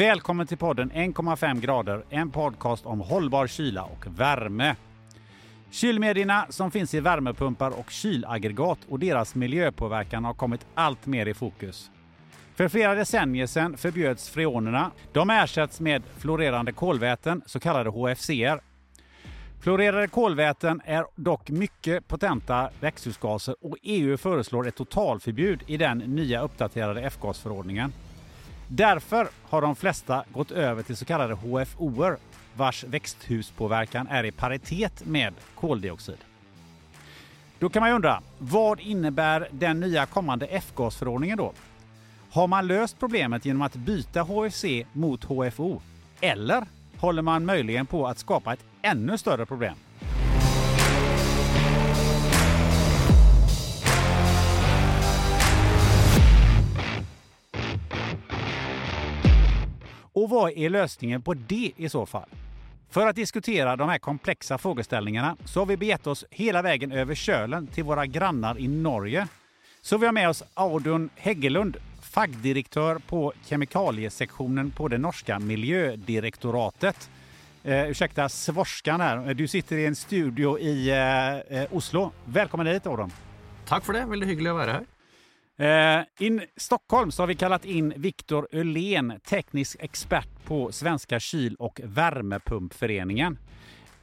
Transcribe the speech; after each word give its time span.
Välkommen 0.00 0.46
till 0.46 0.58
podden 0.58 0.92
1,5 0.92 1.60
grader, 1.60 2.04
en 2.10 2.30
podcast 2.30 2.86
om 2.86 3.00
hållbar 3.00 3.46
kyla 3.46 3.84
och 3.84 4.06
värme. 4.06 4.76
Kylmedierna 5.70 6.46
som 6.48 6.70
finns 6.70 6.94
i 6.94 7.00
värmepumpar 7.00 7.70
och 7.70 7.90
kylaggregat 7.90 8.78
och 8.88 8.98
deras 8.98 9.34
miljöpåverkan 9.34 10.24
har 10.24 10.34
kommit 10.34 10.66
allt 10.74 11.06
mer 11.06 11.26
i 11.26 11.34
fokus. 11.34 11.90
För 12.54 12.68
flera 12.68 12.94
decennier 12.94 13.46
sedan 13.46 13.76
förbjöds 13.76 14.30
freonerna. 14.30 14.90
De 15.12 15.30
ersätts 15.30 15.80
med 15.80 16.02
fluorerande 16.18 16.72
kolväten, 16.72 17.42
så 17.46 17.60
kallade 17.60 17.90
HFCR. 17.90 18.60
Fluorerade 19.62 20.08
kolväten 20.08 20.80
är 20.84 21.04
dock 21.16 21.50
mycket 21.50 22.08
potenta 22.08 22.70
växthusgaser 22.80 23.54
och 23.60 23.76
EU 23.82 24.16
föreslår 24.16 24.68
ett 24.68 24.76
totalförbud 24.76 25.62
i 25.66 25.76
den 25.76 25.98
nya 25.98 26.42
uppdaterade 26.42 27.00
F-gasförordningen. 27.02 27.92
Därför 28.72 29.28
har 29.48 29.62
de 29.62 29.76
flesta 29.76 30.24
gått 30.32 30.50
över 30.50 30.82
till 30.82 30.96
så 30.96 31.04
kallade 31.04 31.34
HFOer 31.34 32.16
vars 32.56 32.84
växthuspåverkan 32.84 34.06
är 34.06 34.24
i 34.24 34.32
paritet 34.32 35.06
med 35.06 35.34
koldioxid. 35.54 36.18
Då 37.58 37.68
kan 37.68 37.80
man 37.80 37.90
ju 37.90 37.94
undra, 37.94 38.22
vad 38.38 38.80
innebär 38.80 39.48
den 39.50 39.80
nya 39.80 40.06
kommande 40.06 40.46
F-gasförordningen 40.46 41.38
då? 41.38 41.52
Har 42.30 42.46
man 42.46 42.66
löst 42.66 42.98
problemet 42.98 43.44
genom 43.44 43.62
att 43.62 43.74
byta 43.74 44.22
HFC 44.22 44.64
mot 44.92 45.24
HFO? 45.24 45.82
Eller 46.20 46.66
håller 46.96 47.22
man 47.22 47.44
möjligen 47.44 47.86
på 47.86 48.06
att 48.06 48.18
skapa 48.18 48.52
ett 48.52 48.64
ännu 48.82 49.18
större 49.18 49.46
problem? 49.46 49.76
Och 60.20 60.30
vad 60.30 60.52
är 60.56 60.70
lösningen 60.70 61.22
på 61.22 61.34
det 61.34 61.72
i 61.76 61.88
så 61.88 62.06
fall? 62.06 62.28
För 62.90 63.06
att 63.06 63.16
diskutera 63.16 63.76
de 63.76 63.88
här 63.88 63.98
komplexa 63.98 64.58
frågeställningarna 64.58 65.36
så 65.44 65.60
har 65.60 65.66
vi 65.66 65.76
begett 65.76 66.06
oss 66.06 66.24
hela 66.30 66.62
vägen 66.62 66.92
över 66.92 67.14
Kölen 67.14 67.66
till 67.66 67.84
våra 67.84 68.06
grannar 68.06 68.58
i 68.58 68.68
Norge. 68.68 69.28
Så 69.80 69.98
vi 69.98 70.06
har 70.06 70.12
med 70.12 70.28
oss 70.28 70.42
Audun 70.54 71.10
Häggelund, 71.16 71.76
fackdirektör 72.02 72.98
på 72.98 73.32
kemikaliesektionen 73.44 74.70
på 74.70 74.88
det 74.88 74.98
norska 74.98 75.38
miljödirektoratet. 75.38 77.10
Eh, 77.64 77.90
ursäkta 77.90 78.28
svorskan 78.28 79.00
här. 79.00 79.34
Du 79.34 79.48
sitter 79.48 79.76
i 79.76 79.86
en 79.86 79.96
studio 79.96 80.58
i 80.58 80.90
eh, 80.90 81.58
eh 81.60 81.66
Oslo. 81.70 82.12
Välkommen 82.24 82.66
hit 82.66 82.86
Audun. 82.86 83.12
Tack 83.66 83.84
för 83.84 83.92
det. 83.92 84.04
Väldigt 84.04 84.28
hyggligt 84.28 84.50
att 84.50 84.56
vara 84.56 84.72
här. 84.72 84.84
Eh, 85.60 86.02
I 86.18 86.40
Stockholm 86.56 87.10
så 87.10 87.22
har 87.22 87.26
vi 87.26 87.34
kallat 87.34 87.64
in 87.64 87.92
Viktor 87.96 88.48
Öhlén, 88.52 89.20
teknisk 89.24 89.76
expert 89.80 90.28
på 90.44 90.72
Svenska 90.72 91.20
kyl 91.20 91.56
och 91.58 91.80
värmepumpföreningen. 91.84 93.38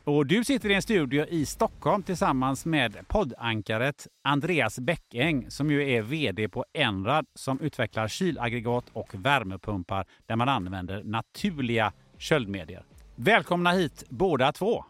Och 0.04 0.26
du 0.26 0.44
sitter 0.44 0.70
i 0.70 0.74
en 0.74 0.82
studio 0.82 1.26
i 1.26 1.46
Stockholm 1.46 2.04
tillsammans 2.04 2.66
med 2.66 2.98
poddankaret 3.08 4.08
Andreas 4.24 4.80
Bäckäng 4.80 5.52
som 5.52 5.72
ju 5.72 5.92
är 5.92 6.02
VD 6.02 6.50
på 6.50 6.66
Enrad 6.74 7.26
som 7.36 7.60
utvecklar 7.60 8.08
kylaggregat 8.08 8.86
och 8.94 9.10
värmepumpar 9.16 10.06
där 10.26 10.36
man 10.36 10.50
använder 10.50 11.04
naturliga 11.04 11.94
köldmedier. 12.18 12.84
Välkomna 13.16 13.72
hit 13.72 14.04
båda 14.10 14.52
två! 14.52 14.86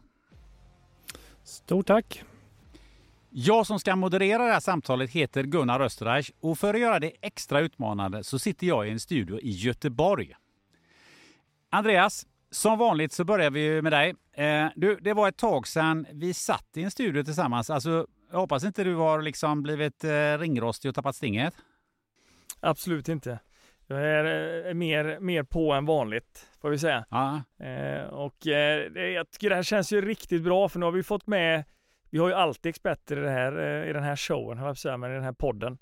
Stort 1.43 1.87
tack! 1.87 2.23
Jag 3.39 3.67
som 3.67 3.79
ska 3.79 3.95
moderera 3.95 4.45
det 4.45 4.53
här 4.53 4.59
samtalet 4.59 5.09
heter 5.09 5.43
Gunnar 5.43 5.79
Österreich 5.79 6.31
och 6.39 6.59
för 6.59 6.73
att 6.73 6.79
göra 6.79 6.99
det 6.99 7.11
extra 7.21 7.59
utmanande 7.59 8.23
så 8.23 8.39
sitter 8.39 8.67
jag 8.67 8.87
i 8.87 8.91
en 8.91 8.99
studio 8.99 9.39
i 9.39 9.49
Göteborg. 9.49 10.33
Andreas, 11.69 12.25
som 12.51 12.79
vanligt 12.79 13.13
så 13.13 13.23
börjar 13.23 13.51
vi 13.51 13.81
med 13.81 13.91
dig. 13.91 14.15
Eh, 14.33 14.67
du, 14.75 14.95
det 14.95 15.13
var 15.13 15.27
ett 15.27 15.37
tag 15.37 15.67
sedan 15.67 16.07
vi 16.11 16.33
satt 16.33 16.67
i 16.75 16.83
en 16.83 16.91
studio 16.91 17.23
tillsammans. 17.23 17.69
Alltså, 17.69 18.07
jag 18.31 18.37
hoppas 18.39 18.63
inte 18.63 18.83
du 18.83 18.95
har 18.95 19.21
liksom 19.21 19.63
blivit 19.63 20.03
eh, 20.03 20.37
ringrostig 20.37 20.89
och 20.89 20.95
tappat 20.95 21.15
stinget? 21.15 21.53
Absolut 22.59 23.09
inte. 23.09 23.39
Jag 23.87 24.03
är 24.03 24.67
eh, 24.67 24.73
mer, 24.73 25.19
mer 25.19 25.43
på 25.43 25.73
än 25.73 25.85
vanligt, 25.85 26.47
får 26.61 26.69
vi 26.69 26.79
säga. 26.79 27.05
Ja. 27.09 27.41
Och 28.11 28.45
jag 28.45 29.31
tycker 29.31 29.49
det 29.49 29.55
här 29.55 29.63
känns 29.63 29.93
ju 29.93 30.01
riktigt 30.01 30.43
bra, 30.43 30.69
för 30.69 30.79
nu 30.79 30.85
har 30.85 30.91
vi 30.91 31.03
fått 31.03 31.27
med 31.27 31.63
vi 32.09 32.17
har 32.17 32.27
ju 32.27 32.33
alltid 32.33 32.69
experter 32.69 33.17
i, 33.17 33.21
det 33.21 33.29
här, 33.29 33.57
eh, 33.57 33.89
i 33.89 33.93
den 33.93 34.03
här 34.03 34.15
showen, 34.15 34.57
höll 34.57 34.67
jag 34.67 34.77
säga, 34.77 34.97
men 34.97 35.11
i 35.11 35.13
den 35.13 35.23
här 35.23 35.33
podden. 35.33 35.77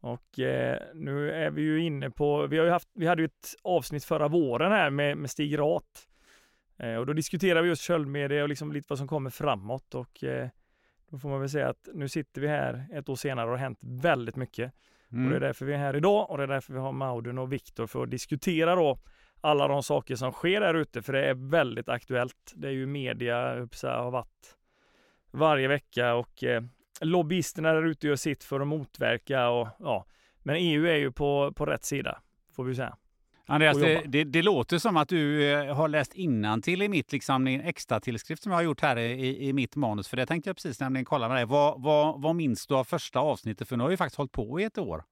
Och 0.00 0.38
eh, 0.38 0.78
nu 0.94 1.30
är 1.30 1.50
vi 1.50 1.62
ju 1.62 1.84
inne 1.84 2.10
på, 2.10 2.46
vi, 2.46 2.58
har 2.58 2.64
ju 2.64 2.70
haft, 2.70 2.88
vi 2.94 3.06
hade 3.06 3.22
ju 3.22 3.26
ett 3.26 3.54
avsnitt 3.62 4.04
förra 4.04 4.28
våren 4.28 4.72
här 4.72 4.90
med, 4.90 5.16
med 5.16 5.30
Stig 5.30 5.58
Rat. 5.58 6.08
Eh, 6.78 6.94
och 6.94 7.06
då 7.06 7.12
diskuterar 7.12 7.62
vi 7.62 7.68
just 7.68 7.82
köldmedia 7.82 8.42
och 8.42 8.48
liksom 8.48 8.72
lite 8.72 8.86
vad 8.88 8.98
som 8.98 9.08
kommer 9.08 9.30
framåt. 9.30 9.94
Och 9.94 10.24
eh, 10.24 10.48
då 11.10 11.18
får 11.18 11.28
man 11.28 11.40
väl 11.40 11.50
säga 11.50 11.68
att 11.68 11.88
nu 11.94 12.08
sitter 12.08 12.40
vi 12.40 12.48
här 12.48 12.86
ett 12.92 13.08
år 13.08 13.16
senare 13.16 13.46
och 13.46 13.52
det 13.52 13.58
har 13.58 13.64
hänt 13.64 13.78
väldigt 13.82 14.36
mycket. 14.36 14.72
Mm. 15.12 15.24
Och 15.24 15.30
det 15.30 15.36
är 15.36 15.40
därför 15.40 15.66
vi 15.66 15.72
är 15.72 15.78
här 15.78 15.96
idag 15.96 16.30
och 16.30 16.36
det 16.38 16.42
är 16.42 16.48
därför 16.48 16.72
vi 16.72 16.78
har 16.78 16.92
Maudun 16.92 17.38
och 17.38 17.52
Viktor 17.52 17.86
för 17.86 18.02
att 18.02 18.10
diskutera 18.10 18.74
då 18.74 18.98
alla 19.40 19.68
de 19.68 19.82
saker 19.82 20.16
som 20.16 20.32
sker 20.32 20.60
där 20.60 20.74
ute, 20.74 21.02
för 21.02 21.12
det 21.12 21.24
är 21.24 21.34
väldigt 21.34 21.88
aktuellt. 21.88 22.52
Det 22.54 22.68
är 22.68 22.72
ju 22.72 22.86
media, 22.86 23.68
så 23.72 23.88
har 23.88 24.10
varit 24.10 24.56
varje 25.34 25.68
vecka 25.68 26.14
och 26.14 26.44
eh, 26.44 26.62
lobbyisterna 27.00 27.72
där 27.72 27.82
ute 27.82 28.06
gör 28.06 28.16
sitt 28.16 28.44
för 28.44 28.60
att 28.60 28.66
motverka 28.66 29.48
och 29.48 29.68
ja, 29.78 30.06
men 30.42 30.56
EU 30.56 30.86
är 30.86 30.96
ju 30.96 31.12
på, 31.12 31.52
på 31.56 31.66
rätt 31.66 31.84
sida, 31.84 32.18
får 32.56 32.64
vi 32.64 32.74
säga. 32.74 32.96
Andreas, 33.46 33.78
det, 33.78 34.02
det, 34.06 34.24
det, 34.24 34.42
låter 34.42 34.78
som 34.78 34.96
att 34.96 35.08
du 35.08 35.52
eh, 35.52 35.74
har 35.74 35.88
läst 35.88 36.12
till 36.62 36.82
i 36.82 36.88
mitt 36.88 37.12
liksom, 37.12 37.46
extra 37.46 38.00
tillskrift 38.00 38.42
som 38.42 38.52
jag 38.52 38.58
har 38.58 38.62
gjort 38.62 38.80
här 38.80 38.96
i, 38.96 39.48
i 39.48 39.52
mitt 39.52 39.76
manus. 39.76 40.08
För 40.08 40.16
det 40.16 40.26
tänkte 40.26 40.48
jag 40.48 40.56
precis 40.56 40.80
nämligen 40.80 41.04
kolla 41.04 41.28
med 41.28 41.36
dig. 41.36 41.44
Vad, 41.44 41.82
vad, 41.82 42.22
vad 42.22 42.36
minns 42.36 42.66
du 42.66 42.74
av 42.74 42.84
första 42.84 43.18
avsnittet? 43.18 43.68
För 43.68 43.76
nu 43.76 43.82
har 43.82 43.90
vi 43.90 43.96
faktiskt 43.96 44.16
hållit 44.16 44.32
på 44.32 44.60
i 44.60 44.64
ett 44.64 44.78
år. 44.78 45.04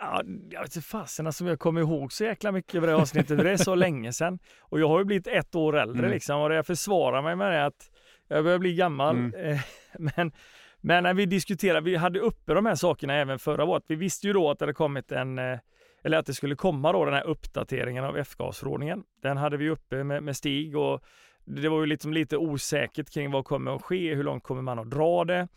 Ja, 0.00 0.22
jag 0.50 0.60
vet 0.60 0.76
inte 0.76 0.88
fasen 0.88 1.26
alltså 1.26 1.44
jag 1.44 1.58
kommer 1.58 1.80
ihåg 1.80 2.12
så 2.12 2.24
jäkla 2.24 2.52
mycket 2.52 2.74
av 2.74 2.86
det 2.86 2.94
avsnittet, 2.94 3.38
det 3.38 3.50
är 3.50 3.56
så 3.56 3.74
länge 3.84 4.12
sedan. 4.12 4.38
Och 4.60 4.80
jag 4.80 4.88
har 4.88 4.98
ju 4.98 5.04
blivit 5.04 5.26
ett 5.26 5.54
år 5.54 5.76
äldre 5.76 5.98
mm. 5.98 6.10
liksom 6.10 6.40
och 6.40 6.48
det 6.48 6.54
jag 6.54 6.66
försvarar 6.66 7.22
mig 7.22 7.36
med 7.36 7.52
det 7.52 7.64
att 7.64 7.90
jag 8.28 8.44
börjar 8.44 8.58
bli 8.58 8.74
gammal. 8.74 9.16
Mm. 9.16 9.50
Eh, 9.50 9.60
men, 9.98 10.32
men 10.80 11.02
när 11.02 11.14
vi 11.14 11.26
diskuterade, 11.26 11.80
vi 11.80 11.96
hade 11.96 12.20
uppe 12.20 12.54
de 12.54 12.66
här 12.66 12.74
sakerna 12.74 13.14
även 13.14 13.38
förra 13.38 13.64
året. 13.64 13.84
Vi 13.86 13.94
visste 13.94 14.26
ju 14.26 14.32
då 14.32 14.50
att 14.50 14.58
det 14.58 14.62
hade 14.62 14.74
kommit 14.74 15.12
en, 15.12 15.38
eh, 15.38 15.58
eller 16.04 16.18
att 16.18 16.26
det 16.26 16.34
skulle 16.34 16.56
komma 16.56 16.92
då 16.92 17.04
den 17.04 17.14
här 17.14 17.26
uppdateringen 17.26 18.04
av 18.04 18.16
F-gasförordningen. 18.16 19.04
Den 19.22 19.36
hade 19.36 19.56
vi 19.56 19.70
uppe 19.70 20.04
med, 20.04 20.22
med 20.22 20.36
Stig 20.36 20.76
och 20.76 21.04
det 21.44 21.68
var 21.68 21.80
ju 21.80 21.86
liksom 21.86 22.12
lite 22.12 22.36
osäkert 22.36 23.10
kring 23.10 23.30
vad 23.30 23.44
kommer 23.44 23.76
att 23.76 23.82
ske, 23.82 24.14
hur 24.14 24.24
långt 24.24 24.42
kommer 24.42 24.62
man 24.62 24.78
att 24.78 24.90
dra 24.90 25.24
det? 25.24 25.48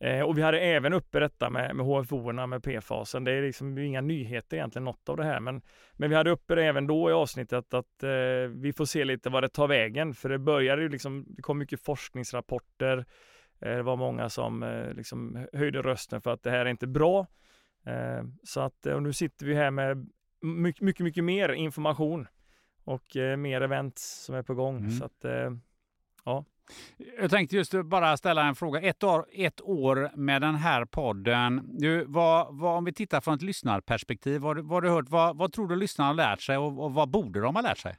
Eh, 0.00 0.20
och 0.20 0.38
vi 0.38 0.42
hade 0.42 0.60
även 0.60 0.92
uppe 0.92 1.20
detta 1.20 1.50
med, 1.50 1.76
med 1.76 1.86
HFO-erna 1.86 2.46
med 2.46 2.62
P-fasen. 2.62 3.24
Det 3.24 3.32
är 3.32 3.42
liksom 3.42 3.78
inga 3.78 4.00
nyheter 4.00 4.56
egentligen 4.56 4.84
något 4.84 5.08
av 5.08 5.16
det 5.16 5.24
här, 5.24 5.40
men, 5.40 5.62
men 5.92 6.10
vi 6.10 6.16
hade 6.16 6.30
uppe 6.30 6.54
det 6.54 6.64
även 6.64 6.86
då 6.86 7.10
i 7.10 7.12
avsnittet 7.12 7.74
att, 7.74 8.02
eh, 8.02 8.10
vi 8.50 8.72
får 8.76 8.84
se 8.84 9.04
lite 9.04 9.30
vad 9.30 9.42
det 9.42 9.48
tar 9.48 9.68
vägen, 9.68 10.14
för 10.14 10.28
det 10.28 10.38
började 10.38 10.82
ju 10.82 10.88
liksom, 10.88 11.24
det 11.28 11.42
kom 11.42 11.58
mycket 11.58 11.84
forskningsrapporter. 11.84 13.04
Eh, 13.60 13.76
det 13.76 13.82
var 13.82 13.96
många 13.96 14.28
som 14.28 14.62
eh, 14.62 14.92
liksom 14.92 15.46
höjde 15.52 15.82
rösten 15.82 16.20
för 16.20 16.32
att 16.32 16.42
det 16.42 16.50
här 16.50 16.66
är 16.66 16.70
inte 16.70 16.86
bra. 16.86 17.26
Eh, 17.86 18.24
så 18.42 18.60
att, 18.60 18.86
och 18.86 19.02
nu 19.02 19.12
sitter 19.12 19.46
vi 19.46 19.54
här 19.54 19.70
med 19.70 20.10
mycket, 20.40 20.82
mycket, 20.82 21.04
mycket 21.04 21.24
mer 21.24 21.52
information 21.52 22.28
och 22.84 23.16
mer 23.38 23.60
events 23.60 24.24
som 24.24 24.34
är 24.34 24.42
på 24.42 24.54
gång. 24.54 24.78
Mm. 24.78 24.90
Så 24.90 25.04
att, 25.04 25.24
ja. 26.24 26.44
Jag 27.20 27.30
tänkte 27.30 27.56
just 27.56 27.74
bara 27.84 28.16
ställa 28.16 28.44
en 28.44 28.54
fråga. 28.54 28.80
Ett 28.80 29.04
år, 29.04 29.26
ett 29.32 29.60
år 29.60 30.10
med 30.16 30.42
den 30.42 30.54
här 30.54 30.84
podden. 30.84 31.62
Du, 31.78 32.04
vad, 32.04 32.58
vad, 32.58 32.76
om 32.76 32.84
vi 32.84 32.92
tittar 32.92 33.20
från 33.20 33.34
ett 33.34 33.42
lyssnarperspektiv, 33.42 34.40
vad, 34.40 34.58
vad, 34.58 34.82
du 34.82 34.88
hört, 34.88 35.08
vad, 35.08 35.36
vad 35.36 35.52
tror 35.52 35.68
du 35.68 35.76
lyssnarna 35.76 36.08
har 36.08 36.14
lärt 36.14 36.40
sig 36.40 36.56
och, 36.56 36.84
och 36.84 36.94
vad 36.94 37.10
borde 37.10 37.40
de 37.40 37.54
ha 37.54 37.62
lärt 37.62 37.78
sig? 37.78 37.96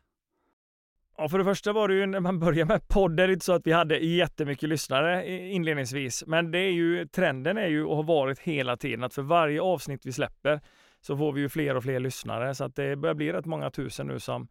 Ja, 1.17 1.29
för 1.29 1.37
det 1.37 1.43
första 1.43 1.73
var 1.73 1.87
det 1.87 1.93
ju 1.93 2.05
när 2.05 2.19
man 2.19 2.39
började 2.39 2.65
med 2.65 2.87
podden, 2.87 3.15
det 3.15 3.23
är 3.23 3.31
inte 3.31 3.45
så 3.45 3.53
att 3.53 3.67
vi 3.67 3.71
hade 3.71 3.97
jättemycket 3.97 4.69
lyssnare 4.69 5.27
inledningsvis. 5.51 6.23
Men 6.27 6.51
det 6.51 6.59
är 6.59 6.71
ju, 6.71 7.07
trenden 7.07 7.57
är 7.57 7.67
ju 7.67 7.85
och 7.85 7.95
har 7.95 8.03
varit 8.03 8.39
hela 8.39 8.77
tiden 8.77 9.03
att 9.03 9.13
för 9.13 9.21
varje 9.21 9.61
avsnitt 9.61 10.05
vi 10.05 10.13
släpper 10.13 10.61
så 11.01 11.17
får 11.17 11.31
vi 11.31 11.41
ju 11.41 11.49
fler 11.49 11.75
och 11.75 11.83
fler 11.83 11.99
lyssnare. 11.99 12.55
Så 12.55 12.63
att 12.63 12.75
det 12.75 12.95
börjar 12.95 13.15
bli 13.15 13.33
rätt 13.33 13.45
många 13.45 13.69
tusen 13.69 14.07
nu 14.07 14.19
som, 14.19 14.47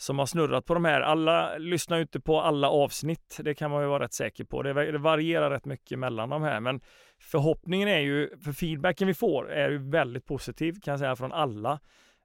som 0.00 0.18
har 0.18 0.26
snurrat 0.26 0.66
på 0.66 0.74
de 0.74 0.84
här. 0.84 1.00
Alla 1.00 1.58
lyssnar 1.58 1.96
ju 1.96 2.02
inte 2.02 2.20
på 2.20 2.40
alla 2.40 2.68
avsnitt. 2.68 3.40
Det 3.40 3.54
kan 3.54 3.70
man 3.70 3.82
ju 3.82 3.88
vara 3.88 4.04
rätt 4.04 4.14
säker 4.14 4.44
på. 4.44 4.62
Det, 4.62 4.98
varierar 4.98 5.50
rätt 5.50 5.64
mycket 5.64 5.98
mellan 5.98 6.28
de 6.28 6.42
här, 6.42 6.60
men 6.60 6.80
förhoppningen 7.20 7.88
är 7.88 8.00
ju, 8.00 8.38
för 8.44 8.52
feedbacken 8.52 9.06
vi 9.06 9.14
får 9.14 9.50
är 9.50 9.70
ju 9.70 9.90
väldigt 9.90 10.26
positiv 10.26 10.72
kan 10.82 10.92
jag 10.92 10.98
säga 10.98 11.16
från 11.16 11.32
alla. 11.32 11.80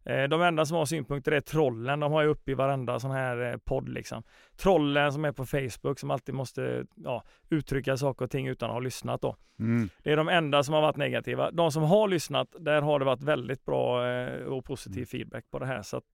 Eh, 0.06 0.24
de 0.24 0.42
enda 0.42 0.66
som 0.66 0.78
har 0.78 0.86
synpunkter 0.86 1.31
är 1.31 1.42
trollen. 1.42 2.00
De 2.00 2.12
har 2.12 2.22
ju 2.22 2.28
uppe 2.28 2.52
i 2.52 2.54
varenda 2.54 3.00
sån 3.00 3.12
här 3.12 3.52
eh, 3.52 3.57
podd 3.57 3.90
liksom. 3.90 4.24
Trollen 4.57 5.13
som 5.13 5.25
är 5.25 5.31
på 5.31 5.46
Facebook 5.46 6.00
som 6.00 6.12
alltid 6.12 6.36
måste 6.36 6.86
ja, 6.96 7.24
uttrycka 7.50 7.98
saker 7.98 8.25
och 8.25 8.31
ting 8.31 8.48
utan 8.48 8.69
att 8.69 8.74
ha 8.74 8.80
lyssnat 8.80 9.22
då. 9.22 9.36
Mm. 9.60 9.90
Det 10.04 10.12
är 10.12 10.18
de 10.18 10.30
enda 10.30 10.63
som 10.63 10.74
har 10.74 10.81
varit 10.81 10.98
negativa. 10.98 11.52
De 11.52 11.72
som 11.72 11.84
har 11.84 12.07
lyssnat, 12.07 12.56
där 12.60 12.81
har 12.81 13.00
det 13.00 13.06
varit 13.06 13.24
väldigt 13.24 13.66
bra 13.66 14.07
eh, 14.10 14.44
och 14.44 14.66
positiv 14.66 14.96
Mm. 14.96 15.06
feedback 15.06 15.52
på 15.52 15.60
det 15.60 15.66
här. 15.66 15.81
Så 15.81 15.98
att, 15.98 16.13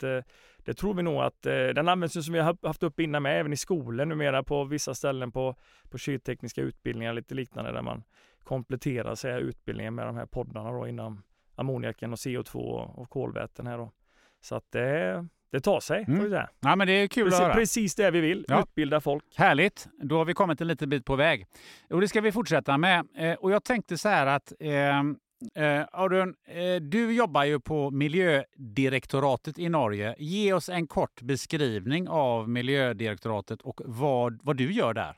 det 0.65 0.73
tror 0.73 0.93
vi 0.93 1.03
nog 1.03 1.21
att 1.21 1.41
den 1.41 1.87
används 1.87 2.25
som 2.25 2.33
vi 2.33 2.39
har 2.39 2.67
haft 2.67 2.83
upp 2.83 2.99
innan 2.99 3.23
med, 3.23 3.39
även 3.39 3.53
i 3.53 3.57
skolor 3.57 4.05
numera 4.05 4.43
på 4.43 4.63
vissa 4.63 4.93
ställen 4.93 5.31
på, 5.31 5.55
på 5.89 5.97
kyltekniska 5.97 6.61
utbildningar, 6.61 7.13
lite 7.13 7.35
liknande 7.35 7.71
där 7.71 7.81
man 7.81 8.03
kompletterar 8.43 9.15
sig 9.15 9.41
utbildningen 9.41 9.95
med 9.95 10.05
de 10.05 10.15
här 10.15 10.25
poddarna 10.25 10.71
då 10.71 10.87
inom 10.87 11.23
ammoniaken 11.61 12.11
och 12.13 12.17
CO2 12.19 12.55
och 12.95 13.09
kolväten 13.09 13.67
här 13.67 13.77
då. 13.77 13.91
Så 14.41 14.55
att 14.55 14.71
det, 14.71 15.27
det 15.51 15.59
tar 15.59 15.79
sig, 15.79 16.03
Mm. 16.07 16.17
får 16.17 16.23
vi 16.23 16.29
säga. 16.29 16.49
Ja, 16.59 16.75
men 16.75 16.87
det 16.87 16.93
är 16.93 17.07
kul 17.07 17.23
Precis, 17.23 17.39
att 17.39 17.45
höra. 17.45 17.53
precis 17.55 17.95
det 17.95 18.11
vi 18.11 18.19
vill, 18.21 18.45
Ja. 18.47 18.61
utbilda 18.61 19.01
folk. 19.01 19.23
Härligt, 19.35 19.87
då 20.03 20.17
har 20.17 20.25
vi 20.25 20.33
kommit 20.33 20.61
en 20.61 20.67
liten 20.67 20.89
bit 20.89 21.05
på 21.05 21.15
väg. 21.15 21.45
Och 21.89 22.01
det 22.01 22.07
ska 22.07 22.21
vi 22.21 22.31
fortsätta 22.31 22.77
med. 22.77 23.07
Eh, 23.17 23.33
och 23.33 23.51
jag 23.51 23.63
tänkte 23.63 23.97
så 23.97 24.09
här 24.09 24.27
att 24.27 24.53
eh, 24.59 24.99
eh, 25.65 25.85
Audun, 25.91 26.35
eh, 26.47 26.81
du 26.81 27.11
jobbar 27.13 27.43
ju 27.43 27.59
på 27.59 27.91
miljödirektoratet 27.91 29.59
i 29.59 29.69
Norge. 29.69 30.15
Ge 30.17 30.53
oss 30.53 30.69
en 30.69 30.87
kort 30.87 31.21
beskrivning 31.21 32.07
av 32.09 32.49
miljödirektoratet 32.49 33.61
och 33.61 33.81
vad, 33.85 34.39
vad 34.43 34.57
du 34.57 34.71
gör 34.73 34.93
där. 34.93 35.15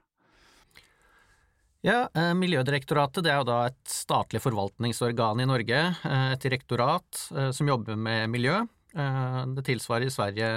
Ja, 1.83 2.07
eh, 2.15 2.31
Miljødirektoratet 2.39 3.25
det 3.25 3.31
er 3.33 3.41
jo 3.41 3.47
da 3.49 3.57
et 3.67 3.91
statlig 3.91 4.39
forvaltningsorgan 4.39 5.41
i 5.43 5.47
Norge. 5.49 5.79
Eh, 6.07 6.29
et 6.31 6.45
direktorat 6.45 7.25
eh, 7.35 7.49
som 7.51 7.67
jobber 7.67 7.99
med 7.99 8.31
miljø. 8.31 8.61
Det 8.93 9.63
tilsvarer 9.65 10.05
i 10.05 10.13
Sverige 10.13 10.47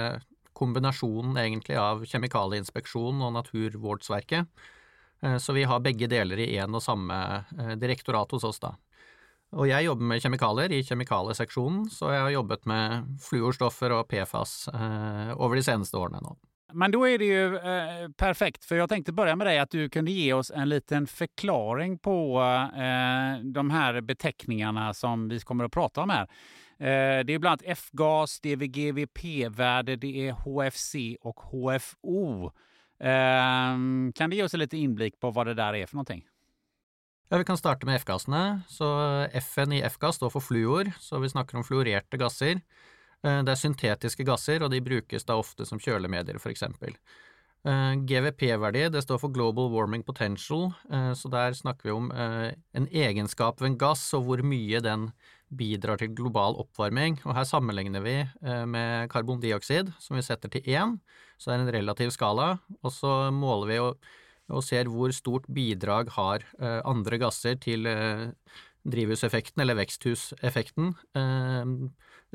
kombinasjonen 0.55 1.39
egentlig 1.41 1.73
av 1.81 2.03
Kjemikalieinspeksjonen 2.05 3.23
og 3.25 3.31
Naturvårdsverket. 3.33 4.45
Så 5.41 5.55
vi 5.57 5.63
har 5.65 5.81
begge 5.81 6.05
deler 6.05 6.43
i 6.43 6.51
én 6.61 6.77
og 6.77 6.83
samme 6.85 7.17
direktorat 7.81 8.35
hos 8.37 8.45
oss, 8.45 8.61
da. 8.61 8.75
Og 9.57 9.65
jeg 9.71 9.87
jobber 9.87 10.11
med 10.11 10.21
kjemikalier 10.21 10.75
i 10.77 10.83
kjemikalieseksjonen, 10.85 11.87
så 11.89 12.13
jeg 12.13 12.25
har 12.27 12.35
jobbet 12.35 12.69
med 12.69 13.09
fluorstoffer 13.25 13.97
og 13.97 14.05
PFAS 14.13 14.53
over 15.33 15.57
de 15.57 15.65
seneste 15.65 15.97
årene 15.97 16.21
nå. 16.21 16.37
Men 16.73 16.91
då 16.91 17.07
är 17.07 17.17
det 17.17 17.25
ju 17.25 17.55
eh, 17.55 18.09
perfekt, 18.17 18.65
för 18.65 18.75
jag 18.75 18.89
tänkte 18.89 19.13
börja 19.13 19.35
med 19.35 19.47
dig 19.47 19.59
att 19.59 19.69
du 19.69 19.89
kunde 19.89 20.11
ge 20.11 20.33
oss 20.33 20.51
en 20.51 20.69
liten 20.69 21.07
förklaring 21.07 21.97
på 21.99 22.41
eh, 22.73 23.43
de 23.43 23.69
här 23.69 24.01
beteckningarna 24.01 24.93
som 24.93 25.29
vi 25.29 25.39
kommer 25.39 25.65
att 25.65 25.71
prata 25.71 26.01
om 26.01 26.09
här. 26.09 26.27
Eh, 26.79 27.25
det 27.25 27.33
är 27.33 27.39
bland 27.39 27.45
annat 27.45 27.61
F-gas, 27.65 28.39
det 28.41 28.49
är 28.49 28.55
VGVP-värde, 28.55 29.95
det 29.95 30.27
är 30.27 30.31
HFC 30.31 30.95
och 31.21 31.39
HFO. 31.39 32.45
Eh, 32.99 33.77
kan 34.15 34.29
du 34.29 34.35
ge 34.35 34.43
oss 34.43 34.53
en 34.53 34.59
liten 34.59 34.79
inblick 34.79 35.19
på 35.19 35.31
vad 35.31 35.47
det 35.47 35.53
där 35.53 35.73
är 35.73 35.85
för 35.85 35.95
någonting? 35.95 36.25
Ja, 37.29 37.37
Vi 37.37 37.43
kan 37.43 37.57
starta 37.57 37.85
med 37.85 37.95
f-gaserna. 37.95 38.61
Så 38.67 39.13
eh, 39.21 39.29
F-en 39.33 39.71
i 39.71 39.81
F-gas 39.81 40.15
står 40.15 40.29
för 40.29 40.39
fluor, 40.39 40.91
så 40.99 41.19
vi 41.19 41.29
snackar 41.29 41.57
om 41.57 41.63
fluorerade 41.63 42.17
gaser. 42.17 42.61
Eh, 43.25 43.39
det 43.45 43.53
er 43.53 43.59
syntetiske 43.59 44.25
gasser, 44.27 44.63
og 44.63 44.73
de 44.73 44.83
brukes 44.83 45.25
da 45.27 45.37
ofte 45.39 45.65
som 45.67 45.81
kjølemedier, 45.81 46.37
f.eks. 46.39 46.65
Eh, 47.67 47.93
GVP-verdi 48.07 48.85
det 48.93 49.03
står 49.03 49.21
for 49.23 49.33
Global 49.33 49.71
Warming 49.73 50.05
Potential, 50.05 50.69
eh, 50.91 51.13
så 51.17 51.31
der 51.33 51.57
snakker 51.57 51.89
vi 51.89 51.95
om 51.95 52.11
en 52.11 52.91
egenskap 52.91 53.61
ved 53.61 53.73
en 53.73 53.81
gass 53.81 54.05
og 54.17 54.27
hvor 54.27 54.45
mye 54.45 54.83
den 54.83 55.09
bidrar 55.47 55.99
til 56.01 56.11
global 56.11 56.57
oppvarming. 56.59 57.21
Og 57.23 57.35
her 57.37 57.47
sammenligner 57.47 58.03
vi 58.03 58.17
med 58.67 59.07
karbondioksid, 59.13 59.93
som 60.03 60.17
vi 60.19 60.25
setter 60.25 60.51
til 60.51 60.65
én, 60.67 60.97
så 61.39 61.49
det 61.49 61.55
er 61.55 61.61
en 61.63 61.75
relativ 61.77 62.11
skala, 62.11 62.57
og 62.83 62.91
så 62.91 63.29
måler 63.31 63.71
vi 63.71 63.77
og, 63.79 64.09
og 64.51 64.65
ser 64.67 64.91
hvor 64.91 65.13
stort 65.15 65.47
bidrag 65.47 66.11
har 66.17 66.43
andre 66.59 67.21
gasser 67.21 67.55
til 67.63 67.87
drivhuseffekten, 68.91 69.61
eller 69.61 69.77
veksthuseffekten, 69.79 70.93
eh, 71.15 71.63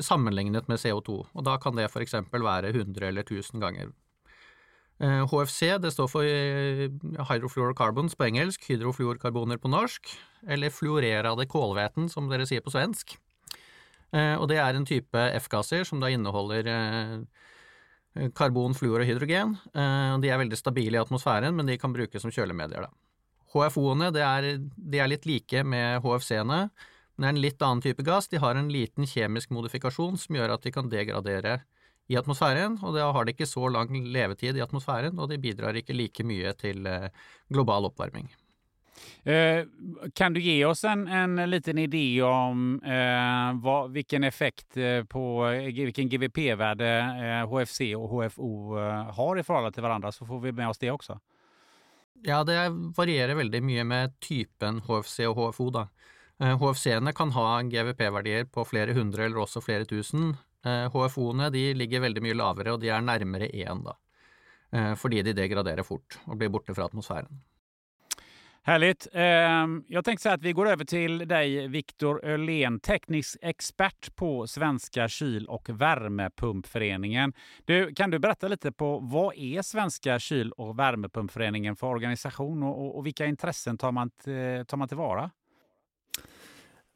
sammenlignet 0.06 0.68
med 0.70 0.80
CO2. 0.82 1.18
Og 1.32 1.44
da 1.46 1.58
kan 1.62 1.76
det 1.78 1.88
f.eks. 1.90 2.14
være 2.32 2.72
100 2.72 3.08
eller 3.08 3.26
1000 3.26 3.62
ganger. 3.62 3.92
Eh, 5.02 5.24
HFC 5.26 5.72
det 5.82 5.90
står 5.90 6.08
for 6.10 6.26
eh, 6.26 6.86
hydrofluorocarbons 7.26 8.14
på 8.14 8.28
engelsk, 8.28 8.68
hydrofluorkarboner 8.70 9.58
på 9.58 9.70
norsk, 9.72 10.12
eller 10.46 10.70
fluorerade 10.70 11.46
kålveten, 11.50 12.06
som 12.12 12.28
dere 12.30 12.46
sier 12.46 12.62
på 12.62 12.70
svensk. 12.74 13.16
Eh, 14.12 14.36
og 14.36 14.46
det 14.52 14.60
er 14.62 14.78
en 14.78 14.86
type 14.86 15.24
F-gasser 15.40 15.88
som 15.88 16.02
da 16.02 16.12
inneholder 16.12 16.70
karbon, 18.36 18.74
fluor 18.76 19.00
og 19.00 19.08
hydrogen. 19.08 19.54
De 19.72 20.28
er 20.28 20.36
veldig 20.36 20.56
stabile 20.58 20.98
i 20.98 21.00
atmosfæren, 21.00 21.54
men 21.56 21.64
de 21.64 21.78
kan 21.80 21.94
brukes 21.94 22.20
som 22.20 22.30
kjølemedier. 22.34 22.84
HFO-ene 23.54 24.10
er, 24.12 24.48
er 25.00 25.08
litt 25.08 25.24
like 25.24 25.62
med 25.64 26.04
HFC-ene, 26.04 26.66
det 27.22 27.30
er 27.30 27.36
en 27.36 27.44
litt 27.44 27.62
annen 27.62 27.82
type 27.84 28.04
gass. 28.06 28.28
De 28.28 28.40
har 28.42 28.58
en 28.58 28.70
liten 28.72 29.08
kjemisk 29.08 29.52
modifikasjon 29.54 30.18
som 30.20 30.36
gjør 30.38 30.56
at 30.56 30.66
de 30.66 30.74
kan 30.74 30.90
degradere 30.92 31.60
i 32.10 32.18
atmosfæren, 32.18 32.76
og 32.82 32.96
da 32.96 33.08
har 33.14 33.24
de 33.24 33.32
ikke 33.32 33.48
så 33.48 33.68
lang 33.70 33.92
levetid 34.12 34.58
i 34.58 34.64
atmosfæren, 34.64 35.18
og 35.22 35.30
de 35.30 35.40
bidrar 35.40 35.78
ikke 35.78 35.96
like 35.96 36.26
mye 36.26 36.52
til 36.58 36.86
eh, 36.90 37.10
global 37.52 37.86
oppvarming. 37.88 38.26
Eh, 39.22 39.64
kan 40.14 40.34
du 40.34 40.40
ge 40.42 40.64
oss 40.66 40.84
en, 40.84 41.06
en 41.08 41.50
liten 41.50 41.78
idé 41.78 42.22
om 42.26 42.82
eh, 42.84 43.62
vad, 43.62 43.92
vilken 43.94 44.24
effekt 44.24 44.76
eh, 44.76 45.04
på 45.04 45.46
vilken 45.74 46.08
GVP-värde 46.08 46.90
eh, 46.98 47.48
HFC 47.48 47.80
och 47.96 48.08
HFO 48.08 48.76
har 49.12 49.38
i 49.38 49.42
förhållande 49.42 49.72
till 49.72 49.82
varandra 49.82 50.12
så 50.12 50.26
får 50.26 50.40
vi 50.40 50.52
med 50.52 50.68
oss 50.68 50.78
det 50.78 50.90
också. 50.90 51.20
Ja, 52.24 52.44
det 52.44 52.68
varierer 52.96 53.34
veldig 53.34 53.62
mye 53.62 53.84
med 53.84 54.12
typen 54.22 54.78
HFC 54.86 55.26
og 55.26 55.38
HFO, 55.40 55.70
da. 55.74 55.88
Eh, 56.42 56.58
HFC-ene 56.58 57.12
kan 57.12 57.30
ha 57.30 57.62
GVP-verdier 57.62 58.44
på 58.44 58.64
flere 58.66 58.92
hundre 58.96 59.28
eller 59.28 59.44
også 59.44 59.62
flere 59.62 59.86
tusen. 59.86 60.32
Eh, 60.66 60.88
HFO-ene 60.90 61.50
de 61.54 61.68
ligger 61.78 62.02
veldig 62.02 62.22
mye 62.24 62.38
lavere, 62.38 62.74
og 62.74 62.82
de 62.82 62.90
er 62.90 63.04
nærmere 63.04 63.46
én, 63.46 63.84
da. 63.86 63.94
Eh, 64.72 64.94
fordi 64.98 65.22
de 65.22 65.36
degraderer 65.38 65.86
fort 65.86 66.18
og 66.26 66.40
blir 66.40 66.50
borte 66.50 66.74
fra 66.74 66.88
atmosfæren. 66.90 67.42
Härligt. 68.64 69.06
Ehm, 69.12 69.84
jag 69.88 70.04
tänkte 70.04 70.22
säga 70.22 70.34
att 70.34 70.42
vi 70.42 70.52
går 70.52 70.68
över 70.68 70.84
till 70.84 71.18
dig, 71.18 71.68
Viktor 71.68 72.20
Öhlén, 72.24 72.80
teknisk 72.80 73.36
expert 73.42 74.16
på 74.16 74.46
Svenska 74.46 75.08
kyl 75.08 75.46
och 75.46 75.68
värmepumpföreningen. 75.68 77.32
Du, 77.64 77.94
kan 77.94 78.10
du 78.10 78.18
berätta 78.18 78.48
lite 78.48 78.72
på 78.72 78.98
vad 78.98 79.34
är 79.36 79.62
Svenska 79.62 80.18
kyl 80.18 80.52
och 80.52 80.78
värmepumpföreningen 80.78 81.76
för 81.76 81.86
organisation 81.86 82.62
och, 82.62 82.96
och, 82.96 83.06
vilka 83.06 83.26
intressen 83.26 83.78
tar 83.78 83.92
man, 83.92 84.10
tar 84.66 84.76
man 84.76 84.88
tillvara? 84.88 85.30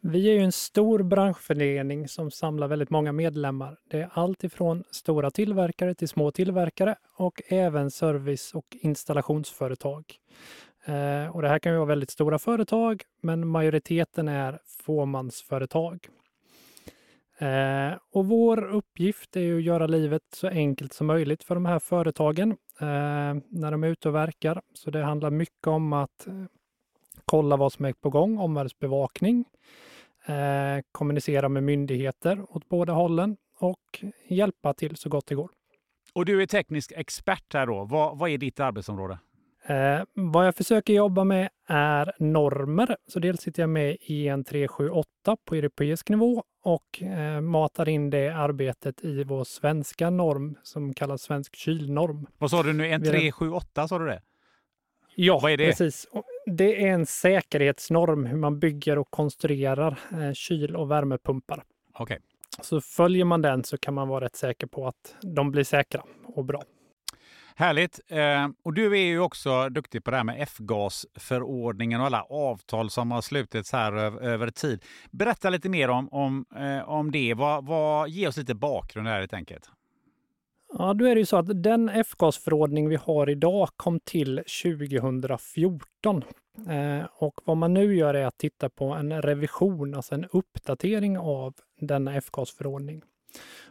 Vi 0.09 0.29
är 0.29 0.33
ju 0.33 0.41
en 0.41 0.53
stor 0.53 1.03
branschförening 1.03 2.09
som 2.09 2.31
samlar 2.31 2.69
väldigt 2.69 2.91
många 2.91 3.13
medlemmar. 3.13 3.79
Det 3.91 4.01
är 4.01 4.11
allt 4.13 4.45
ifrån 4.45 4.85
stora 4.91 5.31
tillverkare 5.31 5.95
till 5.95 6.09
små 6.09 6.31
tillverkare 6.31 6.97
och 7.17 7.43
även 7.49 7.91
service 7.91 8.55
och 8.55 8.77
installationsföretag. 8.81 10.05
Eh, 10.85 11.37
och 11.37 11.43
det 11.43 11.49
här 11.49 11.59
kan 11.59 11.73
ju 11.73 11.79
vara 11.79 11.89
väldigt 11.89 12.11
stora 12.11 12.39
företag, 12.39 13.03
men 13.21 13.49
majoriteten 13.49 14.29
är 14.29 14.59
fåmansföretag. 14.85 16.09
Eh, 17.39 17.93
och 18.13 18.27
vår 18.27 18.65
uppgift 18.65 19.37
är 19.37 19.41
ju 19.41 19.57
att 19.57 19.65
göra 19.65 19.87
livet 19.87 20.23
så 20.33 20.49
enkelt 20.49 20.93
som 20.93 21.07
möjligt 21.07 21.45
för 21.45 21.55
de 21.55 21.67
här 21.67 21.79
företagen 21.79 22.51
eh, 22.81 23.35
när 23.49 23.71
de 23.71 23.85
är 23.85 23.89
ute 23.89 24.09
och 24.09 24.15
verkar. 24.15 24.63
Så 24.75 24.91
det 24.91 25.03
handlar 25.03 25.31
mycket 25.31 25.67
om 25.67 25.93
att 25.93 26.27
kolla 27.25 27.57
vad 27.57 27.73
som 27.73 27.85
är 27.85 27.93
på 27.93 28.11
gång, 28.11 28.39
omvärldsbevakning, 28.39 29.45
eh, 30.26 30.83
kommunicera 30.92 31.49
med 31.49 31.62
myndigheter 31.62 32.56
åt 32.56 32.68
båda 32.68 32.92
hållen 32.92 33.37
och 33.59 34.04
hjälpa 34.28 34.75
till 34.75 34.97
så 34.97 35.09
gott 35.09 35.26
det 35.26 35.35
går. 35.35 35.50
Och 36.14 36.25
du 36.25 36.42
är 36.42 36.47
teknisk 36.47 36.92
expert 36.97 37.54
här 37.54 37.66
då. 37.66 37.85
Vad, 37.85 38.18
vad 38.18 38.30
är 38.30 38.38
ditt 38.38 38.61
arbetsområde? 38.61 39.18
Eh, 39.66 40.00
vad 40.14 40.47
jag 40.47 40.54
försöker 40.54 40.92
jobba 40.92 41.25
med 41.25 41.49
är 41.66 42.12
normer. 42.18 42.97
Så 43.06 43.18
dels 43.18 43.40
sitter 43.40 43.62
jag 43.62 43.71
med 43.71 43.97
i 44.00 44.28
en 44.28 44.45
378 44.45 45.37
på 45.45 45.54
europeisk 45.54 46.09
nivå 46.09 46.45
och 46.62 47.02
eh, 47.02 47.40
matar 47.40 47.88
in 47.88 48.11
det 48.11 48.28
arbetet 48.28 49.04
i 49.04 49.25
vår 49.25 49.45
svenska 49.45 50.11
norm 50.11 50.56
som 50.62 50.95
kallas 50.95 51.23
svensk 51.23 51.56
kylnorm. 51.56 52.26
Vad 52.38 52.50
sa 52.50 52.62
du 52.62 52.73
nu? 52.73 52.87
En 52.88 53.02
Vi 53.02 53.09
är- 53.09 53.12
378 53.12 53.88
sa 53.88 53.99
du 53.99 54.06
det? 54.06 54.23
Ja, 55.18 55.40
precis. 55.40 56.04
Och 56.04 56.25
Det 56.47 56.87
är 56.87 56.93
en 56.93 57.07
säkerhetsnorm 57.07 58.26
hur 58.26 58.37
man 58.37 58.59
bygger 58.59 58.99
och 58.99 59.11
konstruerar 59.11 59.99
eh, 60.12 60.33
kyl 60.33 60.76
och 60.76 60.91
värmepumpar. 60.91 61.62
Okej. 61.93 62.19
Så 62.62 62.81
följer 62.81 63.25
man 63.25 63.43
den 63.43 63.65
så 63.65 63.79
kan 63.79 63.95
man 63.95 64.09
vara 64.09 64.25
rätt 64.25 64.37
säker 64.37 64.67
på 64.67 64.87
att 64.87 65.17
de 65.21 65.50
blir 65.50 65.65
säkra 65.65 66.03
och 66.25 66.45
bra. 66.45 66.62
Härligt! 67.59 68.00
Eh, 68.09 68.49
och 68.62 68.75
du 68.75 68.99
är 68.99 69.05
ju 69.05 69.21
också 69.21 69.69
duktig 69.69 70.05
på 70.05 70.11
det 70.11 70.17
här 70.17 70.25
med 70.25 70.43
F-gasförordningen 70.43 72.00
och 72.00 72.07
alla 72.07 72.23
avtal 72.23 72.91
som 72.91 73.11
har 73.11 73.23
slutits 73.23 73.73
här 73.73 73.93
över, 73.93 74.21
över 74.21 74.50
tid. 74.50 74.85
Berätta 75.11 75.50
lite 75.50 75.69
mer 75.69 75.88
om, 75.88 76.09
om, 76.12 76.45
eh, 76.57 76.88
om 76.88 77.11
det. 77.11 77.35
Vad, 77.35 77.67
vad, 77.67 78.09
ge 78.09 78.29
oss 78.29 78.37
lite 78.37 78.55
bakgrund 78.55 79.09
här 79.09 79.19
helt 79.19 79.35
enkelt. 79.35 79.71
Ja, 80.78 80.95
då 80.95 81.04
är 81.04 81.14
det 81.14 81.18
ju 81.18 81.26
så 81.26 81.37
att 81.37 81.62
den 81.62 81.88
F-gasförordning 81.88 82.88
vi 82.88 82.97
har 82.97 83.30
idag 83.30 83.68
kom 83.76 84.00
till 84.00 84.37
2014. 84.37 86.25
Eh, 86.68 87.06
och 87.12 87.40
vad 87.45 87.56
man 87.56 87.75
nu 87.75 87.97
gör 87.97 88.14
är 88.14 88.26
att 88.26 88.38
titta 88.38 88.68
på 88.68 88.85
en 88.85 89.23
revision, 89.23 89.95
alltså 89.95 90.14
en 90.14 90.25
uppdatering 90.25 91.18
av 91.18 91.54
denna 91.80 92.16
F-gasförordning. 92.16 93.02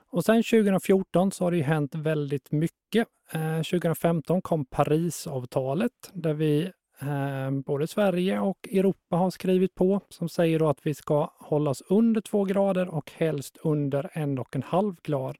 Och 0.10 0.26
sen 0.26 0.44
2014 0.44 1.32
så 1.32 1.44
har 1.44 1.52
det 1.52 1.58
ju 1.58 1.64
hänt 1.64 1.96
väldigt 1.96 2.52
mycket. 2.52 3.08
Eh, 3.32 3.58
2015 3.58 4.42
kom 4.42 4.66
Parisavtalet 4.66 6.12
där 6.14 6.34
vi 6.34 6.72
eh, 7.00 7.52
både 7.66 7.88
Sverige 7.88 8.40
och 8.40 8.70
Europa 8.72 9.16
har 9.16 9.30
skrivit 9.30 9.76
på 9.76 10.02
som 10.10 10.30
säger 10.30 10.60
då 10.60 10.70
att 10.70 10.86
vi 10.86 10.94
ska 10.94 11.32
hålla 11.38 11.70
oss 11.72 11.84
under 11.90 12.22
två 12.22 12.44
grader 12.44 12.88
och 12.88 13.12
helst 13.12 13.58
under 13.64 14.10
en 14.14 14.40
och 14.40 14.56
en 14.56 14.64
halv 14.64 14.96
grad 15.04 15.38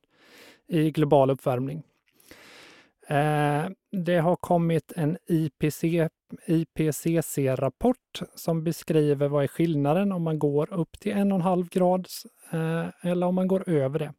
i 0.68 0.92
global 0.92 1.30
uppvärmning. 1.30 1.84
Eh, 3.08 3.66
det 3.92 4.18
har 4.18 4.36
kommit 4.36 4.94
en 4.96 5.18
IPC, 5.28 6.10
IPCC-rapport 6.46 8.22
som 8.36 8.64
beskriver 8.64 9.28
vad 9.28 9.44
är 9.44 9.48
skillnaden 9.48 10.12
om 10.12 10.24
man 10.24 10.40
går 10.40 10.74
upp 10.74 11.00
till 11.00 11.14
1,5 11.14 11.70
grad 11.70 12.08
eh, 12.52 13.10
eller 13.12 13.28
om 13.28 13.36
man 13.36 13.48
går 13.48 13.70
över 13.70 14.00
det. 14.00 14.14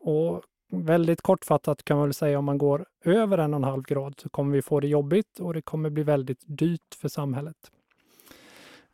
Och 0.00 0.42
väldigt 0.72 1.22
kortfattat 1.22 1.84
kan 1.84 1.96
man 1.96 2.06
väl 2.06 2.14
säga 2.14 2.38
om 2.38 2.44
man 2.44 2.58
går 2.58 2.86
över 3.04 3.38
en 3.38 3.54
och 3.54 3.58
en 3.58 3.64
halv 3.64 3.82
grad 3.82 4.14
så 4.20 4.28
kommer 4.28 4.52
vi 4.52 4.62
få 4.62 4.80
det 4.80 4.88
jobbigt 4.88 5.40
och 5.40 5.54
det 5.54 5.62
kommer 5.62 5.90
bli 5.90 6.02
väldigt 6.02 6.44
dyrt 6.46 6.94
för 7.00 7.08
samhället. 7.08 7.56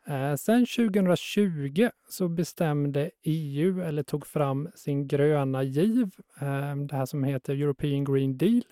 Eh, 0.07 0.35
sen 0.35 0.65
2020 0.65 1.89
så 2.09 2.27
bestämde 2.27 3.11
EU, 3.23 3.81
eller 3.81 4.03
tog 4.03 4.27
fram 4.27 4.69
sin 4.75 5.07
gröna 5.07 5.63
giv, 5.63 6.11
ehm, 6.39 6.87
det 6.87 6.95
här 6.95 7.05
som 7.05 7.23
heter 7.23 7.53
European 7.53 8.03
Green 8.03 8.37
Deal, 8.37 8.63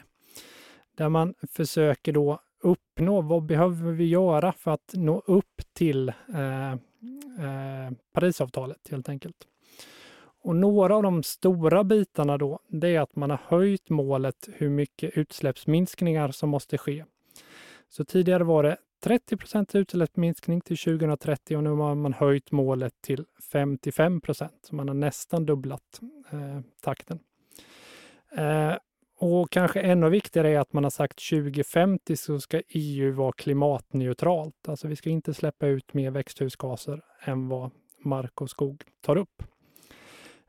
där 0.96 1.10
man 1.10 1.34
försöker 1.52 2.13
då 2.13 2.40
uppnå 2.63 3.22
vad 3.22 3.46
behöver 3.46 3.92
vi 3.92 4.06
göra 4.06 4.54
för 4.54 4.72
att 4.72 4.92
nå 4.94 5.24
upp 5.25 5.62
till 5.74 6.10
eh, 6.10 6.72
eh, 6.72 7.92
Parisavtalet 8.13 8.88
helt 8.92 9.10
enkelt. 9.10 9.48
Och 10.42 10.56
några 10.56 10.96
av 10.96 11.04
de 11.04 11.24
stora 11.24 11.84
bitarna 11.84 12.38
då, 12.38 12.60
det 12.68 12.96
är 12.96 13.02
att 13.02 13.16
man 13.16 13.30
har 13.30 13.40
höjt 13.48 13.90
målet 13.90 14.50
hur 14.54 14.70
mycket 14.70 15.18
utsläppsminskningar 15.18 16.32
som 16.32 16.50
måste 16.50 16.78
ske. 16.78 17.06
Så 17.90 18.06
tidigare 18.06 18.44
var 18.44 18.63
det 18.63 18.78
30% 19.03 19.77
utsläppsminskning 19.77 20.62
till 20.62 20.77
2030 20.77 21.57
och 21.57 21.63
nu 21.63 21.69
har 21.69 21.95
man 21.95 22.13
höjt 22.13 22.51
målet 22.51 23.01
till 23.01 23.25
55% 23.53 24.50
man 24.72 24.88
har 24.88 24.95
nästan 24.95 25.45
dubblat 25.45 26.00
eh, 26.31 26.60
takten. 26.81 27.19
Eh, 28.38 28.74
och 29.17 29.51
kanske 29.51 29.81
ännu 29.81 30.10
viktigare 30.10 30.50
är 30.50 30.60
att 30.60 30.74
man 30.74 30.83
har 30.83 30.91
sagt 30.91 31.29
2050 31.29 32.15
så 32.17 32.39
ska 32.39 32.62
EU 32.69 33.13
vara 33.13 33.31
klimatneutralt. 33.31 34.69
Alltså 34.69 34.88
vi 34.88 34.95
ska 34.95 35.10
inte 35.10 35.33
släppa 35.33 35.67
ut 35.67 35.93
mer 35.93 36.12
växthusgaser 36.12 37.01
än 37.25 37.50
vad 37.50 37.72
mark 38.03 38.41
och 38.41 38.50
skog 38.50 38.83
tar 39.01 39.15
upp. 39.15 39.43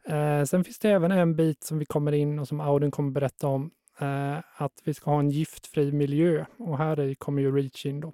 Eh, 0.09 0.45
sen 0.45 0.65
finns 0.65 0.79
det 0.79 0.91
även 0.91 1.13
en 1.13 1.37
bit 1.37 1.65
som 1.65 1.79
vi 1.79 1.85
kommer 1.85 2.13
in 2.13 2.39
och 2.39 2.49
som 2.49 2.61
Audun 2.61 2.91
kommer 2.91 3.11
berätta 3.11 3.47
om, 3.47 3.71
eh, 4.01 4.39
att 4.57 4.83
vi 4.85 4.95
ska 4.95 5.11
ha 5.11 5.21
en 5.21 5.31
giftfri 5.31 5.93
miljö 5.93 6.45
och 6.59 6.79
här 6.79 7.15
kommer 7.15 7.43
ju 7.43 7.57
Reach 7.57 7.87
in 7.87 8.01
då. 8.01 8.13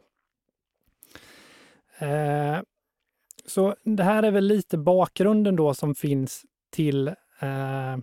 Eh, 2.00 2.62
så 3.46 3.74
det 3.84 4.02
här 4.02 4.22
är 4.22 4.30
väl 4.30 4.44
lite 4.44 4.78
bakgrunden 4.78 5.56
då 5.56 5.74
som 5.74 5.94
finns 5.94 6.44
till 6.70 7.08
eh, 7.40 7.96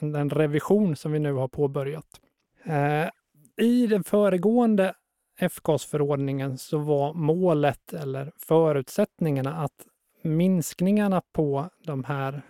den 0.00 0.30
revision 0.30 0.96
som 0.96 1.12
vi 1.12 1.18
nu 1.18 1.32
har 1.32 1.48
påbörjat. 1.48 2.20
Eh, 2.64 3.08
I 3.56 3.86
den 3.86 4.04
föregående 4.04 4.94
F-gasförordningen 5.40 6.58
så 6.58 6.78
var 6.78 7.14
målet 7.14 7.92
eller 7.92 8.32
förutsättningarna 8.36 9.54
att 9.54 9.86
minskningarna 10.22 11.22
på 11.32 11.70
de 11.84 12.04
här 12.04 12.42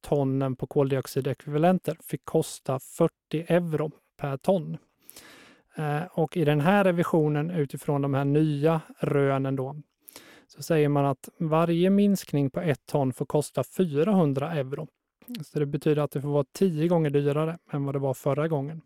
tonnen 0.00 0.56
på 0.56 0.66
koldioxidekvivalenter 0.66 1.96
fick 2.02 2.24
kosta 2.24 2.78
40 2.78 3.10
euro 3.48 3.90
per 4.16 4.36
ton. 4.36 4.78
Eh, 5.76 6.02
och 6.10 6.36
i 6.36 6.44
den 6.44 6.60
här 6.60 6.84
revisionen 6.84 7.50
utifrån 7.50 8.02
de 8.02 8.14
här 8.14 8.24
nya 8.24 8.80
rönen 9.00 9.56
då, 9.56 9.76
så 10.56 10.62
säger 10.62 10.88
man 10.88 11.04
att 11.04 11.28
varje 11.38 11.90
minskning 11.90 12.50
på 12.50 12.60
ett 12.60 12.86
ton 12.86 13.12
får 13.12 13.26
kosta 13.26 13.64
400 13.64 14.52
euro. 14.52 14.86
Så 15.44 15.58
det 15.58 15.66
betyder 15.66 16.02
att 16.02 16.10
det 16.10 16.20
får 16.20 16.28
vara 16.28 16.44
tio 16.52 16.88
gånger 16.88 17.10
dyrare 17.10 17.58
än 17.72 17.84
vad 17.84 17.94
det 17.94 17.98
var 17.98 18.14
förra 18.14 18.48
gången. 18.48 18.82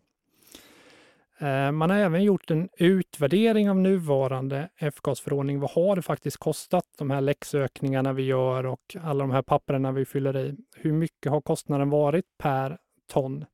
Eh, 1.39 1.71
man 1.71 1.89
har 1.89 1.97
även 1.97 2.23
gjort 2.23 2.51
en 2.51 2.69
utvärdering 2.77 3.69
av 3.69 3.75
nuvarande 3.75 4.69
F-gasförordning. 4.77 5.59
Vad 5.59 5.71
har 5.71 5.95
det 5.95 6.01
faktiskt 6.01 6.37
kostat, 6.37 6.85
de 6.97 7.11
här 7.11 7.21
läxökningarna 7.21 8.13
vi 8.13 8.23
gör 8.23 8.65
och 8.65 8.95
alla 9.01 9.23
de 9.23 9.31
här 9.31 9.41
papperna 9.41 9.91
vi 9.91 10.05
fyller 10.05 10.37
i? 10.37 10.57
Hur 10.75 10.93
mycket 10.93 11.31
har 11.31 11.41
kostnaden 11.41 11.89
varit 11.89 12.25
per 12.37 12.77
ton? 13.11 13.45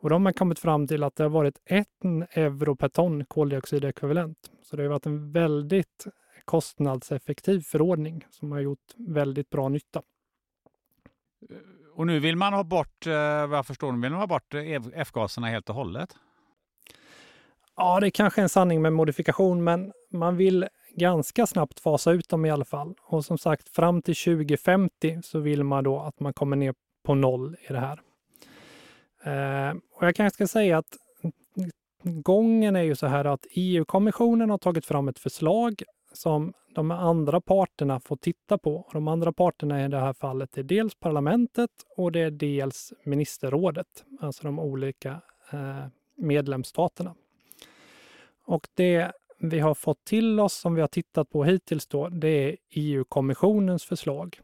Och 0.00 0.10
de 0.10 0.26
har 0.26 0.32
kommit 0.32 0.58
fram 0.58 0.86
till 0.86 1.02
att 1.02 1.16
det 1.16 1.22
har 1.22 1.30
varit 1.30 1.58
1 1.64 1.86
euro 2.30 2.76
per 2.76 2.88
ton 2.88 3.24
koldioxidekvivalent. 3.24 4.38
Så 4.62 4.76
det 4.76 4.82
har 4.82 4.90
varit 4.90 5.06
en 5.06 5.32
väldigt 5.32 6.06
kostnadseffektiv 6.44 7.60
förordning 7.60 8.24
som 8.30 8.52
har 8.52 8.60
gjort 8.60 8.94
väldigt 8.96 9.50
bra 9.50 9.68
nytta. 9.68 10.02
Och 11.94 12.06
nu 12.06 12.20
vill 12.20 12.36
man 12.36 12.52
ha 12.52 12.64
bort, 12.64 13.06
eh, 13.06 13.46
vad 13.46 13.58
jag 13.58 13.66
förstår, 13.66 13.92
vill 13.92 14.10
man 14.10 14.20
ha 14.20 14.26
bort 14.26 14.54
F-gaserna 14.94 15.46
helt 15.46 15.68
och 15.68 15.74
hållet? 15.74 16.16
Ja, 17.76 18.00
det 18.00 18.06
är 18.06 18.10
kanske 18.10 18.42
en 18.42 18.48
sanning 18.48 18.82
med 18.82 18.92
modifikation, 18.92 19.64
men 19.64 19.92
man 20.10 20.36
vill 20.36 20.68
ganska 20.96 21.46
snabbt 21.46 21.80
fasa 21.80 22.12
ut 22.12 22.28
dem 22.28 22.44
i 22.44 22.50
alla 22.50 22.64
fall. 22.64 22.94
Och 23.02 23.24
som 23.24 23.38
sagt, 23.38 23.68
fram 23.68 24.02
till 24.02 24.16
2050 24.16 25.20
så 25.22 25.38
vill 25.38 25.64
man 25.64 25.84
då 25.84 26.00
att 26.00 26.20
man 26.20 26.32
kommer 26.32 26.56
ner 26.56 26.74
på 27.04 27.14
noll 27.14 27.56
i 27.68 27.72
det 27.72 27.80
här. 27.80 28.00
Eh, 29.24 29.74
och 29.92 30.06
jag 30.06 30.16
kanske 30.16 30.34
ska 30.34 30.46
säga 30.46 30.78
att 30.78 30.96
gången 32.02 32.76
är 32.76 32.82
ju 32.82 32.96
så 32.96 33.06
här 33.06 33.24
att 33.24 33.46
EU-kommissionen 33.50 34.50
har 34.50 34.58
tagit 34.58 34.86
fram 34.86 35.08
ett 35.08 35.18
förslag 35.18 35.82
som 36.16 36.52
de 36.74 36.90
andra 36.90 37.40
parterna 37.40 38.00
får 38.00 38.16
titta 38.16 38.58
på. 38.58 38.90
De 38.92 39.08
andra 39.08 39.32
parterna 39.32 39.84
i 39.84 39.88
det 39.88 39.98
här 39.98 40.12
fallet 40.12 40.58
är 40.58 40.62
dels 40.62 40.94
parlamentet 40.94 41.70
och 41.96 42.12
det 42.12 42.20
är 42.20 42.30
dels 42.30 42.92
ministerrådet, 43.04 44.04
alltså 44.20 44.42
de 44.42 44.58
olika 44.58 45.20
eh, 45.52 45.86
medlemsstaterna. 46.16 47.14
Och 48.46 48.68
det 48.74 49.12
vi 49.38 49.58
har 49.58 49.74
fått 49.74 50.04
till 50.04 50.40
oss 50.40 50.54
som 50.54 50.74
vi 50.74 50.80
har 50.80 50.88
tittat 50.88 51.30
på 51.30 51.44
hittills 51.44 51.86
då, 51.86 52.08
det 52.08 52.28
är 52.28 52.56
EU-kommissionens 52.70 53.84
förslag. 53.84 54.40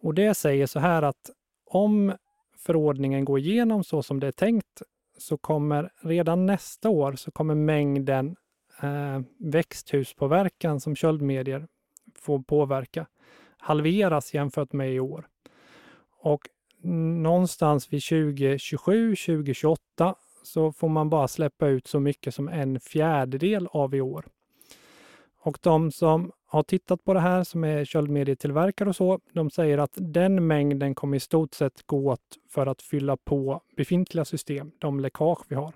Och 0.00 0.14
det 0.14 0.34
säger 0.34 0.66
så 0.66 0.78
här 0.78 1.02
att 1.02 1.30
om 1.66 2.12
förordningen 2.58 3.24
går 3.24 3.38
igenom 3.38 3.84
så 3.84 4.02
som 4.02 4.20
det 4.20 4.26
är 4.26 4.32
tänkt 4.32 4.82
så 5.18 5.38
kommer 5.38 5.92
redan 6.02 6.46
nästa 6.46 6.88
år 6.88 7.12
så 7.12 7.30
kommer 7.30 7.54
mängden 7.54 8.36
eh, 8.82 9.20
växthuspåverkan 9.38 10.80
som 10.80 10.96
köldmedier 10.96 11.66
får 12.14 12.42
påverka 12.42 13.06
halveras 13.58 14.34
jämfört 14.34 14.72
med 14.72 14.94
i 14.94 15.00
år. 15.00 15.28
Och 16.20 16.48
någonstans 16.82 17.92
vid 17.92 18.02
2027, 18.02 19.16
2028 19.16 20.14
så 20.42 20.72
får 20.72 20.88
man 20.88 21.10
bara 21.10 21.28
släppa 21.28 21.68
ut 21.68 21.86
så 21.86 22.00
mycket 22.00 22.34
som 22.34 22.48
en 22.48 22.80
fjärdedel 22.80 23.68
av 23.70 23.94
i 23.94 24.00
år. 24.00 24.26
Och 25.40 25.58
de 25.62 25.92
som 25.92 26.32
har 26.46 26.62
tittat 26.62 27.04
på 27.04 27.14
det 27.14 27.20
här, 27.20 27.44
som 27.44 27.64
är 27.64 27.84
köldmedietillverkare 27.84 28.88
och 28.88 28.96
så, 28.96 29.20
de 29.32 29.50
säger 29.50 29.78
att 29.78 29.92
den 29.96 30.46
mängden 30.46 30.94
kommer 30.94 31.16
i 31.16 31.20
stort 31.20 31.54
sett 31.54 31.86
gå 31.86 32.12
åt 32.12 32.38
för 32.48 32.66
att 32.66 32.82
fylla 32.82 33.16
på 33.16 33.60
befintliga 33.76 34.24
system, 34.24 34.70
de 34.78 35.00
läckage 35.00 35.44
vi 35.48 35.54
har. 35.54 35.74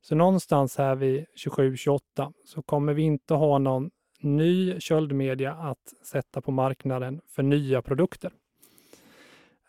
Så 0.00 0.14
någonstans 0.14 0.78
här 0.78 0.94
vid 0.94 1.26
27-28 1.46 2.00
så 2.44 2.62
kommer 2.62 2.94
vi 2.94 3.02
inte 3.02 3.34
ha 3.34 3.58
någon 3.58 3.90
ny 4.20 4.80
köldmedia 4.80 5.52
att 5.52 5.94
sätta 6.04 6.40
på 6.40 6.50
marknaden 6.50 7.20
för 7.28 7.42
nya 7.42 7.82
produkter. 7.82 8.32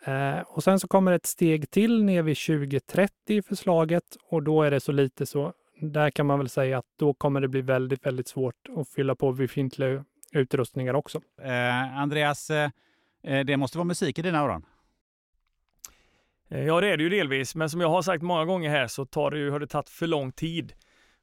Eh, 0.05 0.39
och 0.39 0.63
sen 0.63 0.79
så 0.79 0.87
kommer 0.87 1.11
ett 1.11 1.25
steg 1.25 1.71
till 1.71 2.03
ner 2.03 2.23
vid 2.23 2.37
2030 2.37 3.13
i 3.27 3.41
förslaget 3.41 4.03
och 4.29 4.43
då 4.43 4.63
är 4.63 4.71
det 4.71 4.79
så 4.79 4.91
lite 4.91 5.25
så 5.25 5.53
där 5.81 6.09
kan 6.09 6.25
man 6.25 6.39
väl 6.39 6.49
säga 6.49 6.77
att 6.77 6.85
då 6.99 7.13
kommer 7.13 7.41
det 7.41 7.47
bli 7.47 7.61
väldigt, 7.61 8.05
väldigt 8.05 8.27
svårt 8.27 8.69
att 8.77 8.89
fylla 8.89 9.15
på 9.15 9.31
befintliga 9.31 10.05
utrustningar 10.31 10.93
också. 10.93 11.21
Eh, 11.41 11.97
Andreas, 11.97 12.49
eh, 12.49 12.69
eh 13.23 13.45
det 13.45 13.57
måste 13.57 13.77
vara 13.77 13.85
musik 13.85 14.19
i 14.19 14.21
dina 14.21 14.39
öron? 14.39 14.65
Eh, 16.51 16.65
ja, 16.65 16.81
det 16.81 16.87
är 16.87 16.97
det 16.97 17.03
ju 17.03 17.09
delvis, 17.09 17.55
men 17.55 17.69
som 17.69 17.81
jag 17.81 17.89
har 17.89 18.01
sagt 18.01 18.23
många 18.23 18.45
gånger 18.45 18.69
här 18.69 18.87
så 18.87 19.05
tar 19.05 19.31
det 19.31 19.37
ju, 19.37 19.49
har 19.49 19.59
det 19.59 19.67
tagit 19.67 19.89
för 19.89 20.07
lång 20.07 20.31
tid. 20.31 20.73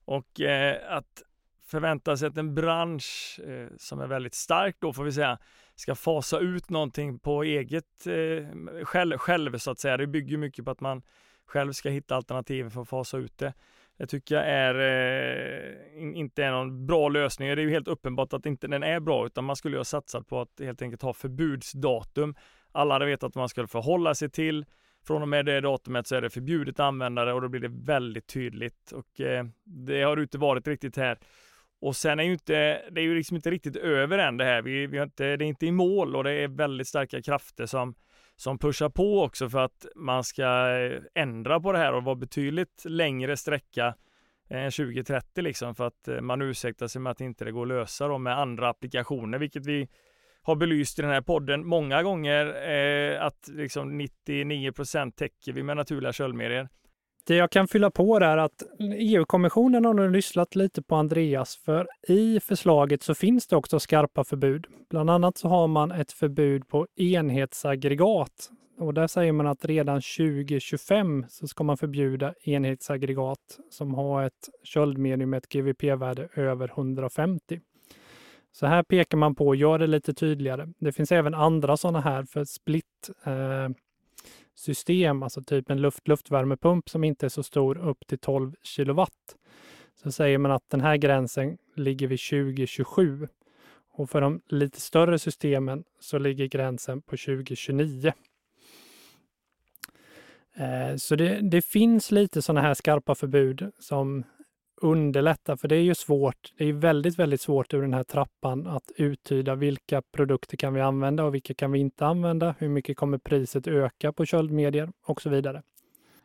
Och 0.04 0.40
eh, 0.40 0.96
att 0.96 1.22
förvänta 1.66 2.16
sig 2.16 2.28
att 2.28 2.36
en 2.36 2.54
bransch 2.54 3.40
eh, 3.46 3.68
som 3.78 4.00
är 4.00 4.06
väldigt 4.06 4.34
stark 4.34 4.76
då 4.78 4.92
får 4.92 5.04
vi 5.04 5.12
säga 5.12 5.38
ska 5.74 5.94
fasa 5.94 6.38
ut 6.38 6.70
någonting 6.70 7.18
på 7.18 7.42
eget 7.42 8.06
eh, 8.06 8.84
själv, 8.84 9.18
själv 9.18 9.58
så 9.58 9.70
att 9.70 9.78
säga. 9.78 9.96
Det 9.96 10.06
bygger 10.06 10.36
mycket 10.36 10.64
på 10.64 10.70
att 10.70 10.80
man 10.80 11.02
själv 11.46 11.72
ska 11.72 11.90
hitta 11.90 12.16
alternativ 12.16 12.70
för 12.70 12.82
att 12.82 12.88
fasa 12.88 13.18
ut 13.18 13.38
det. 13.38 13.54
Det 13.98 14.06
tycker 14.06 14.34
jag 14.34 14.44
är, 14.48 14.74
eh, 14.74 16.18
inte 16.18 16.44
är 16.44 16.50
någon 16.50 16.86
bra 16.86 17.08
lösning. 17.08 17.48
Det 17.48 17.54
är 17.62 17.64
ju 17.64 17.70
helt 17.70 17.88
uppenbart 17.88 18.32
att 18.32 18.46
inte 18.46 18.66
den 18.66 18.82
är 18.82 19.00
bra 19.00 19.26
utan 19.26 19.44
man 19.44 19.56
skulle 19.56 19.76
ha 19.76 19.84
satsat 19.84 20.26
på 20.26 20.40
att 20.40 20.60
helt 20.60 20.82
enkelt 20.82 21.02
ha 21.02 21.12
förbudsdatum. 21.12 22.34
Alla 22.72 22.94
hade 22.94 23.06
vetat 23.06 23.34
vad 23.34 23.42
man 23.42 23.48
skulle 23.48 23.66
förhålla 23.66 24.14
sig 24.14 24.30
till. 24.30 24.64
Från 25.08 25.22
och 25.22 25.28
med 25.28 25.46
det 25.46 25.60
datumet 25.60 26.06
så 26.06 26.14
är 26.14 26.20
det 26.20 26.30
förbjudet 26.30 26.74
att 26.74 26.86
använda 26.86 27.24
det 27.24 27.32
och 27.32 27.42
då 27.42 27.48
blir 27.48 27.60
det 27.60 27.68
väldigt 27.68 28.26
tydligt 28.26 28.92
och 28.92 29.20
eh, 29.20 29.46
det 29.64 30.02
har 30.02 30.22
inte 30.22 30.38
varit 30.38 30.68
riktigt 30.68 30.96
här. 30.96 31.18
Och 31.80 31.96
sen 31.96 32.20
är 32.20 32.24
ju 32.24 32.32
inte, 32.32 32.82
det 32.90 33.00
är 33.00 33.04
ju 33.04 33.14
liksom 33.14 33.36
inte 33.36 33.50
riktigt 33.50 33.76
över 33.76 34.18
än 34.18 34.36
det 34.36 34.44
här. 34.44 34.62
Vi, 34.62 34.86
vi 34.86 34.98
har 34.98 35.04
inte, 35.04 35.36
det 35.36 35.44
är 35.44 35.48
inte 35.48 35.66
i 35.66 35.72
mål 35.72 36.16
och 36.16 36.24
det 36.24 36.32
är 36.32 36.48
väldigt 36.48 36.88
starka 36.88 37.22
krafter 37.22 37.66
som, 37.66 37.94
som 38.36 38.58
pushar 38.58 38.88
på 38.88 39.22
också 39.22 39.48
för 39.48 39.58
att 39.58 39.86
man 39.96 40.24
ska 40.24 40.78
eh, 40.78 41.02
ändra 41.14 41.60
på 41.60 41.72
det 41.72 41.78
här 41.78 41.92
och 41.92 42.04
vara 42.04 42.16
betydligt 42.16 42.84
längre 42.84 43.36
sträcka 43.36 43.94
än 44.48 44.70
2030 44.70 45.42
liksom 45.42 45.74
för 45.74 45.86
att 45.86 46.08
eh, 46.08 46.20
man 46.20 46.42
ursäktar 46.42 46.88
sig 46.88 47.00
med 47.00 47.10
att 47.10 47.20
inte 47.20 47.44
det 47.44 47.52
går 47.52 47.62
att 47.62 47.68
lösa 47.68 48.08
då 48.08 48.18
med 48.18 48.38
andra 48.38 48.68
applikationer, 48.68 49.38
vilket 49.38 49.66
vi 49.66 49.88
har 50.48 50.56
belyst 50.56 50.98
i 50.98 51.02
den 51.02 51.10
här 51.10 51.20
podden 51.20 51.66
många 51.66 52.02
gånger 52.02 52.46
eh, 52.70 53.24
att 53.24 53.48
liksom 53.48 54.00
99% 54.00 55.10
täcker 55.10 55.52
vi 55.52 55.62
med 55.62 55.76
naturliga 55.76 56.12
köldmedier. 56.12 56.68
Det 57.26 57.36
jag 57.36 57.50
kan 57.50 57.68
fylla 57.68 57.90
på 57.90 58.16
är 58.16 58.36
att 58.36 58.62
EU-kommissionen 58.80 59.84
har 59.84 59.94
nu 59.94 60.10
lyssnat 60.10 60.56
lite 60.56 60.82
på 60.82 60.96
Andreas, 60.96 61.56
för 61.56 61.88
i 62.08 62.40
förslaget 62.40 63.02
så 63.02 63.14
finns 63.14 63.46
det 63.46 63.56
också 63.56 63.80
skarpa 63.80 64.24
förbud. 64.24 64.66
Bland 64.90 65.10
annat 65.10 65.38
så 65.38 65.48
har 65.48 65.68
man 65.68 65.92
ett 65.92 66.12
förbud 66.12 66.68
på 66.68 66.86
enhetsaggregat. 66.96 68.50
Och 68.78 68.94
där 68.94 69.06
säger 69.06 69.32
man 69.32 69.46
att 69.46 69.64
redan 69.64 70.00
2025 70.18 71.24
så 71.28 71.46
ska 71.48 71.64
man 71.64 71.76
förbjuda 71.76 72.34
enhetsaggregat 72.44 73.58
som 73.70 73.94
har 73.94 74.22
ett 74.22 74.48
köldmedium 74.64 75.30
med 75.30 75.38
ett 75.38 75.48
GVP-värde 75.48 76.28
över 76.34 76.68
150. 76.68 77.60
Så 78.52 78.66
här 78.66 78.82
pekar 78.82 79.18
man 79.18 79.34
på, 79.34 79.54
gör 79.54 79.78
det 79.78 79.86
lite 79.86 80.14
tydligare. 80.14 80.68
Det 80.78 80.92
finns 80.92 81.12
även 81.12 81.34
andra 81.34 81.76
sådana 81.76 82.00
här 82.00 82.24
för 82.24 82.44
split 82.44 83.10
eh, 83.24 83.68
system, 84.54 85.22
alltså 85.22 85.42
typ 85.42 85.70
en 85.70 85.78
luft-luftvärmepump 85.78 86.88
som 86.88 87.04
inte 87.04 87.26
är 87.26 87.30
så 87.30 87.42
stor, 87.42 87.78
upp 87.78 88.06
till 88.06 88.18
12 88.18 88.52
kilowatt. 88.62 89.36
Så 90.02 90.12
säger 90.12 90.38
man 90.38 90.50
att 90.50 90.70
den 90.70 90.80
här 90.80 90.96
gränsen 90.96 91.58
ligger 91.76 92.06
vid 92.06 92.20
2027 92.20 93.28
och 93.90 94.10
för 94.10 94.20
de 94.20 94.40
lite 94.48 94.80
större 94.80 95.18
systemen 95.18 95.84
så 96.00 96.18
ligger 96.18 96.46
gränsen 96.46 97.02
på 97.02 97.16
2029. 97.16 98.12
Eh, 100.54 100.96
så 100.96 101.16
det, 101.16 101.40
det 101.42 101.62
finns 101.62 102.10
lite 102.10 102.42
sådana 102.42 102.60
här 102.60 102.74
skarpa 102.74 103.14
förbud 103.14 103.72
som 103.78 104.24
underlätta, 104.82 105.56
för 105.56 105.68
det 105.68 105.76
är 105.76 105.82
ju 105.82 105.94
svårt. 105.94 106.52
Det 106.58 106.64
är 106.64 106.72
väldigt, 106.72 107.18
väldigt 107.18 107.40
svårt 107.40 107.74
ur 107.74 107.82
den 107.82 107.94
här 107.94 108.04
trappan 108.04 108.66
att 108.66 108.90
uttyda 108.96 109.54
vilka 109.54 110.02
produkter 110.02 110.56
kan 110.56 110.74
vi 110.74 110.80
använda 110.80 111.24
och 111.24 111.34
vilka 111.34 111.54
kan 111.54 111.72
vi 111.72 111.78
inte 111.78 112.06
använda? 112.06 112.54
Hur 112.58 112.68
mycket 112.68 112.96
kommer 112.96 113.18
priset 113.18 113.66
öka 113.66 114.12
på 114.12 114.24
köldmedier 114.24 114.92
och 115.04 115.22
så 115.22 115.30
vidare. 115.30 115.62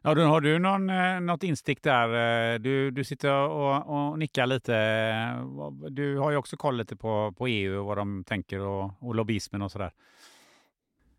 Ja, 0.01 0.13
då 0.13 0.22
har 0.22 0.41
du 0.41 0.60
någon, 0.60 0.89
eh, 0.89 1.19
något 1.19 1.43
instick 1.43 1.83
där? 1.83 2.53
Eh, 2.53 2.60
du, 2.60 2.91
du 2.91 3.03
sitter 3.03 3.31
och, 3.31 4.10
och 4.10 4.19
nickar 4.19 4.45
lite. 4.45 4.74
Du 5.89 6.17
har 6.17 6.31
ju 6.31 6.38
också 6.38 6.57
koll 6.57 6.77
lite 6.77 6.95
på, 6.95 7.33
på 7.38 7.48
EU 7.48 7.79
och 7.79 7.86
vad 7.86 7.98
de 7.98 8.24
tänker 8.24 8.60
och, 8.60 8.91
och 9.00 9.15
lobbyismen 9.15 9.62
och 9.62 9.72
sådär. 9.72 9.91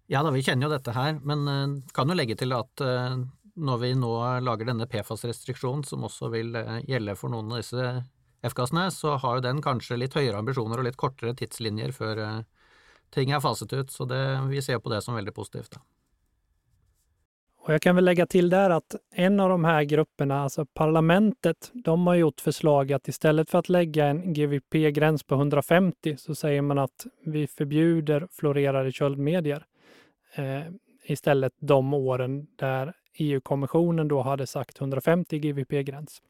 Ja, 0.06 0.22
da, 0.22 0.30
vi 0.30 0.42
kjenner 0.42 0.66
jo 0.66 0.72
dette 0.74 0.92
her, 0.92 1.14
men 1.24 1.80
kan 1.96 2.10
jo 2.12 2.16
legge 2.18 2.34
til 2.36 2.52
at 2.52 2.82
uh, 2.84 3.22
når 3.54 3.78
vi 3.78 3.92
nå 3.98 4.12
lager 4.44 4.68
denne 4.68 4.86
PFAS-restriksjonen, 4.90 5.84
som 5.86 6.04
også 6.06 6.30
vil 6.32 6.54
eh, 6.58 6.82
gjelde 6.88 7.16
for 7.18 7.32
noen 7.32 7.52
av 7.52 7.62
disse 7.62 7.94
F-gassene, 8.44 8.90
så 8.92 9.16
har 9.22 9.38
jo 9.38 9.46
den 9.46 9.62
kanskje 9.64 9.98
litt 10.00 10.16
høyere 10.18 10.40
ambisjoner 10.40 10.80
og 10.80 10.88
litt 10.88 11.00
kortere 11.00 11.36
tidslinjer 11.38 11.94
før 11.96 12.22
eh, 12.24 12.38
ting 13.14 13.32
er 13.32 13.42
faset 13.44 13.72
ut. 13.72 13.90
Så 13.90 14.08
det, 14.10 14.22
vi 14.50 14.62
ser 14.62 14.82
på 14.82 14.92
det 14.92 15.02
som 15.02 15.14
väldigt 15.14 15.34
positivt. 15.34 15.70
Da. 15.70 15.84
Och 17.64 17.72
jag 17.74 17.82
kan 17.82 17.94
väl 17.94 18.04
lägga 18.04 18.26
till 18.26 18.50
där 18.50 18.70
att 18.70 18.94
en 19.14 19.40
av 19.40 19.48
de 19.48 19.64
här 19.64 19.84
grupperna, 19.84 20.42
alltså 20.42 20.66
parlamentet, 20.66 21.70
de 21.72 22.06
har 22.06 22.14
gjort 22.14 22.40
förslag 22.40 22.92
att 22.92 23.08
istället 23.08 23.50
för 23.50 23.58
att 23.58 23.68
lägga 23.68 24.06
en 24.06 24.32
GVP-gräns 24.32 25.22
på 25.22 25.34
150 25.34 26.16
så 26.18 26.34
säger 26.34 26.62
man 26.62 26.78
att 26.78 27.06
vi 27.24 27.46
förbjuder 27.46 28.28
florerade 28.30 28.92
köldmedier. 28.92 29.66
Eh, 30.34 30.62
istället 31.04 31.52
de 31.58 31.94
åren 31.94 32.46
där 32.56 32.92
EU-kommissionen 33.14 34.08
då 34.08 34.22
hade 34.22 34.46
sagt 34.46 34.80
150 34.80 35.38
GVP-gräns. 35.38 36.22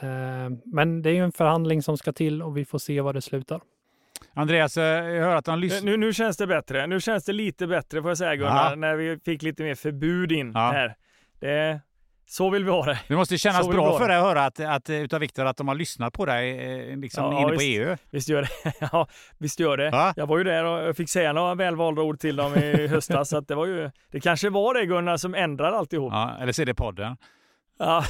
Eh, 0.00 0.50
men 0.64 1.02
det 1.02 1.10
är 1.10 1.14
ju 1.14 1.24
en 1.24 1.32
förhandling 1.32 1.82
som 1.82 1.98
ska 1.98 2.12
till 2.12 2.42
och 2.42 2.56
vi 2.56 2.64
får 2.64 2.78
se 2.78 3.00
var 3.00 3.12
det 3.12 3.22
slutar. 3.22 3.60
Andreas, 4.34 4.76
eh, 4.76 4.84
jag 4.84 5.24
hör 5.24 5.36
att 5.36 5.46
han 5.46 5.60
lyssnar. 5.60 5.90
Nu, 5.90 5.96
nu 5.96 6.12
känns 6.12 6.36
det 6.36 6.46
bättre. 6.46 6.86
Nu 6.86 7.00
känns 7.00 7.24
det 7.24 7.32
lite 7.32 7.66
bättre 7.66 8.02
får 8.02 8.10
jag 8.10 8.18
säga 8.18 8.36
Gunnar, 8.36 8.76
när 8.76 8.96
vi 8.96 9.18
fick 9.18 9.42
lite 9.42 9.62
mer 9.62 9.74
förbud 9.74 10.32
in 10.32 10.52
ja. 10.54 10.70
här. 10.70 10.96
Det, 11.40 11.80
så 12.30 12.50
vill 12.50 12.64
vi 12.64 12.70
ha 12.70 12.84
det. 12.84 13.00
Det 13.08 13.16
måste 13.16 13.38
kännas 13.38 13.68
bra 13.68 13.98
för 13.98 14.08
dig 14.08 14.16
att 14.16 14.22
höra 14.22 14.44
att, 14.44 14.60
att, 14.60 14.90
utav 14.90 15.20
Viktor 15.20 15.44
att 15.44 15.56
de 15.56 15.68
har 15.68 15.74
lyssnat 15.74 16.12
på 16.12 16.26
dig 16.26 16.50
eh, 16.90 16.96
liksom 16.96 17.24
ja, 17.24 17.40
inne 17.40 17.50
visst, 17.50 17.58
på 17.58 17.62
EU. 17.62 17.96
Visst 18.10 18.28
gör 18.28 18.42
det. 18.42 18.72
ja, 18.92 19.08
visst 19.38 19.60
gör 19.60 19.76
det. 19.76 19.88
Ja. 19.88 20.12
Jag 20.16 20.26
var 20.26 20.38
ju 20.38 20.44
där 20.44 20.64
och 20.64 20.96
fick 20.96 21.10
säga 21.10 21.32
några 21.32 21.54
välvalda 21.54 22.02
ord 22.02 22.18
till 22.20 22.36
dem 22.36 22.54
i 22.54 22.86
höstas. 22.90 23.28
så 23.28 23.36
att 23.36 23.48
det, 23.48 23.54
var 23.54 23.66
ju, 23.66 23.90
det 24.10 24.20
kanske 24.20 24.50
var 24.50 24.74
det 24.74 24.86
Gunnar 24.86 25.16
som 25.16 25.34
ändrade 25.34 25.76
alltihop. 25.76 26.12
Ja, 26.12 26.36
eller 26.40 26.52
så 26.52 26.62
är 26.62 26.66
det 26.66 26.74
podden. 26.74 27.16
Ja. 27.78 28.04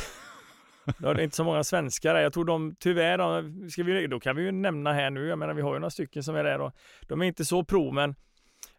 Då 0.99 1.09
är 1.09 1.15
det 1.15 1.25
inte 1.25 1.37
så 1.37 1.45
många 1.45 1.65
svenskar 1.65 2.15
där. 2.15 2.21
Jag 2.21 2.33
tror 2.33 2.45
de 2.45 2.75
tyvärr, 2.79 3.71
ska 3.71 3.83
vi, 3.83 4.07
då 4.07 4.21
kan 4.21 4.37
vi 4.37 4.43
ju 4.43 4.53
nämna 4.53 4.93
här 4.93 5.11
nu, 5.11 5.27
jag 5.27 5.39
menar 5.39 5.55
vi 5.55 5.63
har 5.63 5.75
ju 5.75 5.79
några 5.79 5.91
stycken 5.91 6.23
som 6.23 6.37
är 6.37 6.45
där 6.45 6.61
och 6.61 6.73
de 7.09 7.23
är 7.23 7.27
inte 7.27 7.45
så 7.45 7.65
pro 7.65 7.93
men 7.93 8.15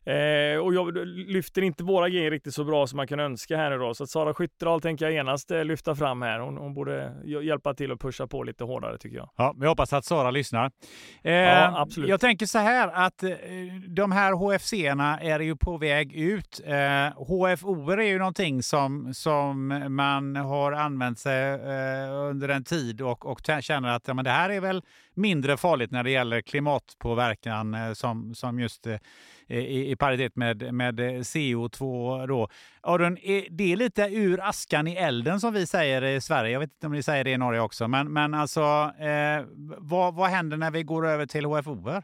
Eh, 0.09 0.57
och 0.57 0.73
jag 0.73 0.97
lyfter 1.07 1.61
inte 1.61 1.83
våra 1.83 2.09
grejer 2.09 2.31
riktigt 2.31 2.53
så 2.53 2.63
bra 2.63 2.87
som 2.87 2.97
man 2.97 3.07
kan 3.07 3.19
önska 3.19 3.57
här 3.57 3.69
nu 3.69 3.77
då. 3.77 3.93
Så 3.93 4.03
att 4.03 4.09
Sara 4.09 4.33
Skyttedal 4.33 4.81
tänker 4.81 5.05
jag 5.05 5.13
genast 5.13 5.51
eh, 5.51 5.65
lyfta 5.65 5.95
fram 5.95 6.21
här. 6.21 6.39
Hon, 6.39 6.57
hon, 6.57 6.73
borde 6.73 7.13
hjälpa 7.25 7.73
till 7.73 7.91
och 7.91 7.99
pusha 7.99 8.27
på 8.27 8.43
lite 8.43 8.63
hårdare 8.63 8.97
tycker 8.97 9.17
jag. 9.17 9.29
Ja, 9.35 9.55
vi 9.59 9.67
hoppas 9.67 9.93
att 9.93 10.05
Sara 10.05 10.31
lyssnar. 10.31 10.71
Eh, 11.23 11.33
ja, 11.33 11.81
absolut. 11.81 12.09
Jag 12.09 12.21
tänker 12.21 12.45
så 12.45 12.59
här 12.59 12.87
att 12.87 13.23
eh, 13.23 13.29
de 13.87 14.11
här 14.11 14.33
HFC-erna 14.33 15.19
är 15.19 15.39
ju 15.39 15.55
på 15.55 15.77
väg 15.77 16.13
ut. 16.13 16.61
Eh, 16.65 16.75
HFO 17.15 17.91
är 17.91 18.01
ju 18.01 18.17
någonting 18.17 18.63
som, 18.63 19.13
som 19.13 19.67
man 19.89 20.35
har 20.35 20.71
använt 20.71 21.19
sig 21.19 21.53
eh, 21.53 22.11
under 22.11 22.49
en 22.49 22.63
tid 22.63 23.01
och, 23.01 23.25
och 23.25 23.41
känner 23.61 23.89
att 23.89 24.07
ja, 24.07 24.13
men 24.13 24.25
det 24.25 24.31
här 24.31 24.49
är 24.49 24.59
väl 24.59 24.81
mindre 25.13 25.57
farligt 25.57 25.91
när 25.91 26.03
det 26.03 26.11
gäller 26.11 26.41
klimatpåverkan 26.41 27.73
eh, 27.73 27.93
som, 27.93 28.35
som 28.35 28.59
just 28.59 28.87
i, 29.49 29.91
i 29.91 29.95
paritet 29.95 30.35
med, 30.35 30.73
med 30.73 30.99
eh, 30.99 31.03
CO2. 31.03 32.27
Då. 32.27 32.49
Aron, 32.81 33.17
det 33.49 33.71
är 33.73 33.75
lite 33.75 34.01
ur 34.01 34.39
askan 34.43 34.87
i 34.87 34.95
elden 34.95 35.39
som 35.39 35.53
vi 35.53 35.65
säger 35.65 36.03
i 36.03 36.21
Sverige. 36.21 36.51
Jag 36.51 36.59
vet 36.59 36.71
inte 36.71 36.87
om 36.87 36.93
ni 36.93 37.03
säger 37.03 37.23
det 37.23 37.31
i 37.31 37.37
Norge 37.37 37.61
också. 37.61 37.87
Men, 37.87 38.13
men 38.13 38.33
alltså, 38.33 38.61
eh, 38.99 39.45
vad, 39.77 40.15
vad 40.15 40.29
händer 40.29 40.57
när 40.57 40.71
vi 40.71 40.83
går 40.83 41.07
över 41.07 41.25
till 41.25 41.45
HFO? 41.45 42.01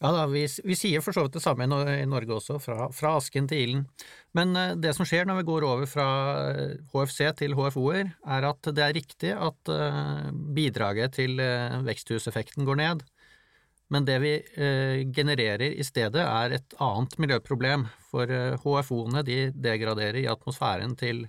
Ja, 0.00 0.12
da, 0.12 0.26
vi, 0.26 0.48
vi 0.64 0.76
sier 0.76 1.00
for 1.00 1.12
så 1.12 1.22
vidt 1.22 1.32
det 1.32 1.40
samme 1.40 1.64
i 1.64 2.06
Norge 2.06 2.32
också 2.32 2.58
från 2.58 2.92
fra 2.92 3.16
asken 3.16 3.48
til 3.48 3.58
ilden. 3.58 3.88
Men 4.32 4.56
eh, 4.56 4.76
det 4.76 4.94
som 4.94 5.06
sker 5.06 5.24
när 5.24 5.34
vi 5.34 5.42
går 5.42 5.72
över 5.72 5.86
från 5.86 6.04
eh, 6.04 6.76
HFC 6.92 7.16
till 7.16 7.34
til 7.36 7.54
HFO-er, 7.54 8.10
det 8.72 8.82
är 8.82 8.92
riktigt 8.92 9.34
att 9.34 9.68
bidraget 10.54 11.12
till 11.12 11.40
växthuseffekten 11.82 12.64
går 12.64 12.76
ned. 12.76 13.02
Men 13.88 14.04
det 14.04 14.18
vi 14.20 14.32
genererar 14.44 15.14
genererer 15.16 15.72
i 15.72 15.84
stedet, 15.84 16.20
er 16.20 16.54
et 16.58 16.74
annet 16.80 17.16
miljøproblem. 17.18 17.86
For 18.10 18.30
eh, 18.30 18.56
HFO-ene 18.60 19.24
de 19.24 19.38
degraderer 19.54 20.20
i 20.22 20.28
atmosfæren 20.28 20.96
til 20.98 21.26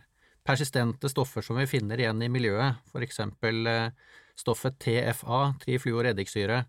persistente 0.47 1.11
stoffer 1.11 1.45
som 1.45 1.59
vi 1.59 1.67
finner 1.69 1.99
igjen 1.99 2.21
i 2.23 2.31
miljøet, 2.31 2.79
f.eks. 2.91 3.07
exempel 3.07 3.67
eh, 3.67 3.89
stoffet 4.39 4.79
TFA, 4.79 5.41
trifluoreddiksyre. 5.65 6.63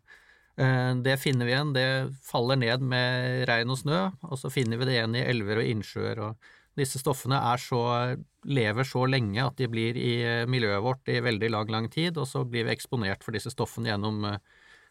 Det 1.00 1.14
finner 1.22 1.46
vi 1.46 1.52
igjen, 1.54 1.70
det 1.72 1.84
faller 2.26 2.58
ned 2.58 2.82
med 2.84 3.44
regn 3.48 3.70
og 3.72 3.78
snø, 3.80 4.00
og 4.26 4.36
så 4.36 4.50
finner 4.52 4.76
vi 4.76 4.88
det 4.88 4.96
igjen 4.96 5.14
i 5.16 5.22
elver 5.22 5.62
og 5.62 5.68
innsjøer. 5.70 6.18
og 6.26 6.50
disse 6.76 7.00
stoffene 7.00 7.38
så, 7.62 8.16
lever 8.44 8.84
så 8.84 9.04
lenge 9.08 9.40
at 9.44 9.56
de 9.56 9.68
blir 9.70 9.96
i 9.96 10.12
miljön 10.20 10.50
miljøet 10.50 10.82
vårt 10.82 11.08
i 11.08 11.20
veldig 11.20 11.50
lang, 11.50 11.70
lang 11.70 11.88
tid, 11.88 12.18
og 12.18 12.28
så 12.28 12.44
blir 12.44 12.66
vi 12.66 12.74
eksponert 12.74 13.24
for 13.24 13.32
disse 13.32 13.54
stoffene 13.54 13.88
gjennom 13.88 14.26
uh, 14.26 14.36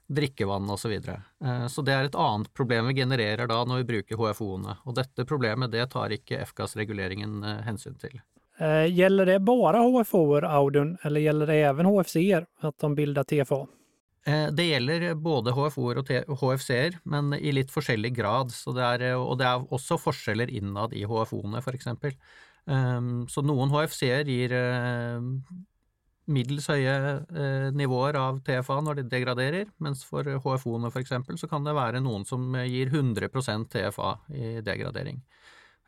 drikkevann 0.10 0.70
osv. 0.70 0.82
Så, 0.82 0.90
videre. 0.92 1.22
så 1.70 1.84
det 1.86 1.94
er 1.94 2.10
et 2.10 2.18
annet 2.18 2.50
problem 2.58 2.90
vi 2.90 2.98
genererer 3.02 3.50
da 3.50 3.62
når 3.68 3.84
vi 3.84 3.90
bruker 3.94 4.20
HFO-ene. 4.20 4.80
Og 4.90 4.98
dette 4.98 5.26
problemet 5.30 5.72
det 5.72 5.86
tar 5.94 6.14
ikke 6.16 6.42
FGAS-reguleringen 6.50 7.44
hensyn 7.68 7.98
til. 8.02 8.18
Gäller 8.90 9.26
det 9.26 9.40
bara 9.40 9.80
HFO-er, 9.80 10.44
Audun, 10.44 10.98
eller 11.02 11.22
gäller 11.22 11.48
det 11.48 11.56
även 11.56 11.86
HFC-er, 11.86 12.46
att 12.60 12.80
de 12.80 12.96
bildar 12.96 13.24
TFA? 13.24 13.68
Det 14.52 14.64
gjelder 14.64 15.14
både 15.16 15.52
HFO-er 15.56 16.02
og 16.02 16.42
HFC-er, 16.42 17.00
men 17.04 17.34
i 17.34 17.54
litt 17.56 17.72
forskjellig 17.72 18.12
grad. 18.18 18.52
Det 18.52 18.84
er, 18.84 19.06
og 19.16 19.38
det 19.40 19.48
er 19.48 19.64
også 19.72 19.98
forskjeller 20.02 20.52
innad 20.52 20.94
i 20.94 21.06
HFO-ene, 21.08 21.62
f.eks. 21.64 21.88
Så 23.32 23.46
noen 23.48 23.72
HFC-er 23.72 24.28
gir 24.28 24.54
middels 26.30 26.68
høye 26.70 26.94
eh, 26.94 27.70
nivåer 27.76 28.18
av 28.20 28.40
TFA 28.46 28.80
når 28.86 29.00
de 29.00 29.08
degraderer, 29.12 29.72
mens 29.84 30.04
for 30.08 30.28
HFO-ene 30.28 30.92
f.eks. 30.92 31.16
så 31.42 31.50
kan 31.50 31.66
det 31.66 31.76
være 31.78 32.02
noen 32.06 32.26
som 32.28 32.54
gir 32.68 32.92
100% 32.94 33.70
TFA 33.74 34.14
i 34.36 34.52
degradering. 34.66 35.20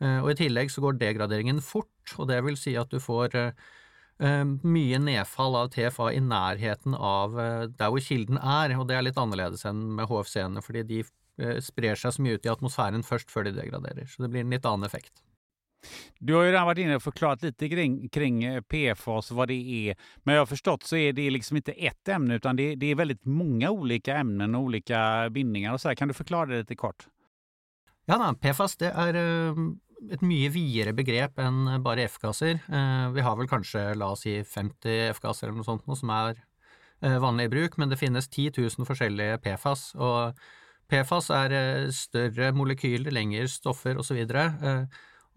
Eh, 0.02 0.20
og 0.24 0.34
I 0.34 0.40
tillegg 0.42 0.74
så 0.74 0.84
går 0.84 1.00
degraderingen 1.02 1.62
fort, 1.66 2.16
og 2.18 2.30
det 2.32 2.42
vil 2.46 2.60
si 2.60 2.76
at 2.80 2.92
du 2.92 3.00
får 3.04 3.38
eh, 3.38 3.56
mye 4.66 5.02
nedfall 5.02 5.58
av 5.64 5.72
TFA 5.74 6.12
i 6.18 6.22
nærheten 6.26 6.98
av 6.98 7.38
der 7.74 7.90
hvor 7.90 8.04
kilden 8.06 8.38
er, 8.38 8.76
og 8.78 8.88
det 8.90 8.98
er 8.98 9.08
litt 9.08 9.18
annerledes 9.22 9.66
enn 9.70 9.88
med 9.98 10.10
HFC-ene, 10.10 10.62
fordi 10.66 10.86
de 10.90 11.02
sprer 11.64 11.98
seg 11.98 12.14
så 12.14 12.22
mye 12.22 12.38
ut 12.38 12.46
i 12.46 12.52
atmosfæren 12.52 13.06
først 13.08 13.32
før 13.34 13.48
de 13.48 13.56
degraderer, 13.56 14.06
så 14.12 14.22
det 14.22 14.30
blir 14.30 14.44
en 14.46 14.54
litt 14.54 14.68
annen 14.68 14.86
effekt. 14.86 15.24
Du 16.20 16.34
har 16.34 16.44
ju 16.44 16.52
redan 16.52 16.66
varit 16.66 16.78
inne 16.78 16.96
och 16.96 17.04
förklarat 17.04 17.44
lite 17.44 17.70
kring, 17.70 18.10
kring 18.10 18.44
eh, 18.44 18.62
PFAS 18.62 19.32
och 19.32 19.38
vad 19.38 19.48
det 19.48 19.90
är. 19.90 19.96
Men 20.24 20.36
jag 20.36 20.42
har 20.42 20.46
förstått 20.46 20.84
så 20.84 20.96
är 20.96 21.14
det 21.14 21.30
liksom 21.30 21.58
inte 21.58 21.72
ett 21.72 22.08
ämne 22.08 22.36
utan 22.36 22.56
det, 22.56 22.76
det 22.76 22.86
är 22.86 22.96
väldigt 22.96 23.26
många 23.26 23.72
olika 23.72 24.18
ämnen 24.18 24.56
och 24.56 24.62
olika 24.62 25.30
bindningar. 25.30 25.74
och 25.74 25.82
så 25.82 25.88
här. 25.88 25.96
Kan 25.96 26.08
du 26.08 26.14
förklara 26.14 26.46
det 26.46 26.58
lite 26.58 26.76
kort? 26.76 27.08
Ja, 28.06 28.18
da, 28.18 28.54
PFAS 28.54 28.78
det 28.78 28.92
är 28.92 29.14
eh, 29.14 29.56
ett 30.12 30.22
mycket 30.22 30.54
vidare 30.54 30.94
begrepp 30.94 31.40
än 31.40 31.84
bara 31.84 32.02
F-gasser. 32.02 32.52
Eh, 32.52 33.12
vi 33.12 33.22
har 33.22 33.36
väl 33.36 33.48
kanske 33.48 33.94
låt 33.94 34.12
oss 34.12 34.22
säga 34.22 34.44
50 34.44 34.90
F-gasser 34.90 35.48
eller 35.48 35.58
något 35.58 35.66
sånt 35.66 35.98
som 35.98 36.10
är 36.10 36.42
vanliga 37.20 37.46
i 37.46 37.50
bruk, 37.50 37.78
men 37.78 37.90
det 37.90 37.98
finns 37.98 38.30
10 38.30 38.52
000 38.58 38.70
olika 38.86 39.38
PFAS. 39.38 39.96
Och 39.96 40.36
PFAS 40.88 41.30
är 41.30 41.92
större 41.92 42.52
molekyler, 42.52 43.12
längre 43.12 43.48
stoffer 43.48 43.98
och 43.98 44.06
så 44.06 44.14
vidare. 44.14 44.54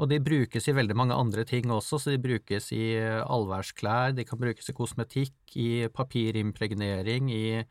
Og 0.02 0.10
de 0.10 0.18
brukes 0.22 0.66
i 0.66 0.74
veldig 0.74 0.96
mange 0.98 1.14
andre 1.14 1.44
ting 1.46 1.70
også, 1.70 2.00
så 2.02 2.10
de 2.14 2.22
brukes 2.22 2.72
i 2.74 2.96
eh, 2.98 3.20
allværsklær, 3.22 4.14
de 4.16 4.24
kan 4.26 4.40
brukes 4.40 4.70
i 4.70 4.74
kosmetikk, 4.74 5.36
i 5.54 5.86
papirimpregnering, 5.94 7.30
i 7.30 7.62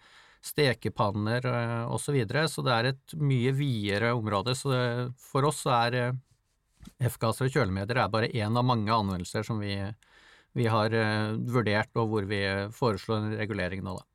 stekepanner 0.44 1.44
eh, 1.50 1.82
osv. 1.92 2.06
Så, 2.06 2.16
videre. 2.16 2.46
så 2.48 2.64
det 2.64 2.78
er 2.78 2.92
et 2.94 3.16
mye 3.20 3.52
videre 3.58 4.14
område. 4.16 4.56
Så 4.56 4.72
for 5.20 5.50
oss 5.50 5.66
så 5.66 5.76
er 5.82 6.00
eh, 6.00 6.22
F-gasser 7.12 7.50
og 7.50 7.58
kjølemedier 7.58 8.00
er 8.00 8.12
bare 8.12 8.32
én 8.32 8.56
av 8.56 8.64
mange 8.68 8.92
anvendelser 8.92 9.44
som 9.44 9.60
vi, 9.60 9.76
vi 10.56 10.66
har 10.68 10.96
vurdert, 11.48 11.92
og 11.96 12.10
hvor 12.12 12.28
vi 12.28 12.42
foreslår 12.76 13.22
en 13.22 13.38
regulering 13.40 13.84
nå, 13.84 13.96
da. 14.00 14.08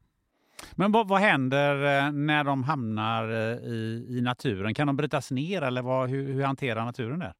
Men 0.75 0.93
vad, 0.93 1.09
vad, 1.09 1.21
händer 1.21 2.11
när 2.11 2.45
de 2.45 2.65
hamnar 2.65 3.31
i, 3.31 4.07
i 4.11 4.21
naturen? 4.21 4.75
Kan 4.75 4.87
de 4.87 4.97
brytas 4.97 5.31
ner 5.31 5.63
eller 5.63 5.83
vad, 5.83 6.11
hur, 6.11 6.33
hur 6.33 6.43
hanterar 6.43 6.85
naturen 6.85 7.19
det? 7.19 7.33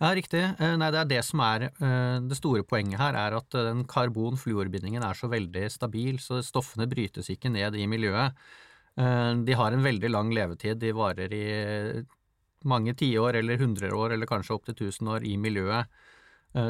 Ja, 0.00 0.14
riktig. 0.16 0.40
Eh, 0.40 0.76
nei, 0.80 0.88
det 0.94 1.00
er 1.02 1.08
det 1.10 1.20
som 1.28 1.42
er 1.44 1.66
eh, 1.68 2.18
det 2.24 2.38
store 2.38 2.64
poenget 2.64 2.96
her, 3.02 3.16
er 3.20 3.34
at 3.36 3.52
eh, 3.52 3.66
den 3.66 3.82
karbon-fluorbindingen 3.88 5.04
er 5.04 5.18
så 5.18 5.28
veldig 5.28 5.66
stabil, 5.68 6.16
så 6.24 6.38
stoffene 6.44 6.86
brytes 6.88 7.28
ikke 7.28 7.52
ned 7.52 7.76
i 7.76 7.86
miljøet. 7.90 8.38
De 9.00 9.54
har 9.56 9.72
en 9.72 9.84
veldig 9.84 10.08
lang 10.10 10.32
levetid, 10.34 10.76
de 10.82 10.90
varer 10.92 11.32
i 11.32 11.44
mange 12.68 12.92
tiår 12.98 13.38
eller 13.38 13.60
hundre 13.62 13.88
år 13.96 14.12
eller 14.12 14.28
kanskje 14.28 14.56
opptil 14.56 14.76
tusen 14.76 15.08
år 15.08 15.24
i 15.24 15.36
miljøet. 15.40 15.88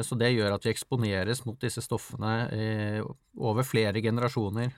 Så 0.05 0.15
det 0.15 0.29
gjør 0.29 0.53
at 0.55 0.63
vi 0.63 0.71
eksponeres 0.71 1.41
mot 1.47 1.57
disse 1.59 1.81
stoffene 1.83 3.01
over 3.35 3.67
flere 3.67 4.05
generasjoner. 4.05 4.69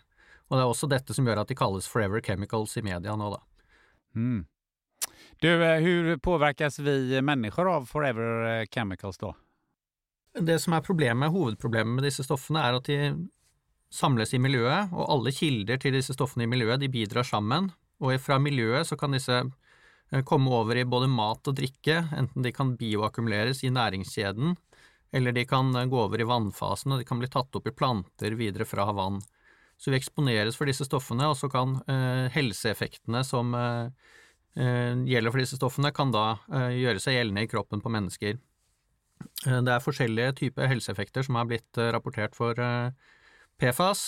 Og 0.47 0.55
det 0.55 0.63
er 0.63 0.71
også 0.71 0.89
dette 0.89 1.13
som 1.13 1.27
gjør 1.27 1.43
at 1.43 1.51
de 1.51 1.59
kalles 1.59 1.91
forever 1.91 2.23
chemicals 2.25 2.73
i 2.79 2.85
media 2.87 3.13
nå, 3.19 3.29
da. 3.35 3.43
Mm. 4.15 4.41
Du, 5.43 5.63
eh, 5.63 5.79
hur 5.79 6.17
påverkas 6.17 6.79
vi 6.79 7.21
människor 7.21 7.75
av 7.75 7.85
Forever 7.85 8.59
eh, 8.59 8.65
Chemicals 8.71 9.17
då? 9.17 9.35
Det 10.39 10.59
som 10.59 10.73
är 10.73 10.81
problemet, 10.81 11.33
huvudproblemet 11.33 11.95
med 11.95 12.03
dessa 12.03 12.23
stoffene, 12.23 12.59
är 12.59 12.73
att 12.73 12.85
de 12.85 13.29
samlas 13.89 14.33
i 14.33 14.39
miljön 14.39 14.93
och 14.93 15.11
alla 15.11 15.31
kilder 15.31 15.77
till 15.77 15.93
dessa 15.93 16.13
stoffene 16.13 16.43
i 16.43 16.47
miljön 16.47 16.79
de 16.79 16.87
bidrar 16.87 17.23
samman. 17.23 17.71
Och 17.97 18.21
fra 18.21 18.39
miljön 18.39 18.85
så 18.85 18.97
kan 18.97 19.11
dessa 19.11 19.51
eh, 20.09 20.23
komma 20.23 20.61
över 20.61 20.75
i 20.75 20.85
både 20.85 21.07
mat 21.07 21.47
och 21.47 21.53
dryck, 21.53 21.87
enten 21.87 22.41
de 22.41 22.51
kan 22.51 22.75
bioackumuleras 22.75 23.63
i 23.63 23.69
näringskedjan 23.69 24.55
eller 25.11 25.31
de 25.31 25.45
kan 25.45 25.89
gå 25.89 26.05
över 26.05 26.21
i 26.21 26.23
vannfasen, 26.23 26.91
och 26.91 26.97
de 26.97 27.05
kan 27.05 27.19
bli 27.19 27.27
tagna 27.27 27.49
upp 27.53 27.67
i 27.67 27.71
planter 27.71 28.31
vidare 28.31 28.65
från 28.65 28.95
vatten. 28.95 29.21
Så 29.77 29.91
vi 29.91 29.97
exponeras 29.97 30.57
för 30.57 30.65
dessa 30.65 30.85
stoffene, 30.85 31.27
och 31.27 31.37
så 31.37 31.49
kan 31.49 31.75
eh, 31.75 33.23
som 33.23 33.53
Eh, 33.53 33.89
Eh, 34.53 34.95
gjelder 35.09 35.33
for 35.33 35.41
disse 35.41 35.57
stoffene, 35.57 35.93
kan 35.95 36.11
da 36.13 36.37
eh, 36.53 36.81
gjøre 36.83 37.01
seg 37.01 37.17
gjeldende 37.17 37.45
i 37.45 37.49
kroppen 37.51 37.81
på 37.81 37.91
mennesker. 37.93 38.37
Eh, 39.47 39.59
det 39.65 39.73
er 39.73 39.83
forskjellige 39.83 40.37
typer 40.41 40.69
helseeffekter 40.71 41.25
som 41.25 41.37
har 41.39 41.49
blitt 41.49 41.79
eh, 41.79 41.91
rapportert 41.95 42.37
for 42.37 42.57
eh, 42.59 43.11
PFAS. 43.61 44.07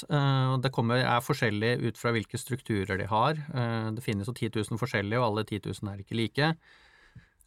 Det 0.64 0.72
kommer, 0.74 1.04
er 1.06 1.22
forskjellig 1.24 1.76
ut 1.86 2.00
fra 2.02 2.12
hvilke 2.16 2.40
strukturer 2.42 2.98
de 3.00 3.06
har. 3.08 3.38
Det 3.94 4.02
finnes 4.04 4.28
jo 4.28 4.34
10 4.34 4.50
000 4.58 4.80
forskjellige, 4.82 5.20
og 5.22 5.28
alle 5.28 5.44
10 5.46 5.70
000 5.70 5.92
er 5.92 6.02
ikke 6.02 6.18
like. 6.18 6.48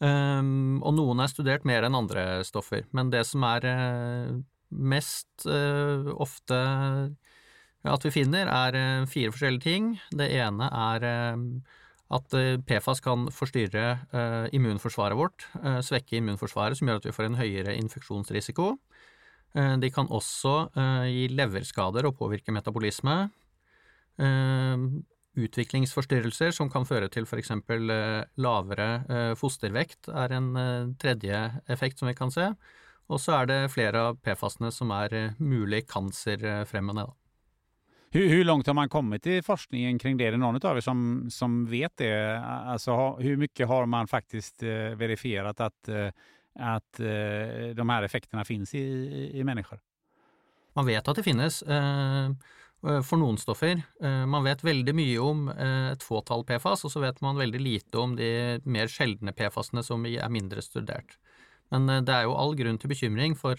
Og 0.07 0.95
noen 0.95 1.21
er 1.21 1.33
studert 1.33 1.67
mer 1.69 1.85
enn 1.85 1.99
andre 1.99 2.47
stoffer. 2.47 2.87
Men 2.97 3.11
det 3.11 3.25
som 3.27 3.43
er 3.51 3.67
mest 4.71 5.49
ofte 6.15 6.61
at 7.83 8.07
vi 8.07 8.15
finner, 8.15 8.47
er 8.47 9.05
fire 9.11 9.35
forskjellige 9.35 9.67
ting. 9.67 9.91
Det 10.15 10.31
ene 10.39 10.71
er 10.71 11.11
at 12.15 12.35
eh, 12.37 12.57
PFAS 12.65 13.03
kan 13.05 13.27
forstyrre 13.35 13.85
eh, 14.17 14.47
immunforsvaret 14.57 15.19
vårt, 15.19 15.45
eh, 15.61 15.81
svekke 15.85 16.17
immunforsvaret, 16.19 16.79
som 16.79 16.89
gjør 16.89 17.03
at 17.03 17.09
vi 17.09 17.15
får 17.15 17.29
en 17.29 17.41
høyere 17.41 17.77
infeksjonsrisiko. 17.83 18.77
De 19.59 19.89
kan 19.89 20.11
også 20.13 20.69
gi 21.09 21.23
leverskader 21.33 22.05
og 22.05 22.19
påvirke 22.19 22.53
metabolisme. 22.53 23.15
Utviklingsforstyrrelser 25.41 26.53
som 26.53 26.69
kan 26.71 26.85
føre 26.87 27.09
til 27.09 27.25
f.eks. 27.25 27.55
lavere 28.37 28.89
fostervekt, 29.41 30.11
er 30.13 30.37
en 30.37 30.51
tredje 31.01 31.41
effekt 31.67 31.99
som 31.99 32.13
vi 32.13 32.15
kan 32.19 32.31
se. 32.31 32.51
Og 33.09 33.25
så 33.25 33.39
er 33.39 33.49
det 33.49 33.73
flere 33.73 34.05
av 34.11 34.21
PFAS-ene 34.21 34.69
som 34.69 34.93
er 35.01 35.17
mulig 35.41 35.87
cancerfremmende. 35.89 37.09
Da. 37.09 37.28
Hur, 38.11 38.29
hur, 38.29 38.45
långt 38.45 38.67
har 38.67 38.75
man 38.75 38.89
kommit 38.89 39.27
i 39.27 39.43
forskningen 39.43 39.99
kring 39.99 40.17
det? 40.17 40.27
Är 40.27 40.31
det 40.31 40.37
någon 40.37 40.67
av 40.67 40.77
er 40.77 40.81
som, 40.81 41.29
som 41.31 41.67
vet 41.67 41.97
det? 41.97 42.41
Alltså, 42.41 43.17
hur 43.17 43.37
mycket 43.37 43.69
har 43.69 43.87
man 43.87 44.09
faktiskt 44.09 44.63
eh, 44.63 44.69
verifierat 44.69 45.61
att, 45.61 45.89
eh, 45.89 46.09
att 46.55 47.01
eh, 47.01 47.75
de 47.75 47.89
här 47.89 48.03
effekterna 48.03 48.45
finns 48.45 48.75
i, 48.75 48.79
i, 48.79 49.39
i 49.39 49.45
människor? 49.45 49.81
Man 50.73 50.87
vet 50.87 51.09
att 51.09 51.17
det 51.17 51.23
finns, 51.23 51.63
eh, 51.63 52.25
eh 52.87 53.03
for 53.03 53.17
noen 53.17 53.39
stoffer. 53.39 53.83
Eh, 54.03 54.27
man 54.27 54.45
vet 54.45 54.65
väldigt 54.65 54.95
mycket 54.95 55.21
om 55.21 55.49
eh, 55.49 55.89
ett 55.93 56.03
fåtal 56.03 56.45
PFAS, 56.45 56.85
och 56.85 56.93
så 56.93 57.01
vet 57.01 57.21
man 57.21 57.37
väldigt 57.37 57.61
lite 57.61 57.99
om 57.99 58.17
de 58.17 58.61
mer 58.65 58.87
sällsynta 58.87 59.33
PFAS 59.33 59.87
som 59.87 60.07
är 60.07 60.29
mindre 60.29 60.63
studerat. 60.63 61.19
Men 61.69 62.05
det 62.05 62.13
är 62.13 62.23
ju 62.23 62.31
all 62.31 62.55
grund 62.57 62.81
till 62.81 62.89
bekymring, 62.89 63.37
för 63.37 63.57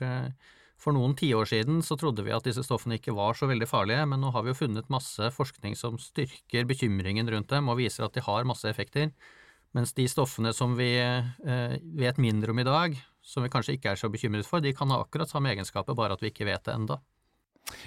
for 0.80 0.96
noen 0.96 1.15
tiår 1.20 1.50
siden 1.50 1.82
så 1.84 1.98
trodde 2.00 2.24
vi 2.24 2.32
at 2.32 2.46
disse 2.48 2.63
stoffene 2.63 2.96
ikke 3.00 3.15
var 3.18 3.36
så 3.36 3.50
veldig 3.50 3.68
farlige, 3.68 4.06
men 4.08 4.24
nå 4.24 4.32
har 4.36 4.46
vi 4.46 4.54
jo 4.54 4.62
funnet 4.62 4.92
masse 4.92 5.32
forskning 5.36 5.76
som 5.76 6.00
styrker 6.00 6.68
bekymringen 6.70 7.28
rundt 7.32 7.52
dem 7.52 7.68
og 7.72 7.82
viser 7.82 8.08
at 8.08 8.15
de 8.15 8.24
har 8.24 8.48
masse 8.48 8.70
effekter. 8.70 9.12
Mens 9.76 9.92
de 9.94 10.08
stoffene 10.10 10.54
som 10.56 10.74
vi 10.80 10.94
eh, 10.98 11.76
vet 12.00 12.18
mindre 12.18 12.56
om 12.56 12.63
i 12.63 12.65
dag, 12.65 12.96
som 13.22 13.46
vi 13.46 13.52
kanskje 13.54 13.76
ikke 13.78 13.94
er 13.94 14.00
så 14.02 14.10
bekymret 14.10 14.48
for, 14.48 14.63
de 14.63 14.74
kan 14.74 14.89
ha 14.89 15.04
akkurat 15.04 15.30
samme 15.30 15.52
egenskaper, 15.52 15.98
bare 15.98 16.15
at 16.15 16.24
vi 16.24 16.32
ikke 16.32 16.48
vet 16.48 16.63
det 16.65 16.74
enda. 16.74 17.02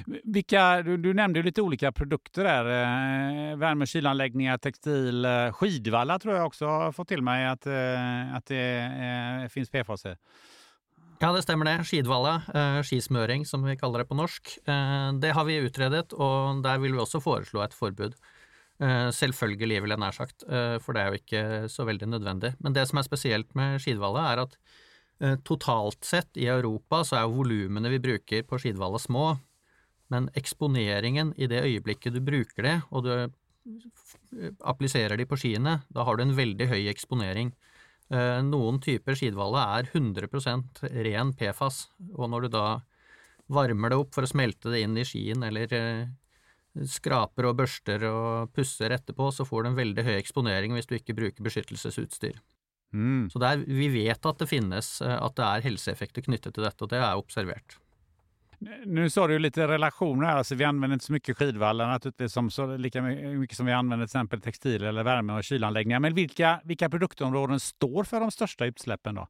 Vilka, 0.06 0.82
du, 0.82 0.96
du 0.96 1.14
nämnde 1.14 1.42
lite 1.42 1.62
olika 1.62 1.92
produkter 1.92 2.44
där. 2.44 2.64
Eh, 2.64 3.56
värme 3.56 3.82
och 3.82 3.88
kylanläggningar, 3.88 4.58
textil, 4.58 5.24
eh, 5.24 5.52
skidvalla 5.52 6.18
tror 6.18 6.34
jag 6.34 6.46
också 6.46 6.66
har 6.66 6.92
fått 6.92 7.08
till 7.08 7.22
mig 7.22 7.46
att, 7.46 7.66
eh, 7.66 8.34
att 8.34 8.46
det 8.46 8.78
eh, 9.42 9.48
finns 9.48 9.70
PFAS 9.70 10.06
i. 10.06 10.16
Ja, 11.22 11.28
det 11.30 11.44
stemmer 11.44 11.68
det. 11.68 11.84
Skidvalla, 11.86 12.40
eh, 12.50 12.80
skismøring 12.82 13.44
som 13.46 13.62
vi 13.62 13.76
kaller 13.78 14.02
det 14.02 14.08
på 14.10 14.16
norsk. 14.18 14.56
Eh, 14.66 15.10
det 15.22 15.30
har 15.30 15.44
vi 15.46 15.60
utredet, 15.62 16.10
og 16.18 16.64
der 16.64 16.80
vil 16.82 16.96
vi 16.96 16.98
også 16.98 17.20
foreslå 17.22 17.62
et 17.62 17.76
forbud. 17.78 18.16
Eh, 18.82 19.10
selvfølgelig, 19.14 19.82
vil 19.82 19.94
jeg 19.94 20.00
nær 20.02 20.10
sagt, 20.10 20.42
for 20.82 20.92
det 20.92 21.02
er 21.02 21.06
jo 21.06 21.20
ikke 21.20 21.68
så 21.70 21.86
veldig 21.86 22.08
nødvendig. 22.10 22.56
Men 22.58 22.72
det 22.72 22.88
som 22.88 22.98
er 22.98 23.06
spesielt 23.06 23.54
med 23.54 23.78
skidvalla, 23.78 24.32
er 24.32 24.42
at 24.42 24.56
totalt 25.44 26.02
sett 26.02 26.34
i 26.34 26.48
Europa 26.50 27.04
så 27.04 27.20
er 27.20 27.30
volumene 27.30 27.88
vi 27.88 28.00
bruker 28.02 28.42
på 28.42 28.58
skidvalla 28.58 28.98
små, 28.98 29.38
men 30.10 30.28
eksponeringen 30.34 31.32
i 31.38 31.46
det 31.46 31.62
øyeblikket 31.62 32.12
du 32.12 32.20
bruker 32.20 32.62
det, 32.62 32.82
og 32.90 33.04
du 33.04 33.30
appliserer 34.64 35.16
de 35.16 35.24
på 35.24 35.38
skiene, 35.38 35.84
da 35.88 36.02
har 36.02 36.16
du 36.16 36.24
en 36.24 36.34
veldig 36.34 36.66
høy 36.66 36.88
eksponering. 36.90 37.52
Noen 38.12 38.80
typer 38.84 39.16
skidhvale 39.16 39.60
er 39.78 39.86
100% 39.88 40.82
ren 41.06 41.30
PFAS, 41.38 41.86
og 42.12 42.28
når 42.28 42.44
du 42.44 42.54
da 42.58 42.66
varmer 43.52 43.92
det 43.92 44.00
opp 44.02 44.12
for 44.12 44.26
å 44.26 44.28
smelte 44.28 44.72
det 44.72 44.82
inn 44.84 44.98
i 45.00 45.06
skien, 45.08 45.40
eller 45.46 45.72
skraper 46.88 47.48
og 47.50 47.58
børster 47.58 48.04
og 48.08 48.52
pusser 48.56 48.94
etterpå, 48.96 49.30
så 49.32 49.44
får 49.48 49.64
du 49.64 49.70
en 49.70 49.78
veldig 49.78 50.04
høy 50.06 50.14
eksponering 50.18 50.76
hvis 50.76 50.88
du 50.88 50.96
ikke 50.96 51.16
bruker 51.16 51.44
beskyttelsesutstyr. 51.44 52.38
Mm. 52.92 53.28
Så 53.32 53.40
der, 53.40 53.64
vi 53.64 53.88
vet 53.92 54.28
at 54.28 54.40
det 54.40 54.48
finnes, 54.50 54.94
at 55.00 55.36
det 55.38 55.48
er 55.48 55.66
helseeffekter 55.66 56.24
knyttet 56.28 56.56
til 56.56 56.64
dette, 56.64 56.84
og 56.84 56.92
det 56.92 57.00
er 57.00 57.20
observert. 57.20 57.78
Nu 58.84 59.10
sa 59.10 59.26
du 59.26 59.38
lite 59.38 59.68
relationer 59.68 60.26
här, 60.26 60.36
alltså 60.36 60.54
vi 60.54 60.64
använder 60.64 60.94
inte 60.94 61.04
så 61.04 61.12
mycket 61.12 61.36
skidvallar 61.36 61.88
naturligtvis 61.88 62.32
som 62.32 62.50
så, 62.50 62.76
lika 62.76 63.02
mycket 63.02 63.56
som 63.56 63.66
vi 63.66 63.72
använder 63.72 64.06
till 64.06 64.08
exempel 64.08 64.40
textil 64.40 64.84
eller 64.84 65.04
värme 65.04 65.32
och 65.32 65.44
kylanläggningar. 65.44 66.00
Men 66.00 66.14
vilka, 66.14 66.60
vilka 66.64 66.90
produktområden 66.90 67.60
står 67.60 68.04
för 68.04 68.20
de 68.20 68.30
största 68.30 68.64
utsläppen 68.64 69.14
då? 69.14 69.20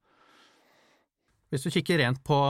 Om 1.52 1.58
du 1.64 1.70
kikker 1.70 1.98
rent 1.98 2.24
på, 2.24 2.40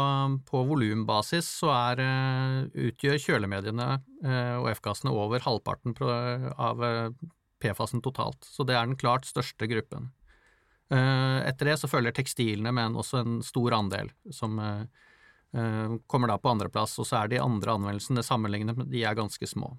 på 0.51 0.63
volumbasis, 0.63 1.49
så 1.49 1.71
är, 1.71 1.97
utgör 1.97 2.81
eh, 2.81 2.87
utgjør 2.87 3.19
kjølemediene 3.19 3.87
eh, 4.25 4.71
F-gassene 4.71 5.11
över 5.25 5.41
halvparten 5.41 5.95
av 6.57 6.85
eh, 6.85 7.11
PFAS-en 7.63 8.03
totalt. 8.03 8.45
Så 8.45 8.65
det 8.65 8.75
är 8.75 8.87
den 8.87 8.97
klart 8.97 9.25
största 9.25 9.67
gruppen. 9.67 10.11
Efter 11.45 11.65
det 11.65 11.77
så 11.79 11.89
følger 11.89 12.13
tekstilene 12.13 12.73
med 12.73 12.85
en, 12.85 12.97
også 13.01 13.17
en 13.17 13.39
stor 13.43 13.73
andel, 13.73 14.11
som 14.31 14.59
Eh, 14.59 14.83
kommer 16.07 16.29
da 16.29 16.39
på 16.39 16.49
andreplass, 16.49 16.99
og 16.99 17.07
så 17.07 17.19
er 17.23 17.29
de 17.29 17.41
andre 17.43 17.75
anvendelsene 17.75 18.23
sammenlignet 18.25 18.79
med 18.79 18.87
de 18.89 19.03
er 19.05 19.19
ganske 19.19 19.47
små. 19.47 19.75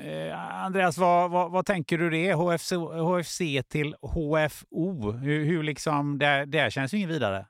Eh, 0.00 0.64
Andreas, 0.64 0.98
vad, 0.98 1.30
vad, 1.30 1.50
vad, 1.50 1.66
tänker 1.66 1.98
du 1.98 2.10
det? 2.10 2.32
HFC, 2.34 2.72
HFC 2.72 3.38
till 3.68 3.94
HFO, 4.02 5.12
hur, 5.12 5.44
hur 5.44 5.62
liksom, 5.62 6.18
det, 6.18 6.44
det 6.44 6.72
känns 6.72 6.94
ju 6.94 6.96
inget 6.96 7.10
vidare. 7.10 7.46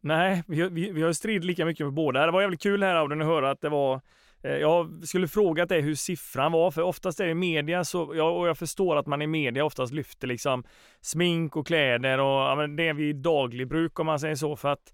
Nej, 0.00 0.42
vi, 0.46 0.68
vi, 0.68 0.90
vi 0.90 1.02
har 1.02 1.12
stridit 1.12 1.44
lika 1.44 1.64
mycket 1.64 1.86
med 1.86 1.92
båda. 1.92 2.26
Det 2.26 2.32
var 2.32 2.40
jävligt 2.40 2.62
kul 2.62 2.82
här 2.82 2.94
Auden 2.94 3.20
att 3.20 3.26
höra 3.26 3.50
att 3.50 3.60
det 3.60 3.68
var 3.68 4.00
eh, 4.42 4.50
jag 4.56 5.04
skulle 5.04 5.28
frågat 5.28 5.68
dig 5.68 5.80
hur 5.80 5.94
siffran 5.94 6.52
var, 6.52 6.70
för 6.70 6.82
oftast 6.82 7.20
är 7.20 7.26
det 7.26 7.34
media 7.34 7.84
så, 7.84 8.12
ja, 8.14 8.30
och 8.30 8.48
jag 8.48 8.58
förstår 8.58 8.96
att 8.96 9.06
man 9.06 9.22
i 9.22 9.26
media 9.26 9.64
oftast 9.64 9.92
lyfter 9.92 10.28
liksom 10.28 10.64
smink 11.00 11.56
och 11.56 11.66
kläder 11.66 12.18
och 12.18 12.26
ja, 12.26 12.66
det 12.66 12.88
är 12.88 12.94
vi 12.94 13.12
daglig 13.12 13.68
bruk 13.68 14.00
om 14.00 14.06
man 14.06 14.20
säger 14.20 14.34
så, 14.34 14.56
för 14.56 14.68
att 14.68 14.92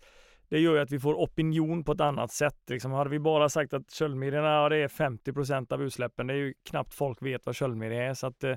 det 0.53 0.61
gör 0.61 0.75
ju 0.75 0.81
att 0.81 0.91
vi 0.91 1.01
får 1.01 1.15
opinion 1.15 1.85
på 1.85 1.93
ett 1.93 2.01
annat 2.01 2.33
sätt. 2.33 2.57
Liksom, 2.67 2.93
hade 2.93 3.11
vi 3.11 3.19
bara 3.19 3.49
sagt 3.49 3.75
att 3.75 3.91
köldmedierna 3.91 4.49
ja, 4.49 4.69
det 4.69 4.77
är 4.77 4.89
50% 4.89 5.73
av 5.73 5.83
utsläppen, 5.83 6.27
det 6.27 6.33
är 6.33 6.37
ju 6.37 6.55
knappt 6.71 6.95
folk 6.95 7.23
vet 7.23 7.47
vad 7.47 7.55
köldmedia 7.55 8.03
är. 8.03 8.15
Så 8.15 8.27
att, 8.27 8.45
eh, 8.45 8.57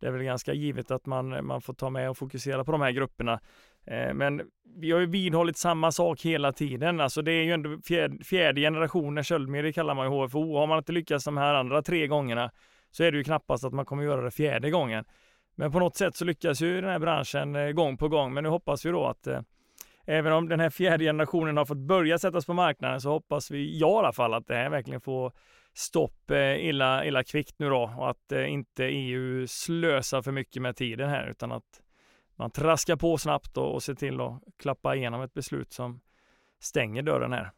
det 0.00 0.06
är 0.06 0.10
väl 0.10 0.22
ganska 0.22 0.52
givet 0.52 0.90
att 0.90 1.06
man, 1.06 1.32
eh, 1.32 1.42
man 1.42 1.60
får 1.60 1.74
ta 1.74 1.90
med 1.90 2.10
och 2.10 2.18
fokusera 2.18 2.64
på 2.64 2.72
de 2.72 2.80
här 2.80 2.90
grupperna. 2.90 3.40
Eh, 3.86 4.14
men 4.14 4.42
vi 4.76 4.90
har 4.90 5.00
ju 5.00 5.06
vidhållit 5.06 5.56
samma 5.56 5.92
sak 5.92 6.20
hela 6.20 6.52
tiden. 6.52 7.00
Alltså 7.00 7.22
det 7.22 7.32
är 7.32 7.42
ju 7.42 7.52
ändå 7.52 7.78
fjärde, 7.84 8.24
fjärde 8.24 8.60
generationen 8.60 9.24
köldmedier 9.24 9.72
kallar 9.72 9.94
man 9.94 10.12
ju 10.12 10.26
HFO. 10.26 10.56
Har 10.56 10.66
man 10.66 10.78
inte 10.78 10.92
lyckats 10.92 11.24
de 11.24 11.36
här 11.36 11.54
andra 11.54 11.82
tre 11.82 12.06
gångerna 12.06 12.50
så 12.90 13.04
är 13.04 13.12
det 13.12 13.18
ju 13.18 13.24
knappast 13.24 13.64
att 13.64 13.72
man 13.72 13.84
kommer 13.84 14.02
göra 14.02 14.22
det 14.22 14.30
fjärde 14.30 14.70
gången. 14.70 15.04
Men 15.54 15.72
på 15.72 15.78
något 15.78 15.96
sätt 15.96 16.16
så 16.16 16.24
lyckas 16.24 16.62
ju 16.62 16.80
den 16.80 16.90
här 16.90 16.98
branschen 16.98 17.56
eh, 17.56 17.70
gång 17.70 17.96
på 17.96 18.08
gång. 18.08 18.34
Men 18.34 18.44
nu 18.44 18.50
hoppas 18.50 18.86
vi 18.86 18.90
då 18.90 19.06
att 19.06 19.26
eh, 19.26 19.40
även 20.08 20.32
om 20.32 20.48
den 20.48 20.60
här 20.60 20.70
fjärde 20.70 21.04
generationen 21.04 21.56
har 21.56 21.64
fått 21.64 21.78
börja 21.78 22.18
sättas 22.18 22.46
på 22.46 22.54
marknaden 22.54 23.00
så 23.00 23.10
hoppas 23.10 23.50
vi, 23.50 23.78
jag 23.78 23.90
i 23.90 23.98
alla 23.98 24.12
fall, 24.12 24.34
att 24.34 24.46
det 24.46 24.54
här 24.54 24.70
verkligen 24.70 25.00
får 25.00 25.32
stopp 25.74 26.30
eh, 26.30 26.66
illa, 26.66 27.04
illa 27.04 27.24
kvickt 27.24 27.54
nu 27.58 27.68
då 27.68 27.94
och 27.98 28.10
att 28.10 28.32
eh, 28.32 28.52
inte 28.52 28.84
EU 28.84 29.46
slösar 29.46 30.22
för 30.22 30.32
mycket 30.32 30.62
med 30.62 30.76
tiden 30.76 31.10
här 31.10 31.30
utan 31.30 31.52
att 31.52 31.82
man 32.36 32.50
traskar 32.50 32.96
på 32.96 33.18
snabbt 33.18 33.56
och, 33.56 33.74
och 33.74 33.82
ser 33.82 33.94
till 33.94 34.20
att 34.20 34.42
klappa 34.58 34.96
igenom 34.96 35.22
ett 35.22 35.34
beslut 35.34 35.72
som 35.72 36.00
stänger 36.60 37.02
dörren 37.02 37.32
här. 37.32 37.50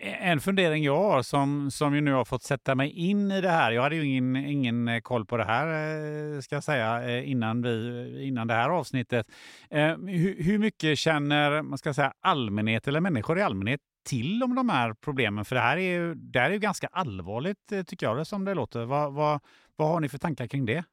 En 0.00 0.40
fundering 0.40 0.84
jag 0.84 0.96
har 0.96 1.22
som, 1.22 1.70
som 1.70 1.94
ju 1.94 2.00
nu 2.00 2.12
har 2.12 2.24
fått 2.24 2.42
sätta 2.42 2.74
mig 2.74 2.90
in 2.90 3.30
i 3.30 3.40
det 3.40 3.50
här. 3.50 3.72
Jag 3.72 3.82
hade 3.82 3.96
ju 3.96 4.06
ingen, 4.06 4.36
ingen 4.36 4.88
eh, 4.88 5.00
koll 5.00 5.26
på 5.26 5.36
det 5.36 5.44
här 5.44 5.66
eh, 5.66 6.40
ska 6.40 6.54
jag 6.54 6.64
säga 6.64 7.08
eh, 7.08 7.30
innan, 7.30 7.62
vi, 7.62 8.26
innan 8.26 8.46
det 8.46 8.54
här 8.54 8.70
avsnittet. 8.70 9.26
Hur, 9.70 10.42
hur 10.42 10.58
mycket 10.58 10.98
känner 10.98 11.62
man 11.62 11.78
ska 11.78 11.94
säga, 11.94 12.12
allmänhet 12.20 12.88
eller 12.88 13.00
människor 13.00 13.38
i 13.38 13.42
allmänhet 13.42 13.80
till 14.08 14.42
om 14.42 14.54
de 14.54 14.68
här 14.68 14.94
problemen? 14.94 15.44
För 15.44 15.54
det 15.54 15.62
här 15.62 15.76
är 15.76 15.98
ju, 15.98 16.14
det 16.14 16.40
här 16.40 16.48
är 16.48 16.54
ju 16.54 16.58
ganska 16.58 16.86
allvarligt 16.86 17.86
tycker 17.86 18.06
jag 18.06 18.16
det 18.16 18.24
som 18.24 18.44
det 18.44 18.54
låter. 18.54 18.84
Vad, 18.84 19.12
vad, 19.12 19.40
vad 19.76 19.88
har 19.88 20.00
ni 20.00 20.08
för 20.08 20.18
tankar 20.18 20.46
kring 20.46 20.66
det? 20.66 20.84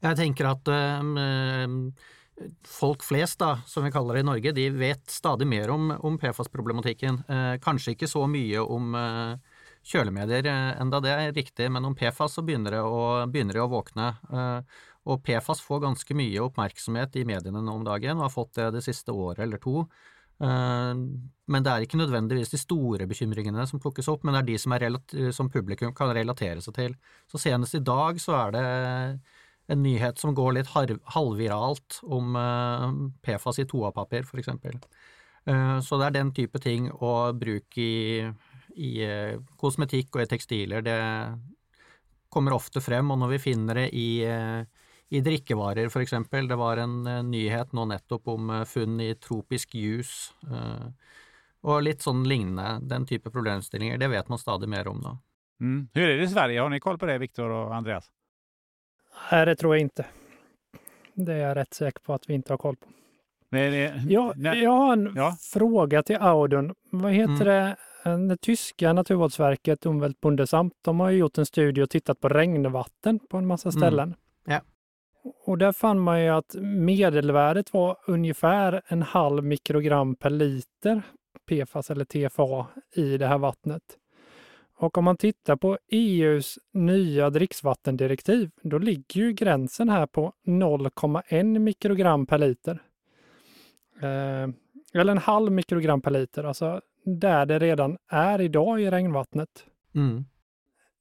Jag 0.00 0.16
tänker 0.16 0.44
att 0.44 0.68
um, 0.68 1.94
folk 2.66 3.02
flest, 3.04 3.38
da, 3.38 3.58
som 3.66 3.84
vi 3.84 3.92
kaller 3.92 4.14
det 4.14 4.22
i 4.24 4.28
Norge, 4.28 4.52
de 4.56 4.68
vet 4.70 5.10
stadig 5.10 5.46
mer 5.46 5.70
om, 5.70 5.90
om 6.00 6.18
PFAS-problematikken. 6.18 7.22
Eh, 7.28 7.56
kanskje 7.62 7.94
ikke 7.94 8.08
så 8.10 8.24
mye 8.30 8.62
om 8.62 8.94
eh, 8.98 9.58
kjølemedier 9.92 10.46
eh, 10.46 10.70
enda 10.82 11.00
det 11.02 11.12
er 11.12 11.34
riktig, 11.36 11.68
men 11.72 11.84
om 11.88 11.96
PFAS 11.98 12.38
så 12.38 12.46
begynner 12.46 12.78
det 12.78 12.82
å, 12.86 13.02
begynner 13.30 13.58
det 13.58 13.64
å 13.64 13.70
våkne. 13.72 14.08
Eh, 14.30 14.80
og 15.10 15.22
PFAS 15.26 15.62
får 15.64 15.82
ganske 15.82 16.16
mye 16.16 16.42
oppmerksomhet 16.44 17.18
i 17.18 17.26
mediene 17.28 17.62
nå 17.62 17.76
om 17.80 17.86
dagen, 17.86 18.18
og 18.18 18.28
har 18.28 18.34
fått 18.34 18.56
det 18.60 18.70
det 18.78 18.84
siste 18.86 19.14
året 19.14 19.42
eller 19.44 19.62
to. 19.62 19.84
Eh, 20.42 20.92
men 21.52 21.66
det 21.66 21.72
er 21.74 21.84
ikke 21.84 22.00
nødvendigvis 22.00 22.54
de 22.54 22.62
store 22.62 23.08
bekymringene 23.10 23.66
som 23.68 23.82
plukkes 23.82 24.08
opp, 24.12 24.24
men 24.24 24.38
det 24.38 24.44
er 24.44 24.50
de 24.52 24.58
som, 24.62 24.76
som 25.34 25.50
publikum 25.52 25.94
kan 25.94 26.14
relatere 26.14 26.62
seg 26.64 26.78
til. 26.78 26.98
Så 27.30 27.42
senest 27.42 27.76
i 27.78 27.84
dag 27.84 28.20
så 28.22 28.38
er 28.38 28.56
det 28.56 28.66
en 29.66 29.82
nyhet 29.82 30.18
som 30.18 30.34
går 30.34 30.56
litt 30.56 30.70
halvviralt 31.14 32.00
om 32.02 32.36
eh, 32.36 32.86
PFAS 33.22 33.62
i 33.62 33.66
toapapir, 33.68 34.26
f.eks. 34.26 34.48
Eh, 34.48 35.78
så 35.80 35.98
det 35.98 36.08
er 36.08 36.16
den 36.18 36.32
type 36.34 36.60
ting, 36.62 36.90
å 36.92 37.32
bruk 37.36 37.78
i, 37.78 38.26
i 38.74 38.92
eh, 39.06 39.38
kosmetikk 39.60 40.16
og 40.16 40.24
i 40.24 40.30
tekstiler, 40.34 40.84
det 40.86 40.98
kommer 42.32 42.56
ofte 42.56 42.82
frem. 42.82 43.10
Og 43.12 43.20
når 43.22 43.36
vi 43.36 43.42
finner 43.44 43.82
det 43.82 43.88
i, 43.92 44.24
i 45.12 45.20
drikkevarer, 45.20 45.90
f.eks. 45.92 46.14
Det 46.32 46.58
var 46.58 46.80
en 46.80 47.02
nyhet 47.28 47.74
nå 47.76 47.84
nettopp 47.90 48.30
om 48.32 48.54
funn 48.64 49.02
i 49.04 49.12
tropisk 49.20 49.74
juice. 49.76 50.32
og 51.62 51.82
litt 51.84 52.00
sånn 52.02 52.24
lignende, 52.24 52.80
den 52.88 53.04
type 53.06 53.30
problemstillinger. 53.30 54.00
Det 54.00 54.08
vet 54.08 54.32
man 54.32 54.40
stadig 54.40 54.70
mer 54.72 54.88
om 54.88 55.04
nå. 55.04 55.12
Mm. 55.60 55.88
Hur 55.92 56.08
är 56.08 56.16
det 56.16 56.24
i 56.24 56.28
Sverige? 56.28 56.60
Har 56.60 56.70
ni 56.70 56.80
koll 56.80 56.98
på 56.98 57.06
det, 57.06 57.18
Viktor 57.18 57.50
och 57.50 57.74
Andreas? 57.74 58.10
Nej, 59.30 59.46
det 59.46 59.56
tror 59.56 59.74
jag 59.74 59.80
inte. 59.80 60.06
Det 61.14 61.32
är 61.32 61.38
jag 61.38 61.56
rätt 61.56 61.74
säker 61.74 62.00
på 62.00 62.14
att 62.14 62.30
vi 62.30 62.34
inte 62.34 62.52
har 62.52 62.58
koll 62.58 62.76
på. 62.76 62.86
Nej, 63.50 63.70
det, 63.70 64.02
jag, 64.08 64.36
jag 64.56 64.70
har 64.70 64.92
en 64.92 65.12
ja. 65.16 65.36
fråga 65.40 66.02
till 66.02 66.16
Audun. 66.16 66.74
Vad 66.90 67.12
heter 67.12 67.46
mm. 67.46 67.46
det? 67.46 67.76
Det 68.28 68.36
tyska 68.36 68.92
naturvårdsverket, 68.92 69.86
Umweltbundesamt, 69.86 70.72
de 70.82 71.00
har 71.00 71.10
gjort 71.10 71.38
en 71.38 71.46
studie 71.46 71.82
och 71.82 71.90
tittat 71.90 72.20
på 72.20 72.28
regnvatten 72.28 73.18
på 73.30 73.36
en 73.36 73.46
massa 73.46 73.68
mm. 73.68 73.80
ställen. 73.80 74.08
Mm. 74.08 74.16
Ja. 74.44 74.60
Och 75.44 75.58
där 75.58 75.72
fann 75.72 76.00
man 76.00 76.22
ju 76.22 76.28
att 76.28 76.54
medelvärdet 76.60 77.72
var 77.72 77.96
ungefär 78.06 78.82
en 78.86 79.02
halv 79.02 79.44
mikrogram 79.44 80.14
per 80.14 80.30
liter 80.30 81.02
PFAS 81.48 81.90
eller 81.90 82.04
TFA 82.04 82.66
i 82.94 83.18
det 83.18 83.26
här 83.26 83.38
vattnet. 83.38 83.82
Och 84.82 84.98
om 84.98 85.04
man 85.04 85.16
tittar 85.16 85.56
på 85.56 85.78
EUs 85.88 86.58
nya 86.72 87.30
dricksvattendirektiv, 87.30 88.50
då 88.62 88.78
ligger 88.78 89.20
ju 89.20 89.32
gränsen 89.32 89.88
här 89.88 90.06
på 90.06 90.32
0,1 90.46 91.58
mikrogram 91.58 92.26
per 92.26 92.38
liter. 92.38 92.82
Eh, 94.00 94.48
eller 94.94 95.12
en 95.12 95.18
halv 95.18 95.52
mikrogram 95.52 96.02
per 96.02 96.10
liter, 96.10 96.44
alltså 96.44 96.80
där 97.04 97.46
det 97.46 97.58
redan 97.58 97.98
är 98.08 98.40
idag 98.40 98.80
i 98.80 98.90
regnvattnet. 98.90 99.64
Mm. 99.94 100.24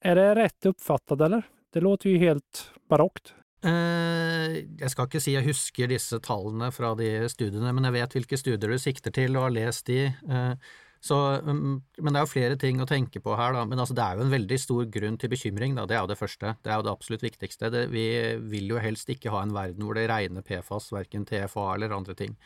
Är 0.01 0.15
det 0.15 0.35
rätt 0.35 0.65
uppfattat 0.65 1.21
eller? 1.21 1.43
Det 1.73 1.81
låter 1.81 2.09
ju 2.09 2.17
helt 2.17 2.71
barockt. 2.89 3.33
Eh, 3.63 4.53
jeg 4.81 4.91
skal 4.91 5.09
ikke 5.09 5.21
si 5.21 5.33
jeg 5.33 5.45
husker 5.45 5.89
disse 5.89 6.19
tallene 6.21 6.69
fra 6.71 6.93
de 6.95 7.29
studiene, 7.29 7.73
men 7.73 7.89
jeg 7.89 7.97
vet 7.97 8.15
hvilke 8.17 8.37
studier 8.37 8.73
du 8.73 8.77
sikter 8.77 9.13
til 9.13 9.37
og 9.37 9.49
har 9.49 9.57
lest 9.57 9.89
de. 9.89 10.05
Eh, 10.05 10.53
så, 11.01 11.17
mm, 11.41 11.59
mm, 11.59 11.77
men 12.05 12.13
det 12.13 12.19
er 12.19 12.25
jo 12.27 12.29
flere 12.29 12.57
ting 12.61 12.81
å 12.81 12.85
tenke 12.89 13.19
på 13.25 13.33
her, 13.33 13.55
da. 13.57 13.63
Men 13.65 13.81
altså, 13.81 13.95
det 13.97 14.03
er 14.05 14.17
jo 14.19 14.25
en 14.27 14.33
veldig 14.35 14.57
stor 14.61 14.89
grunn 14.93 15.17
til 15.17 15.31
bekymring, 15.33 15.73
da. 15.77 15.87
Det 15.89 15.97
er 15.97 16.03
jo 16.03 16.11
det 16.11 16.19
første. 16.19 16.55
Det 16.61 16.69
er 16.69 16.77
jo 16.77 16.85
det 16.85 16.93
absolutt 16.93 17.25
viktigste. 17.25 17.71
Det, 17.73 17.87
vi 17.89 18.05
vil 18.53 18.75
jo 18.75 18.81
helst 18.83 19.09
ikke 19.09 19.33
ha 19.33 19.41
en 19.41 19.55
verden 19.55 19.87
hvor 19.87 19.97
det 19.97 20.05
regner 20.11 20.45
PFAS, 20.45 20.91
verken 20.93 21.25
TFA 21.25 21.71
eller 21.73 21.95
andre 21.97 22.17
ting. 22.19 22.37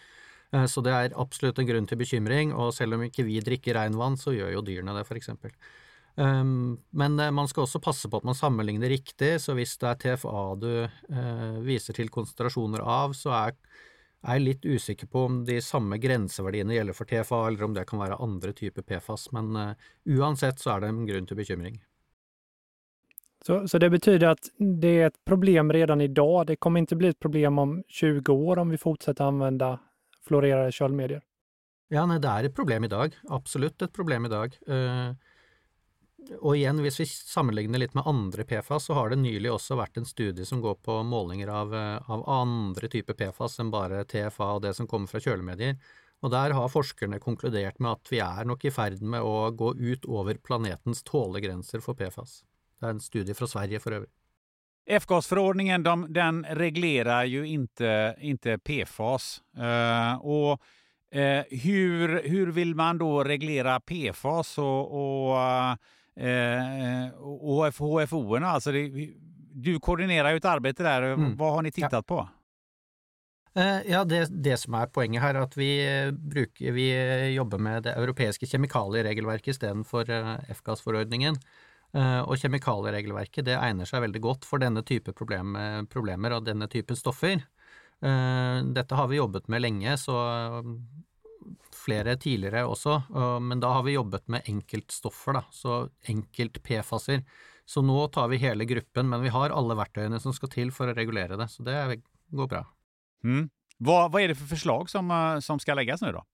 Eh, 0.56 0.68
så 0.72 0.84
det 0.86 0.94
er 0.96 1.18
absolutt 1.20 1.60
en 1.60 1.68
grunn 1.68 1.90
til 1.90 2.00
bekymring, 2.00 2.54
og 2.56 2.72
selv 2.78 2.96
om 2.98 3.04
ikke 3.04 3.28
vi 3.28 3.42
drikker 3.44 3.76
regnvann, 3.76 4.16
så 4.20 4.36
gjør 4.36 4.56
jo 4.56 4.64
dyrene 4.70 4.96
det, 4.96 5.04
f.eks. 5.04 5.34
Ehm, 6.24 6.78
men 6.96 7.20
eh, 7.20 7.34
man 7.36 7.50
skal 7.52 7.66
også 7.66 7.84
passe 7.84 8.08
på 8.08 8.22
at 8.22 8.28
man 8.28 8.38
sammenligner 8.38 8.92
riktig, 8.94 9.36
så 9.44 9.56
hvis 9.58 9.76
det 9.82 9.92
er 9.92 10.00
TFA 10.04 10.46
du 10.62 10.72
eh, 10.86 11.60
viser 11.66 11.98
til 11.98 12.12
konsentrasjoner 12.14 12.84
av, 12.88 13.18
så 13.18 13.36
er 13.36 13.60
er 14.26 14.40
litt 14.42 14.66
usikker 14.66 15.08
på 15.08 15.26
om 15.30 15.42
de 15.46 15.60
samme 15.62 15.98
grenseverdiene 16.02 16.76
gjelder 16.76 16.98
for 16.98 17.10
TFA, 17.10 17.42
eller 17.48 17.66
om 17.68 17.74
det 17.76 17.86
kan 17.90 18.02
være 18.02 18.20
andre 18.24 18.54
typer 18.58 18.86
PFAS, 18.86 19.30
men 19.36 19.52
uh, 19.56 19.92
uansett 20.18 20.60
så 20.60 20.76
er 20.76 20.84
det 20.84 20.90
en 20.92 21.06
grunn 21.08 21.28
til 21.30 21.40
bekymring. 21.40 21.78
Så, 23.46 23.68
så 23.68 23.78
det 23.78 23.90
betyder 23.90 24.28
att 24.28 24.50
det 24.82 24.88
är 24.88 25.08
ett 25.08 25.26
problem 25.26 25.74
redan 25.74 26.02
idag. 26.02 26.48
Det 26.48 26.56
kommer 26.56 26.80
inte 26.80 26.96
bli 26.96 27.08
ett 27.08 27.20
problem 27.20 27.60
om 27.60 27.84
20 27.88 28.34
år 28.34 28.58
om 28.58 28.70
vi 28.70 28.78
fortsätter 28.78 29.24
använda 29.24 29.80
fluorerade 30.28 30.72
köldmedier. 30.72 31.22
Ja, 31.88 32.06
nej, 32.06 32.20
det 32.20 32.28
är 32.28 32.44
ett 32.44 32.56
problem 32.56 32.84
idag. 32.84 33.16
Absolut 33.30 33.82
ett 33.82 33.94
problem 33.94 34.26
idag. 34.26 34.58
Uh, 34.70 35.14
og 36.40 36.56
igjen, 36.56 36.80
hvis 36.82 37.00
vi 37.02 37.06
sammenligner 37.08 37.82
litt 37.82 37.94
med 37.98 38.08
andre 38.10 38.46
PFAS, 38.48 38.88
så 38.88 38.96
har 38.98 39.12
det 39.12 39.20
nylig 39.22 39.52
også 39.52 39.78
vært 39.80 40.00
en 40.00 40.08
studie 40.08 40.46
som 40.48 40.62
går 40.64 40.80
på 40.86 40.98
målinger 41.06 41.52
av, 41.52 41.76
eh, 41.76 42.10
av 42.12 42.26
andre 42.30 42.90
typer 42.92 43.18
PFAS 43.20 43.60
enn 43.62 43.72
bare 43.74 44.04
TFA 44.06 44.56
og 44.56 44.64
det 44.66 44.76
som 44.78 44.88
kommer 44.88 45.12
fra 45.12 45.22
kjølemedier. 45.22 45.78
Og 46.24 46.32
der 46.32 46.56
har 46.58 46.72
forskerne 46.72 47.20
konkludert 47.22 47.80
med 47.80 47.92
at 47.92 48.12
vi 48.12 48.20
er 48.24 48.46
nok 48.46 48.66
i 48.66 48.74
ferd 48.74 49.02
med 49.02 49.22
å 49.22 49.52
gå 49.54 49.76
ut 49.78 50.06
over 50.06 50.40
planetens 50.42 51.04
tålegrenser 51.04 51.84
for 51.84 51.98
PFAS. 51.98 52.44
Det 52.80 52.88
er 52.88 52.96
en 52.96 53.04
studie 53.04 53.36
fra 53.36 53.48
Sverige 53.48 53.82
for 53.84 54.00
øvrig. 54.00 54.12
F-gasförordningen 54.86 55.84
de, 55.84 56.14
den 56.14 56.46
reglerar 56.46 57.24
ju 57.24 57.48
inte, 57.48 58.16
inte 58.20 58.58
PFAS. 58.58 59.42
Eh, 59.58 59.64
uh, 59.64 60.16
och 60.16 60.62
eh, 61.12 61.40
uh, 61.40 61.44
hur, 61.50 62.22
hur 62.24 62.52
vill 62.52 62.76
man 62.76 62.98
då 62.98 63.24
reglera 63.24 63.80
PFAS 63.80 64.58
och, 64.58 64.92
och 64.92 65.36
uh, 65.36 65.76
och 67.20 67.66
HFO? 67.66 68.36
Alltså 68.36 68.72
det, 68.72 69.14
du 69.54 69.80
koordinerar 69.80 70.32
ju 70.32 70.38
ett 70.38 70.46
arbete 70.46 70.84
där. 70.84 71.02
Mm. 71.02 71.36
Vad 71.38 71.54
har 71.54 71.62
ni 71.62 71.72
tittat 71.72 71.94
ja. 71.94 72.02
på? 72.02 72.28
Eh, 73.56 73.92
ja, 73.92 74.04
det, 74.04 74.28
det, 74.44 74.58
som 74.60 74.76
er 74.76 74.90
poenget 74.92 75.24
her, 75.24 75.38
er 75.38 75.46
at 75.48 75.54
vi, 75.56 75.70
eh, 75.80 76.12
bruker, 76.12 76.74
vi 76.76 76.90
jobber 77.32 77.62
med 77.62 77.86
det 77.88 77.94
europeiske 77.96 78.50
kjemikalieregelverket 78.52 79.54
istedenfor 79.54 80.12
eh, 80.12 80.36
F-gassforordningen. 80.58 81.40
Og 81.96 82.34
kjemikalieregelverket 82.42 83.46
det 83.48 83.54
egner 83.56 83.88
seg 83.88 84.02
veldig 84.04 84.20
godt 84.20 84.44
for 84.44 84.60
denne 84.60 84.82
type 84.84 85.14
problem, 85.16 85.54
problemer 85.88 86.34
og 86.36 86.44
denne 86.44 86.68
type 86.68 86.92
stoffer. 87.00 87.40
Dette 88.76 88.98
har 89.00 89.08
vi 89.08 89.22
jobbet 89.22 89.48
med 89.48 89.64
lenge, 89.64 89.94
så 90.02 90.18
flere 91.86 92.18
tidligere 92.22 92.66
også, 92.66 92.98
men 93.46 93.62
da 93.64 93.70
har 93.78 93.86
vi 93.86 93.94
jobbet 93.96 94.26
med 94.34 94.48
enkeltstoffer, 94.52 95.38
da, 95.38 95.44
så 95.54 95.84
enkelt 96.12 96.58
PFAS-er. 96.66 97.22
Så 97.66 97.82
nå 97.86 97.98
tar 98.14 98.30
vi 98.30 98.42
hele 98.42 98.66
gruppen, 98.70 99.10
men 99.10 99.24
vi 99.24 99.34
har 99.34 99.54
alle 99.54 99.78
verktøyene 99.78 100.20
som 100.22 100.34
skal 100.34 100.52
til 100.54 100.74
for 100.74 100.92
å 100.92 100.98
regulere 100.98 101.38
det, 101.40 101.48
så 101.54 101.66
det 101.66 101.78
går 102.34 102.50
bra. 102.52 102.66
Mm. 103.26 103.48
Vad, 103.78 104.12
vad 104.12 104.22
är 104.22 104.28
det 104.28 104.36
för 104.36 104.46
förslag 104.46 104.90
som, 104.90 105.12
eh, 105.12 105.40
som 105.40 105.60
ska 105.60 105.74
läggas 105.74 106.02
nu 106.02 106.12
då? 106.12 106.26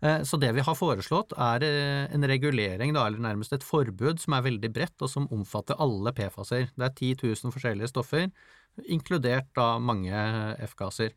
Eh, 0.00 0.22
så 0.22 0.36
det 0.36 0.52
vi 0.52 0.60
har 0.60 0.74
foreslått 0.74 1.32
er 1.32 1.62
eh, 1.62 2.14
en 2.14 2.26
regulering, 2.28 2.92
da, 2.94 3.06
eller 3.06 3.18
nærmest 3.18 3.52
et 3.52 3.64
forbud, 3.64 4.20
som 4.20 4.34
er 4.34 4.48
veldig 4.48 4.72
bredt, 4.72 4.96
og 5.02 5.10
som 5.10 5.28
omfatter 5.32 5.78
alle 5.78 6.12
PFAS-er. 6.12 6.72
Det 6.74 6.88
er 6.88 6.96
10 6.96 7.14
000 7.22 7.54
forskjellige 7.54 7.92
stoffer, 7.92 8.26
inkludert 8.90 9.52
da 9.54 9.78
mange 9.78 10.24
F-gasser. 10.66 11.14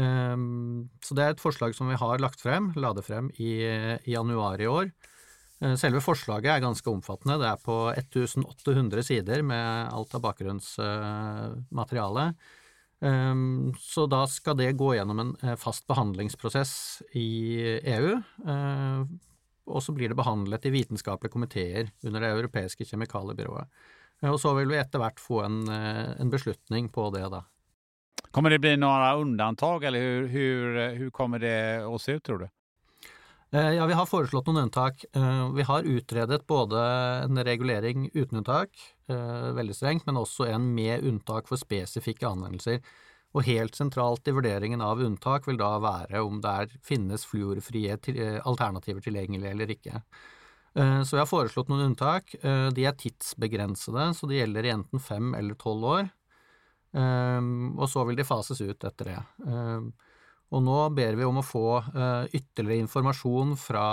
Ehm, 0.00 0.90
så 1.04 1.14
det 1.14 1.22
er 1.24 1.30
et 1.34 1.42
forslag 1.42 1.74
som 1.76 1.88
vi 1.90 1.96
har 2.00 2.18
lagt 2.22 2.40
frem, 2.42 2.72
la 2.80 2.92
det 2.96 3.04
frem 3.06 3.30
i, 3.38 3.62
i 3.62 4.12
januar 4.14 4.60
i 4.60 4.66
år. 4.70 4.90
Ehm, 5.60 5.76
selve 5.80 6.00
forslaget 6.04 6.50
er 6.50 6.60
ganske 6.64 6.90
omfattende. 6.90 7.38
Det 7.42 7.48
er 7.50 7.58
på 7.62 7.76
1800 7.94 9.02
sider 9.06 9.42
med 9.46 9.88
alt 9.94 10.14
av 10.18 10.20
bakgrunnsmateriale. 10.26 12.24
Eh, 12.34 13.08
ehm, 13.10 13.72
så 13.78 14.06
da 14.10 14.26
skal 14.30 14.56
det 14.58 14.78
gå 14.80 14.94
gjennom 14.98 15.18
en 15.22 15.32
eh, 15.42 15.56
fast 15.60 15.86
behandlingsprosess 15.90 17.02
i 17.18 17.28
EU, 17.96 18.10
og 19.64 19.80
så 19.80 19.92
blir 19.96 20.08
det 20.12 20.18
behandlet 20.18 20.66
i 20.68 20.74
vitenskapelige 20.74 21.32
komiteer 21.32 21.88
under 22.04 22.20
Det 22.20 22.30
europeiske 22.34 22.84
kjemikaliebyrået. 22.84 23.66
Og 24.30 24.38
så 24.40 24.54
vil 24.56 24.70
vi 24.70 24.78
etter 24.78 25.00
hvert 25.02 25.20
få 25.20 25.42
en, 25.44 25.64
eh, 25.68 26.14
en 26.20 26.30
beslutning 26.30 26.88
på 26.92 27.10
det, 27.12 27.24
da. 27.32 27.42
Kommer 28.34 28.50
det 28.50 28.58
bli 28.58 28.76
några 28.76 29.14
undantag 29.14 29.84
eller 29.84 30.00
hur, 30.00 30.26
hur, 30.28 30.94
hur 30.94 31.10
kommer 31.10 31.38
det 31.38 31.94
att 31.94 32.02
se 32.02 32.12
ut 32.12 32.24
tror 32.24 32.38
du? 32.38 32.48
Eh, 33.54 33.72
ja, 33.72 33.86
vi 33.86 33.94
har 33.94 34.06
foreslått 34.10 34.48
noen 34.50 34.64
unntak. 34.64 35.04
Eh, 35.14 35.52
vi 35.54 35.62
har 35.62 35.86
utredet 35.86 36.46
både 36.46 36.80
en 37.22 37.38
regulering 37.46 38.08
uten 38.10 38.40
unntak, 38.40 38.70
eh, 39.06 39.16
väldigt 39.16 39.56
veldig 39.56 39.76
strengt, 39.76 40.06
men 40.06 40.18
også 40.18 40.48
en 40.50 40.74
med 40.74 41.04
unntak 41.06 41.46
for 41.46 41.60
spesifikke 41.62 42.26
anvendelser. 42.26 42.80
Og 43.34 43.46
helt 43.46 43.78
sentralt 43.78 44.26
i 44.26 44.34
vurderingen 44.34 44.82
av 44.82 44.98
unntak 44.98 45.46
vil 45.46 45.60
da 45.60 45.70
være 45.78 46.24
om 46.26 46.40
det 46.42 46.56
er, 46.64 46.74
finnes 46.82 47.26
fluorfrie 47.26 47.94
alternativer 48.42 49.06
tilgjengelig 49.06 49.50
eller 49.50 49.70
ikke. 49.74 50.02
Så 50.74 51.14
vi 51.14 51.18
har 51.18 51.26
foreslått 51.26 51.68
noen 51.70 51.88
unntak. 51.88 52.30
De 52.42 52.86
er 52.86 52.94
tidsbegrensede, 52.98 54.06
så 54.14 54.30
de 54.30 54.38
gjelder 54.38 54.66
i 54.66 54.72
enten 54.74 55.02
fem 55.02 55.34
eller 55.34 55.58
tolv 55.58 55.84
år. 55.96 56.08
Ehm, 56.94 57.74
og 57.78 57.88
så 57.90 58.04
vil 58.08 58.18
de 58.18 58.26
fases 58.26 58.60
ut 58.62 58.88
etter 58.88 59.10
det. 59.10 59.20
Ehm, 59.48 59.92
og 60.54 60.62
nå 60.62 60.78
ber 60.94 61.16
vi 61.18 61.26
om 61.26 61.40
å 61.40 61.46
få 61.46 61.68
eh, 61.82 62.36
ytterligere 62.38 62.84
informasjon 62.84 63.56
fra 63.58 63.86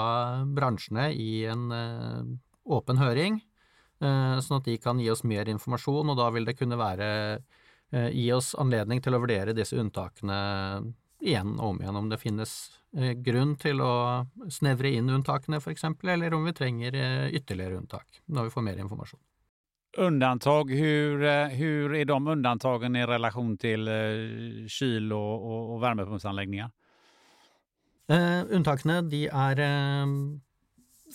bransjene 0.45 1.07
i 1.15 1.45
en 1.49 1.71
eh, 1.73 2.35
åpen 2.71 3.01
høring 3.01 3.39
uh, 4.01 4.37
sånn 4.41 4.59
at 4.59 4.69
de 4.69 4.77
kan 4.81 4.99
gi 5.01 5.09
oss 5.11 5.23
mer 5.27 5.49
informasjon, 5.51 6.11
og 6.11 6.19
da 6.19 6.29
vil 6.33 6.47
det 6.47 6.57
kunne 6.59 6.79
være 6.79 7.07
uh, 7.39 8.09
gi 8.09 8.27
oss 8.35 8.53
anledning 8.61 9.01
til 9.03 9.17
å 9.17 9.21
vurdere 9.23 9.55
disse 9.57 9.77
unntakene 9.79 10.37
igjen 11.21 11.57
og 11.59 11.75
om 11.75 11.81
igjen, 11.81 11.97
om 11.99 12.07
det 12.09 12.17
finnes 12.21 12.53
eh, 12.97 13.13
grunn 13.13 13.53
til 13.61 13.83
å 13.85 13.93
snevre 14.49 14.89
inn 14.97 15.11
unntakene 15.13 15.59
f.eks., 15.61 15.85
eller 16.01 16.33
om 16.33 16.47
vi 16.49 16.55
trenger 16.57 16.97
ytterligere 17.29 17.77
unntak 17.77 18.23
når 18.25 18.47
vi 18.47 18.53
får 18.55 18.65
mer 18.65 18.81
informasjon. 18.81 19.21
Undantag, 19.97 20.71
hur, 20.71 21.23
eh, 21.23 21.47
hur 21.47 21.95
är 21.95 22.05
de 22.05 22.27
undantagen 22.27 22.95
i 22.95 23.05
relation 23.05 23.57
till 23.57 23.87
eh, 23.87 23.93
kyl- 24.67 25.13
och, 25.13 25.51
och, 25.51 25.73
och 25.73 25.83
värmepumpsanläggningar? 25.83 26.71
Eh, 28.07 28.43
unntakene 28.49 29.01
de 29.01 29.25
er 29.27 29.59
eh, 29.59 30.13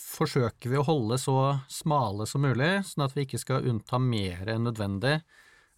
forsøker 0.00 0.70
vi 0.72 0.78
å 0.80 0.84
holde 0.84 1.18
så 1.20 1.38
smale 1.72 2.26
som 2.28 2.44
mulig, 2.44 2.84
sånn 2.88 3.06
at 3.06 3.16
vi 3.16 3.24
ikke 3.26 3.40
skal 3.40 3.66
unnta 3.68 4.00
mer 4.00 4.48
enn 4.52 4.68
nødvendig. 4.68 5.18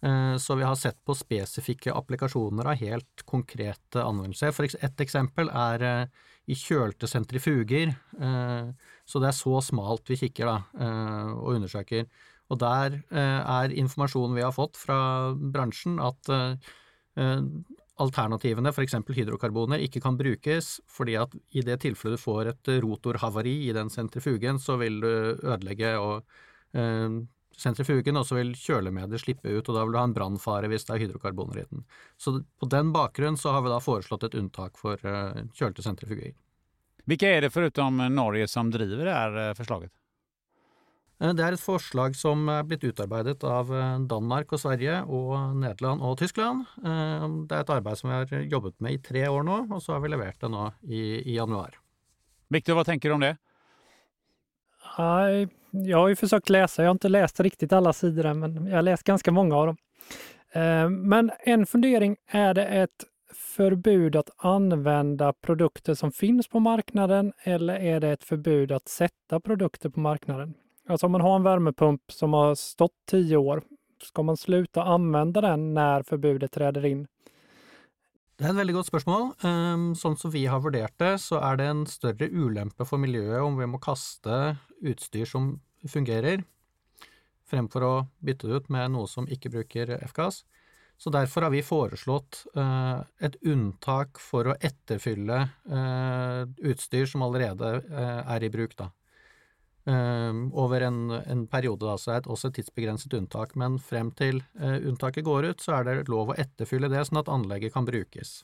Eh, 0.03 0.35
så 0.39 0.55
vi 0.59 0.67
har 0.67 0.75
sett 0.79 0.99
på 1.05 1.15
spesifikke 1.15 1.95
applikasjoner 1.95 2.67
av 2.71 2.79
helt 2.79 3.23
konkrete 3.27 4.03
anvendelser. 4.03 4.51
For 4.55 4.67
ett 4.67 5.03
eksempel 5.03 5.51
er 5.51 5.85
eh, 5.87 6.27
i 6.51 6.55
kjølte 6.57 7.07
sentrifuger. 7.07 7.95
Eh, 8.19 8.71
så 9.05 9.23
det 9.23 9.31
er 9.31 9.39
så 9.39 9.59
smalt 9.63 10.11
vi 10.11 10.19
kikker 10.19 10.51
da, 10.51 10.57
eh, 10.79 11.31
og 11.35 11.55
undersøker. 11.57 12.07
Og 12.49 12.59
der 12.61 12.99
eh, 13.13 13.41
er 13.41 13.75
informasjonen 13.77 14.37
vi 14.37 14.45
har 14.45 14.55
fått 14.55 14.79
fra 14.79 14.99
bransjen 15.37 15.99
at 16.01 16.31
eh, 16.33 16.71
eh, 17.21 17.43
alternativene, 17.99 18.71
f.eks. 18.71 18.95
hydrokarboner, 19.15 19.81
ikke 19.83 20.01
kan 20.03 20.17
brukes, 20.17 20.77
fordi 20.89 21.17
at 21.19 21.33
i 21.51 21.63
det 21.67 21.81
tilfellet 21.83 22.17
du 22.17 22.23
får 22.23 22.53
et 22.53 22.71
rotorhavari 22.85 23.57
i 23.67 23.73
den 23.75 23.91
sentrifugen, 23.93 24.61
så 24.61 24.79
vil 24.79 25.01
du 25.03 25.11
ødelegge 25.11 25.97
og, 25.99 26.39
eh, 26.73 27.19
sentrifugen, 27.59 28.17
og 28.17 28.25
så 28.27 28.39
vil 28.39 28.53
kjølemediet 28.55 29.25
slippe 29.25 29.51
ut, 29.51 29.67
og 29.67 29.75
da 29.75 29.83
vil 29.83 29.95
du 29.95 29.99
ha 29.99 30.07
en 30.07 30.15
brannfare 30.15 30.69
hvis 30.71 30.87
det 30.87 30.95
er 30.95 31.03
hydrokarboner 31.05 31.61
i 31.61 31.67
den. 31.69 31.83
Så 32.17 32.39
på 32.59 32.69
den 32.71 32.93
bakgrunn 32.95 33.37
så 33.37 33.53
har 33.55 33.65
vi 33.65 33.73
da 33.73 33.81
foreslått 33.83 34.29
et 34.29 34.37
unntak 34.39 34.79
for 34.79 34.95
eh, 35.03 35.43
kjølte 35.59 35.85
sentrifuger. 35.85 36.33
Vilka 37.05 37.27
är 37.29 37.41
det 37.41 37.49
förutom 37.49 37.97
Norge 37.97 38.47
som 38.47 38.71
driver 38.71 39.05
det 39.05 39.11
här 39.11 39.53
forslaget? 39.53 39.57
förslaget? 39.57 39.91
Det 41.19 41.43
er 41.43 41.55
et 41.55 41.59
forslag 41.59 42.13
som 42.15 42.45
er 42.47 42.63
blitt 42.63 42.85
utarbeidet 42.87 43.41
av 43.43 43.73
eh, 43.75 43.95
Danmark 44.07 44.53
og 44.55 44.61
Sverige 44.61 45.01
og 45.03 45.57
Nederland 45.59 45.99
og 45.99 46.15
Tyskland. 46.21 46.63
Eh, 46.79 47.25
det 47.49 47.57
er 47.57 47.65
et 47.65 47.73
arbeid 47.75 47.99
som 47.99 48.11
vi 48.11 48.15
har 48.15 48.45
jobbet 48.47 48.77
med 48.79 48.95
i 48.95 49.01
tre 49.03 49.25
år 49.27 49.43
nå, 49.43 49.57
og 49.67 49.83
så 49.83 49.97
har 49.97 50.05
vi 50.05 50.13
levert 50.13 50.39
det 50.39 50.51
nå 50.53 50.69
i, 50.87 51.01
i 51.19 51.35
januar. 51.35 51.75
Victor, 52.47 52.79
vad 52.79 52.85
tänker 52.85 53.09
du 53.09 53.15
om 53.15 53.21
det? 53.21 53.37
Jag 55.71 55.97
har 55.97 56.07
ju 56.07 56.15
försökt 56.15 56.49
läsa, 56.49 56.83
jag 56.83 56.89
har 56.89 56.95
inte 56.95 57.09
läst 57.09 57.39
riktigt 57.39 57.73
alla 57.73 57.93
sidor 57.93 58.25
än, 58.25 58.39
men 58.39 58.65
jag 58.65 58.75
har 58.75 58.81
läst 58.81 59.03
ganska 59.03 59.31
många 59.31 59.55
av 59.55 59.65
dem. 59.65 59.77
Men 60.89 61.31
en 61.39 61.65
fundering, 61.65 62.17
är 62.27 62.53
det 62.53 62.65
ett 62.65 63.05
förbud 63.33 64.15
att 64.15 64.29
använda 64.37 65.33
produkter 65.33 65.93
som 65.93 66.11
finns 66.11 66.47
på 66.47 66.59
marknaden 66.59 67.33
eller 67.43 67.75
är 67.75 67.99
det 67.99 68.09
ett 68.09 68.23
förbud 68.23 68.71
att 68.71 68.87
sätta 68.87 69.39
produkter 69.39 69.89
på 69.89 69.99
marknaden? 69.99 70.53
Alltså 70.89 71.05
om 71.05 71.11
man 71.11 71.21
har 71.21 71.35
en 71.35 71.43
värmepump 71.43 72.11
som 72.11 72.33
har 72.33 72.55
stått 72.55 72.93
tio 73.05 73.37
år, 73.37 73.63
ska 74.03 74.23
man 74.23 74.37
sluta 74.37 74.83
använda 74.83 75.41
den 75.41 75.73
när 75.73 76.03
förbudet 76.03 76.51
träder 76.51 76.85
in? 76.85 77.07
Det 78.37 78.45
är 78.45 78.49
ett 78.49 78.55
väldigt 78.55 78.75
gott 78.75 78.87
spørsmål. 78.87 79.21
Um, 79.21 79.49
ehm, 79.49 79.95
sånn 79.95 80.17
som 80.17 80.31
vi 80.31 80.45
har 80.45 80.59
vurdert 80.59 80.97
det, 80.97 81.19
så 81.19 81.37
är 81.37 81.57
det 81.57 81.63
en 81.63 81.85
större 81.87 82.27
ulempe 82.27 82.85
för 82.85 82.97
miljøet 82.97 83.41
om 83.41 83.57
vi 83.57 83.65
måste 83.65 83.85
kasta 83.85 84.57
utstyr 84.81 85.25
som 85.25 85.59
fungerar 85.87 86.43
fremfor 87.45 87.83
å 87.83 87.93
bytte 88.17 88.47
det 88.47 88.57
ut 88.57 88.69
med 88.69 88.91
något 88.91 89.09
som 89.09 89.29
inte 89.29 89.49
brukar 89.49 89.89
F-gass. 89.89 90.45
Så 90.97 91.09
därför 91.09 91.41
har 91.41 91.49
vi 91.49 91.63
föreslått 91.63 92.45
uh, 92.57 92.63
eh, 92.63 93.01
ett 93.19 93.35
unntak 93.41 94.19
för 94.19 94.45
att 94.45 94.63
etterfylle 94.63 95.49
uh, 95.69 96.49
utstyr 96.57 97.05
som 97.05 97.21
allerede 97.21 97.83
uh, 97.89 98.31
är 98.31 98.43
i 98.43 98.49
bruk, 98.49 98.77
da 98.77 98.91
over 99.87 100.81
en, 100.85 101.11
en, 101.11 101.47
periode, 101.47 101.85
da, 101.85 101.95
så 101.97 102.11
er 102.11 102.21
det 102.21 102.29
også 102.29 102.51
et 102.51 102.59
tidsbegrenset 102.59 103.13
unntak. 103.17 103.55
Men 103.57 103.79
frem 103.79 104.11
til 104.11 104.43
unntaket 104.59 105.25
går 105.25 105.47
ut, 105.49 105.63
så 105.63 105.79
er 105.79 105.87
det 105.87 106.11
lov 106.11 106.29
å 106.29 106.37
etterfylle 106.37 106.91
det, 106.91 107.01
sånn 107.07 107.23
at 107.23 107.31
anlegget 107.31 107.73
kan 107.73 107.87
brukes. 107.87 108.43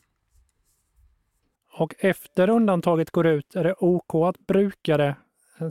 Och 1.77 1.93
efter 1.99 2.49
undantaget 2.49 3.11
går 3.11 3.27
ut, 3.27 3.55
är 3.55 3.63
det 3.63 3.73
OK 3.73 4.15
att 4.15 4.47
bruka 4.47 4.97
det 4.97 5.15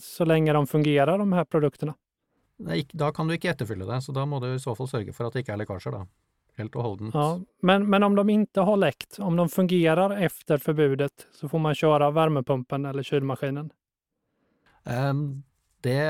så 0.03 0.25
länge 0.25 0.53
de 0.53 0.67
fungerar, 0.67 1.19
de 1.19 1.33
här 1.33 1.45
produkterna? 1.45 1.95
Nei, 2.57 2.85
da 2.93 3.11
kan 3.13 3.29
du 3.29 3.35
ikke 3.35 3.51
etterfylle 3.51 3.87
det, 3.89 4.03
så 4.03 4.13
da 4.15 4.23
må 4.27 4.39
du 4.41 4.53
i 4.55 4.61
så 4.63 4.77
fall 4.79 4.89
sørge 4.89 5.15
for 5.17 5.27
at 5.27 5.35
det 5.35 5.43
ikke 5.43 5.57
er 5.57 5.63
lekkasjer, 5.65 5.97
da. 5.97 6.05
Helt 6.61 6.77
og 6.79 6.87
holdent. 6.87 7.17
Ja, 7.19 7.41
men, 7.67 7.89
men 7.91 8.03
om 8.07 8.15
de 8.15 8.29
inte 8.31 8.63
har 8.63 8.77
läckt, 8.77 9.19
om 9.19 9.37
de 9.37 9.49
fungerar 9.49 10.15
efter 10.17 10.59
förbudet, 10.59 11.27
så 11.33 11.49
får 11.49 11.59
man 11.59 11.75
köra 11.75 12.11
värmepumpen 12.11 12.85
eller 12.85 13.03
kylmaskinen? 13.03 13.73
Um, 14.85 15.43
det 15.85 16.01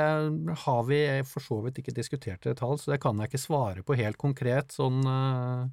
har 0.65 0.83
vi 0.89 1.01
for 1.29 1.43
så 1.43 1.59
vidt 1.65 1.81
ikke 1.83 1.95
diskutert 1.97 2.47
i 2.47 2.53
detalj, 2.53 2.79
så 2.83 2.95
det 2.95 3.01
kan 3.03 3.19
jeg 3.19 3.33
ikke 3.33 3.43
svare 3.43 3.83
på 3.87 3.97
helt 3.99 4.19
konkret 4.21 4.75
sånn 4.75 5.01
uh, 5.03 5.67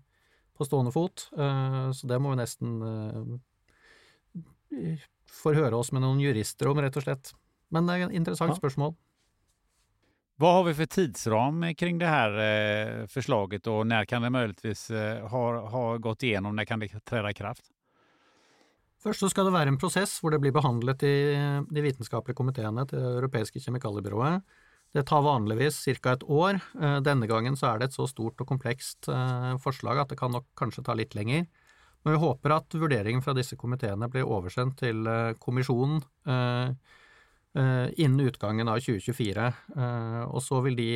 på 0.57 0.67
stående 0.67 0.93
fot. 0.95 1.27
Uh, 1.37 1.93
så 1.93 2.09
det 2.09 2.17
må 2.21 2.33
vi 2.33 2.41
nesten 2.41 2.81
uh, 2.81 3.37
forhøre 5.31 5.77
oss 5.77 5.93
med 5.93 6.03
noen 6.05 6.21
jurister 6.23 6.71
om, 6.71 6.81
rett 6.81 6.97
og 6.97 7.05
slett. 7.05 7.33
Men 7.71 7.87
det 7.87 7.95
er 7.95 8.09
et 8.09 8.19
interessant 8.19 8.55
ja. 8.55 8.59
spørsmål. 8.59 8.95
Vad 10.41 10.53
har 10.53 10.63
vi 10.63 10.73
för 10.73 10.85
tidsram 10.85 11.75
kring 11.75 11.99
det 11.99 12.05
här 12.05 12.31
eh, 12.31 13.07
förslaget 13.07 13.67
och 13.67 13.87
när 13.87 14.05
kan 14.05 14.21
det 14.21 14.29
möjligtvis 14.29 14.91
eh, 14.91 15.27
ha, 15.27 15.69
ha 15.69 15.97
gått 15.97 16.23
igenom? 16.23 16.55
När 16.55 16.65
kan 16.65 16.79
det 16.79 17.05
träda 17.05 17.29
i 17.29 17.33
kraft? 17.33 17.65
Først 19.01 19.23
så 19.23 19.31
skal 19.31 19.47
det 19.47 19.55
være 19.55 19.71
en 19.73 19.79
prosess 19.81 20.19
hvor 20.21 20.33
det 20.33 20.41
blir 20.43 20.53
behandlet 20.53 21.01
i 21.07 21.15
eh, 21.33 21.63
de 21.65 21.83
vitenskapelige 21.85 22.37
komiteene 22.37 22.85
til 22.85 23.01
Det 23.01 23.15
europeiske 23.17 23.61
kjemikaliebyrået. 23.63 24.45
Det 24.93 25.05
tar 25.07 25.23
vanligvis 25.25 25.79
ca. 26.03 26.13
et 26.13 26.23
år. 26.27 26.59
Eh, 26.77 26.99
denne 27.01 27.27
gangen 27.27 27.57
så 27.57 27.71
er 27.71 27.79
det 27.79 27.89
et 27.89 27.97
så 27.97 28.05
stort 28.05 28.41
og 28.41 28.47
komplekst 28.47 29.09
eh, 29.09 29.57
forslag 29.63 30.03
at 30.03 30.13
det 30.13 30.19
kan 30.19 30.31
nok 30.31 30.45
kanskje 30.55 30.85
ta 30.85 30.93
litt 30.93 31.15
lenger. 31.17 31.47
Men 32.05 32.13
vi 32.13 32.21
håper 32.21 32.53
at 32.53 32.77
vurderingen 32.77 33.21
fra 33.25 33.33
disse 33.37 33.57
komiteene 33.57 34.09
blir 34.09 34.25
oversendt 34.25 34.79
til 34.81 35.05
kommisjonen 35.37 35.99
innen 37.53 38.23
utgangen 38.25 38.71
av 38.71 38.79
2024. 38.81 39.51
Og 40.33 40.41
så 40.41 40.61
vil 40.65 40.79
de 40.79 40.87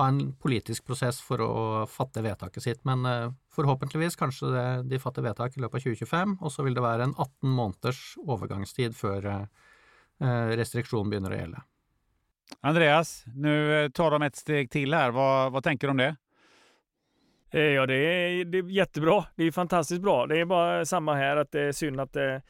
ha 0.00 0.08
en 0.10 0.32
politisk 0.40 0.86
prosess 0.88 1.20
for 1.22 1.42
å 1.44 1.54
fatte 1.90 2.22
vedtaket 2.24 2.64
sitt. 2.64 2.84
Men 2.88 3.04
forhåpentligvis 3.54 4.18
kanskje 4.18 4.52
det, 4.54 4.66
de 4.90 5.00
fatter 5.02 5.24
vedtak 5.24 5.56
i 5.56 5.62
løpet 5.62 5.80
av 5.80 5.86
2025, 5.86 6.38
og 6.40 6.54
så 6.54 6.66
vil 6.66 6.76
det 6.76 6.84
være 6.84 7.08
en 7.08 7.16
18 7.16 7.52
måneders 7.58 8.00
overgangstid 8.24 8.96
før 8.96 9.28
restriksjonen 10.60 11.12
begynner 11.12 11.32
å 11.32 11.38
gjelde. 11.38 11.62
Andreas, 12.60 13.24
nu 13.34 13.90
tar 13.94 14.10
de 14.10 14.22
ett 14.22 14.36
steg 14.36 14.70
till 14.70 14.94
här. 14.94 15.10
Vad, 15.10 15.52
vad 15.52 15.64
tänker 15.64 15.86
du 15.86 15.90
om 15.90 15.96
det? 15.96 16.16
Ja, 17.50 17.86
det 17.86 17.94
är, 17.94 18.44
det 18.44 18.58
är 18.58 18.70
jättebra. 18.70 19.24
Det 19.36 19.44
är 19.44 19.52
fantastiskt 19.52 20.02
bra. 20.02 20.26
Det 20.26 20.40
är 20.40 20.44
bara 20.44 20.84
samma 20.84 21.14
här, 21.14 21.36
att 21.36 21.52
det 21.52 21.60
är 21.60 21.72
synd 21.72 22.00
att 22.00 22.12
det 22.12 22.42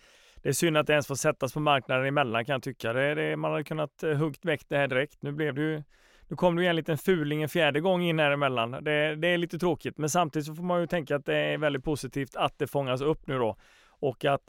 det 0.43 0.49
är 0.49 0.53
synd 0.53 0.77
att 0.77 0.87
det 0.87 0.93
ens 0.93 1.07
får 1.07 1.15
sättas 1.15 1.53
på 1.53 1.61
marknaden 1.61 2.07
emellan 2.07 2.45
kan 2.45 2.53
jag 2.53 2.63
tycka. 2.63 2.93
Det, 2.93 3.15
det, 3.15 3.37
man 3.37 3.51
hade 3.51 3.65
kunnat 3.65 4.03
eh, 4.03 4.17
huggt 4.17 4.45
väck 4.45 4.63
det 4.69 4.77
här 4.77 4.89
direkt. 4.89 5.23
Nu 5.23 5.33
blev 5.33 5.55
det 5.55 5.61
ju 5.61 5.83
nu 6.31 6.37
kom 6.37 6.57
det 6.57 6.63
ju 6.63 6.69
en 6.69 6.77
liten 6.77 6.99
fuling 6.99 7.43
en 7.43 7.49
fjärde 7.49 7.81
gång 7.81 8.03
in 8.03 8.19
här 8.19 8.31
emellan. 8.31 8.71
Det, 8.71 9.17
det 9.17 9.29
är 9.29 9.39
lite 9.39 9.59
tråkigt, 9.59 9.99
men 9.99 10.11
samtidigt 10.11 10.47
så 10.47 10.55
får 10.55 10.63
man 10.63 10.81
ju 10.81 10.87
tänka 10.87 11.17
att 11.17 11.27
det 11.27 11.37
är 11.37 11.59
väldigt 11.59 11.85
positivt 11.85 12.37
att 12.37 12.59
det 12.59 12.67
fångas 12.67 13.01
upp 13.01 13.27
nu 13.27 13.39
då. 13.39 13.57
Och 14.01 14.25
att 14.25 14.43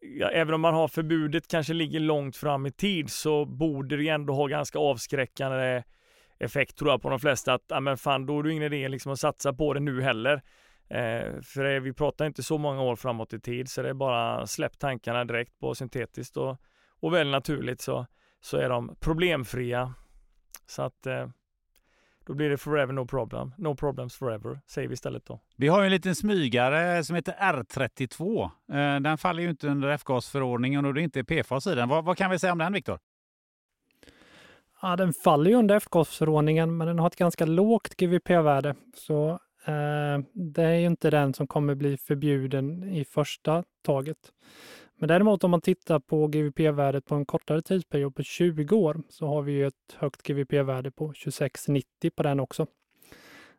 ja, 0.00 0.28
även 0.28 0.54
om 0.54 0.60
man 0.60 0.74
har 0.74 0.88
förbudet 0.88 1.48
kanske 1.48 1.72
ligger 1.72 2.00
långt 2.00 2.36
fram 2.36 2.66
i 2.66 2.70
tid 2.70 3.10
så 3.10 3.44
borde 3.44 3.96
det 3.96 4.02
ju 4.02 4.08
ändå 4.08 4.34
ha 4.34 4.46
ganska 4.46 4.78
avskräckande 4.78 5.82
effekt 6.38 6.78
tror 6.78 6.90
jag 6.90 7.02
på 7.02 7.10
de 7.10 7.20
flesta 7.20 7.54
att, 7.54 7.64
ja 7.68 7.80
men 7.80 7.96
fan 7.96 8.26
då 8.26 8.38
är 8.38 8.42
det 8.42 8.52
ingen 8.52 8.72
idé 8.72 8.88
liksom 8.88 9.12
att 9.12 9.20
satsa 9.20 9.52
på 9.52 9.74
det 9.74 9.80
nu 9.80 10.02
heller. 10.02 10.34
Eh, 10.88 11.40
för 11.42 11.64
det, 11.64 11.80
vi 11.80 11.92
pratar 11.92 12.26
inte 12.26 12.42
så 12.42 12.58
många 12.58 12.82
år 12.82 12.96
framåt 12.96 13.32
i 13.32 13.40
tid 13.40 13.68
så 13.68 13.82
det 13.82 13.88
är 13.88 13.94
bara 13.94 14.46
släpp 14.46 14.78
tankarna 14.78 15.24
direkt 15.24 15.58
på 15.58 15.74
syntetiskt 15.74 16.36
och, 16.36 16.56
och 17.00 17.14
väl 17.14 17.30
naturligt 17.30 17.80
så, 17.80 18.06
så 18.40 18.56
är 18.56 18.68
de 18.68 18.96
problemfria. 19.00 19.94
Så 20.66 20.82
att 20.82 21.06
eh, 21.06 21.28
då 22.26 22.34
blir 22.34 22.50
det 22.50 22.56
forever 22.56 22.92
no 22.92 23.06
problem. 23.06 23.54
No 23.58 23.74
problems 23.74 24.16
forever 24.16 24.60
säger 24.66 24.88
vi 24.88 24.94
istället 24.94 25.26
då. 25.26 25.40
Vi 25.56 25.68
har 25.68 25.84
en 25.84 25.90
liten 25.90 26.14
smygare 26.14 27.04
som 27.04 27.16
heter 27.16 27.32
R32. 27.32 28.44
Eh, 28.44 29.00
den 29.00 29.18
faller 29.18 29.42
ju 29.42 29.50
inte 29.50 29.68
under 29.68 29.88
F-gasförordningen 29.88 30.84
och 30.84 30.94
det 30.94 31.00
är 31.00 31.02
inte 31.02 31.24
PFAS 31.24 31.66
i 31.66 31.74
den. 31.74 31.88
Vad, 31.88 32.04
vad 32.04 32.16
kan 32.16 32.30
vi 32.30 32.38
säga 32.38 32.52
om 32.52 32.58
den 32.58 32.72
Viktor? 32.72 32.98
Ja, 34.82 34.96
den 34.96 35.12
faller 35.12 35.50
ju 35.50 35.56
under 35.56 35.76
F-gasförordningen 35.76 36.76
men 36.76 36.86
den 36.86 36.98
har 36.98 37.06
ett 37.06 37.16
ganska 37.16 37.46
lågt 37.46 37.96
GVP-värde. 37.96 38.74
Så 38.94 39.40
Eh, 39.66 40.18
det 40.32 40.62
är 40.62 40.74
ju 40.74 40.86
inte 40.86 41.10
den 41.10 41.34
som 41.34 41.46
kommer 41.46 41.74
bli 41.74 41.96
förbjuden 41.96 42.84
i 42.84 43.04
första 43.04 43.64
taget. 43.82 44.32
Men 44.98 45.08
däremot 45.08 45.44
om 45.44 45.50
man 45.50 45.60
tittar 45.60 45.98
på 45.98 46.26
GVP-värdet 46.26 47.04
på 47.04 47.14
en 47.14 47.26
kortare 47.26 47.62
tidsperiod 47.62 48.14
på 48.14 48.22
20 48.22 48.76
år 48.76 49.02
så 49.08 49.26
har 49.26 49.42
vi 49.42 49.52
ju 49.52 49.66
ett 49.66 49.96
högt 49.96 50.22
GVP-värde 50.22 50.90
på 50.90 51.06
2690 51.06 52.10
på 52.16 52.22
den 52.22 52.40
också. 52.40 52.66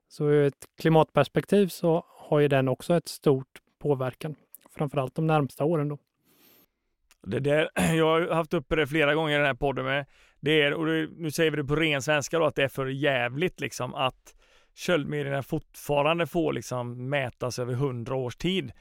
Så 0.08 0.30
ur 0.30 0.48
ett 0.48 0.66
klimatperspektiv 0.82 1.68
så 1.68 2.06
har 2.08 2.40
ju 2.40 2.48
den 2.48 2.68
också 2.68 2.96
ett 2.96 3.08
stort 3.08 3.62
påverkan, 3.80 4.36
framförallt 4.76 5.16
de 5.16 5.28
närmsta 5.28 5.66
åren 5.66 5.88
då. 5.88 5.98
Det 7.24 7.40
där, 7.40 7.70
jag 7.96 8.06
har 8.06 8.36
haft 8.36 8.54
uppe 8.54 8.76
det 8.76 8.88
flera 8.88 9.16
gånger 9.16 9.34
i 9.34 9.38
den 9.38 9.46
här 9.46 9.54
podden 9.54 9.86
med, 9.86 10.06
det 10.40 10.62
är, 10.62 10.74
och 10.74 10.86
nu 11.18 11.32
säger 11.32 11.52
vi 11.52 11.58
det 11.58 11.64
på 11.64 11.76
ren 11.76 12.02
svenska 12.02 12.40
då, 12.40 12.46
att 12.46 12.56
det 12.56 12.64
är 12.64 12.68
för 12.68 12.86
jävligt 12.86 13.60
liksom 13.60 13.94
att 13.94 14.36
köldmedierna 14.76 15.44
fortfarande 15.44 16.28
får 16.28 16.54
liksom 16.54 17.10
mätas 17.10 17.60
över 17.60 17.74
hundra 17.74 18.16
års 18.16 18.36
tid. 18.36 18.72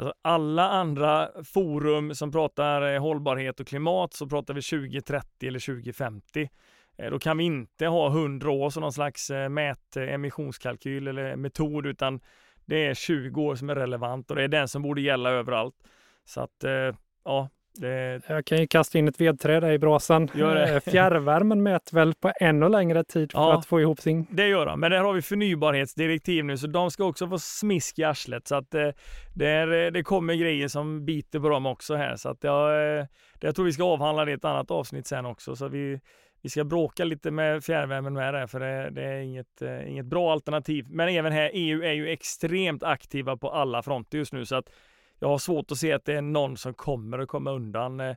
Alltså 0.00 0.14
alla 0.22 0.68
andra 0.68 1.28
forum 1.44 2.14
som 2.14 2.32
pratar 2.32 2.94
eh, 2.94 3.00
hållbarhet 3.00 3.60
och 3.60 3.66
klimat 3.66 4.14
så 4.14 4.26
pratar 4.26 4.54
vi 4.54 4.62
2030 4.62 5.48
eller 5.48 5.58
2050. 5.58 6.50
Eh, 6.98 7.10
då 7.10 7.18
kan 7.18 7.38
vi 7.38 7.44
inte 7.44 7.86
ha 7.86 8.08
hundra 8.08 8.50
år 8.50 8.70
som 8.70 8.80
någon 8.80 8.92
slags 8.92 9.30
eh, 9.30 9.48
mätemissionskalkyl 9.48 11.08
eller 11.08 11.36
metod 11.36 11.86
utan 11.86 12.20
det 12.64 12.86
är 12.86 12.94
20 12.94 13.42
år 13.42 13.54
som 13.54 13.70
är 13.70 13.74
relevant 13.74 14.30
och 14.30 14.36
det 14.36 14.42
är 14.44 14.48
den 14.48 14.68
som 14.68 14.82
borde 14.82 15.00
gälla 15.00 15.30
överallt. 15.30 15.76
Så 16.24 16.40
att 16.40 16.64
ja, 17.24 17.48
det... 17.80 18.20
Jag 18.26 18.44
kan 18.44 18.58
ju 18.58 18.66
kasta 18.66 18.98
in 18.98 19.08
ett 19.08 19.20
vedträd 19.20 19.74
i 19.74 19.78
brasan. 19.78 20.22
Eh, 20.22 20.80
fjärrvärmen 20.80 21.62
mäter 21.62 21.94
väl 21.94 22.14
på 22.14 22.32
ännu 22.40 22.68
längre 22.68 23.04
tid 23.04 23.32
för 23.32 23.38
ja, 23.38 23.58
att 23.58 23.66
få 23.66 23.80
ihop 23.80 24.00
sin... 24.00 24.26
Det 24.30 24.48
gör 24.48 24.66
de, 24.66 24.80
men 24.80 24.90
där 24.90 24.98
har 24.98 25.12
vi 25.12 25.22
förnybarhetsdirektiv 25.22 26.44
nu 26.44 26.56
så 26.56 26.66
de 26.66 26.90
ska 26.90 27.04
också 27.04 27.28
få 27.28 27.38
smisk 27.38 27.98
i 27.98 28.04
arslet. 28.04 28.48
Så 28.48 28.54
att 28.54 28.74
eh, 28.74 28.88
det, 29.34 29.50
eh, 29.50 29.92
det 29.92 30.02
kommer 30.02 30.34
grejer 30.34 30.68
som 30.68 31.04
biter 31.04 31.40
på 31.40 31.48
dem 31.48 31.66
också 31.66 31.94
här. 31.94 32.16
Så 32.16 32.28
att 32.28 32.44
jag, 32.44 33.06
jag 33.40 33.54
tror 33.54 33.64
vi 33.64 33.72
ska 33.72 33.84
avhandla 33.84 34.24
det 34.24 34.30
i 34.30 34.34
ett 34.34 34.44
annat 34.44 34.70
avsnitt 34.70 35.06
sen 35.06 35.26
också. 35.26 35.56
Så 35.56 35.68
vi, 35.68 36.00
vi 36.42 36.48
ska 36.48 36.64
bråka 36.64 37.04
lite 37.04 37.30
med 37.30 37.64
fjärrvärmen 37.64 38.12
med 38.12 38.34
det, 38.34 38.48
för 38.48 38.60
det, 38.60 38.90
det 38.90 39.04
är 39.04 39.20
inget, 39.20 39.62
inget 39.86 40.06
bra 40.06 40.32
alternativ. 40.32 40.86
Men 40.88 41.08
även 41.08 41.32
här, 41.32 41.50
EU 41.54 41.82
är 41.82 41.92
ju 41.92 42.08
extremt 42.08 42.82
aktiva 42.82 43.36
på 43.36 43.50
alla 43.50 43.82
fronter 43.82 44.18
just 44.18 44.32
nu 44.32 44.46
så 44.46 44.56
att 44.56 44.70
jag 45.20 45.28
har 45.28 45.38
svårt 45.38 45.70
att 45.70 45.78
se 45.78 45.92
att 45.92 46.04
det 46.04 46.14
är 46.14 46.22
någon 46.22 46.56
som 46.56 46.74
kommer 46.74 47.18
att 47.18 47.28
komma 47.28 47.50
undan. 47.50 48.00
Eh, 48.00 48.16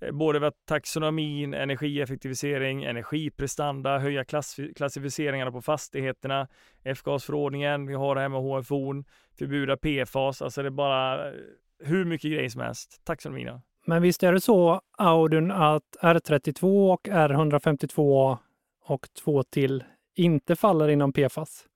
eh, 0.00 0.12
både 0.12 0.38
vad 0.38 0.52
taxonomin, 0.64 1.54
energieffektivisering, 1.54 2.84
energiprestanda, 2.84 3.98
höja 3.98 4.24
klass, 4.24 4.56
klassificeringarna 4.76 5.52
på 5.52 5.62
fastigheterna, 5.62 6.48
F-gasförordningen, 6.84 7.86
vi 7.86 7.94
har 7.94 8.14
det 8.14 8.20
här 8.20 8.28
med 8.28 8.40
HFO, 8.40 9.04
förbjuda 9.38 9.76
PFAS, 9.76 10.42
alltså 10.42 10.62
det 10.62 10.68
är 10.68 10.70
bara 10.70 11.28
eh, 11.28 11.34
hur 11.78 12.04
mycket 12.04 12.32
grejer 12.32 12.48
som 12.48 12.60
helst. 12.60 13.00
Taxonomin. 13.04 13.60
Men 13.86 14.02
visst 14.02 14.22
är 14.22 14.32
det 14.32 14.40
så, 14.40 14.80
Audun, 14.98 15.50
att 15.50 15.96
R32 16.00 16.92
och 16.92 17.08
R152 17.08 18.36
och 18.84 19.08
två 19.24 19.42
till 19.42 19.84
inte 20.14 20.56
faller 20.56 20.88
inom 20.88 21.12
PFAS? 21.12 21.66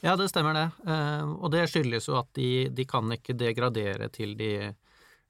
Ja, 0.00 0.16
det 0.16 0.30
stemmer 0.32 0.54
det. 0.56 0.70
Eh, 0.88 1.30
og 1.30 1.50
det 1.52 1.68
skyldes 1.68 2.08
jo 2.08 2.16
at 2.20 2.28
de, 2.38 2.68
de, 2.72 2.84
kan 2.88 3.12
ikke 3.12 3.34
degradere 3.36 4.08
til 4.12 4.36
de 4.38 4.74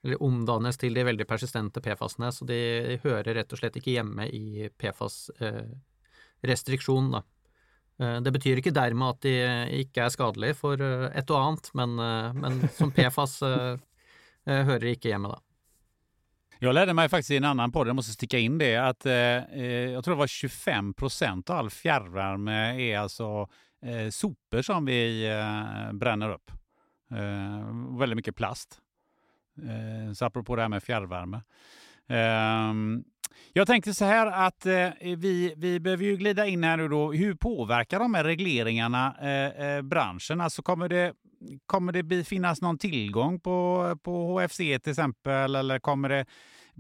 Eller 0.01 0.23
omdannes 0.25 0.77
til 0.81 0.95
de 0.97 1.05
veldig 1.05 1.27
persistente 1.29 1.81
PFAS-ene, 1.85 2.33
så 2.33 2.45
de 2.49 2.97
hører 3.03 3.35
rett 3.37 3.53
og 3.53 3.59
slett 3.61 3.77
ikke 3.77 3.93
hjemme 3.99 4.25
i 4.33 4.65
PFAS-restriksjon, 4.81 7.07
eh, 7.11 7.15
da. 7.19 7.21
Ehm, 8.01 8.25
det 8.25 8.33
betyr 8.33 8.57
ikke 8.63 8.73
dermed 8.73 9.13
at 9.13 9.21
de 9.27 9.35
ikke 9.83 10.01
er 10.07 10.15
skadelige 10.15 10.57
for 10.57 10.81
et 10.81 11.21
eh, 11.21 11.35
og 11.35 11.37
annet, 11.37 11.69
men, 11.77 11.91
eh, 12.01 12.33
men 12.33 12.65
som 12.79 12.89
PFAS 12.97 13.45
hører 14.49 14.89
ikke 14.95 15.13
hjemme, 15.13 15.29
da. 15.35 15.39
Jag 16.63 16.75
lärde 16.75 16.95
mig 16.95 17.09
faktiskt 17.09 17.31
i 17.31 17.37
en 17.37 17.45
annan 17.45 17.73
podd, 17.73 17.89
jag 17.89 17.97
måste 17.97 18.13
sticka 18.13 18.39
in 18.39 18.59
det, 18.59 18.77
att 18.77 19.07
eh, 19.07 19.93
jag 19.93 20.05
tror 20.05 20.15
det 20.15 20.19
var 20.19 20.27
25 20.27 20.95
procent 20.95 21.51
av 21.51 21.57
all 21.57 21.71
fjärrvärme 21.71 22.83
är 22.83 22.99
alltså 22.99 23.49
eh, 23.83 24.11
sopor 24.11 24.63
som 24.63 24.85
vi 24.85 25.29
eh, 25.29 25.93
bränner 25.93 26.31
upp. 26.31 26.51
Eh, 27.11 27.99
väldigt 27.99 28.17
mycket 28.17 28.37
plast. 28.37 28.79
Eh, 29.63 30.13
så 30.13 30.25
apropå 30.25 30.57
det 30.57 30.63
här 30.63 30.69
med 30.69 30.83
fjärrvärme. 30.83 31.43
Ehm, 32.09 33.05
jag 33.53 33.67
tänkte 33.67 33.95
så 33.95 34.05
här 34.05 34.27
att 34.47 34.67
eh, 34.67 34.89
vi, 35.17 35.55
vi 35.57 35.81
behöver 35.81 36.05
ju 36.05 36.17
glida 36.17 36.47
in 36.47 36.65
här 36.65 36.77
nu 36.77 36.89
då. 36.89 37.13
Hur 37.13 37.35
påverkar 37.35 37.99
de 37.99 38.15
här 38.15 38.25
regleringarna 38.25 39.17
eh, 39.21 39.67
eh, 39.67 39.83
branschen? 39.83 40.41
Alltså 40.41 40.63
kommer 40.63 40.89
det, 40.89 41.13
kommer 41.67 41.93
det 41.93 42.25
finnas 42.25 42.61
någon 42.63 42.79
tillgång 42.79 43.41
på, 43.41 43.97
på 44.03 44.41
HFC 44.41 44.57
till 44.57 44.91
exempel? 44.91 45.55
Eller 45.55 45.79
kommer 45.79 46.09
det, 46.09 46.27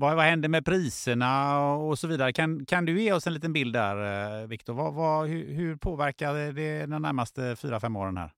vad, 0.01 0.16
vad 0.16 0.24
händer 0.24 0.48
med 0.48 0.64
priserna 0.64 1.61
och 1.66 1.98
så 1.98 2.07
vidare? 2.07 2.32
Kan, 2.32 2.66
kan 2.66 2.84
du 2.84 3.03
ge 3.03 3.12
oss 3.12 3.26
en 3.26 3.34
liten 3.34 3.53
bild 3.53 3.72
där, 3.72 4.40
eh, 4.42 4.46
Viktor? 4.46 4.74
Vad, 4.74 4.94
vad, 4.94 5.28
hur, 5.28 5.55
hur 5.55 5.76
påverkar 5.76 6.34
det 6.34 6.86
de 6.86 7.03
närmaste 7.03 7.57
fyra, 7.57 7.80
fem 7.80 7.96
åren 7.96 8.16
här? 8.16 8.30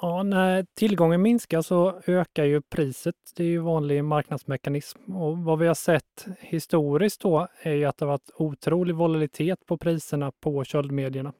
Ja, 0.00 0.22
när 0.22 0.66
tillgången 0.74 1.22
minskar 1.22 1.62
så 1.62 2.00
ökar 2.06 2.44
ju 2.44 2.62
priset. 2.62 3.14
Det 3.36 3.42
är 3.42 3.48
ju 3.48 3.58
vanlig 3.58 4.04
marknadsmekanism. 4.04 5.16
Och 5.16 5.38
vad 5.38 5.58
vi 5.58 5.66
har 5.66 5.74
sett 5.74 6.26
historiskt 6.40 7.20
då 7.20 7.48
är 7.62 7.72
ju 7.72 7.84
att 7.84 7.96
det 7.96 8.04
har 8.04 8.12
varit 8.12 8.30
otrolig 8.34 8.94
volatilitet 8.94 9.66
på 9.66 9.78
priserna 9.78 10.32
på 10.40 10.64
köldmedierna. 10.64 11.32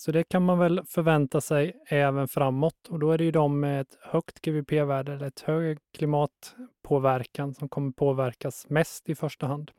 Så 0.00 0.12
det 0.12 0.24
kan 0.24 0.42
man 0.44 0.58
väl 0.58 0.82
förvänta 0.86 1.40
sig 1.40 1.82
även 1.86 2.28
framåt 2.28 2.88
och 2.88 2.98
då 2.98 3.10
är 3.10 3.18
det 3.18 3.24
ju 3.24 3.30
de 3.30 3.60
med 3.60 3.80
ett 3.80 3.98
högt 4.00 4.40
GWP-värde 4.40 5.12
eller 5.12 5.26
ett 5.26 5.40
högre 5.40 5.76
klimatpåverkan 5.94 7.54
som 7.54 7.68
kommer 7.68 7.92
påverkas 7.92 8.66
mest 8.68 9.08
i 9.08 9.14
första 9.14 9.46
hand. 9.46 9.70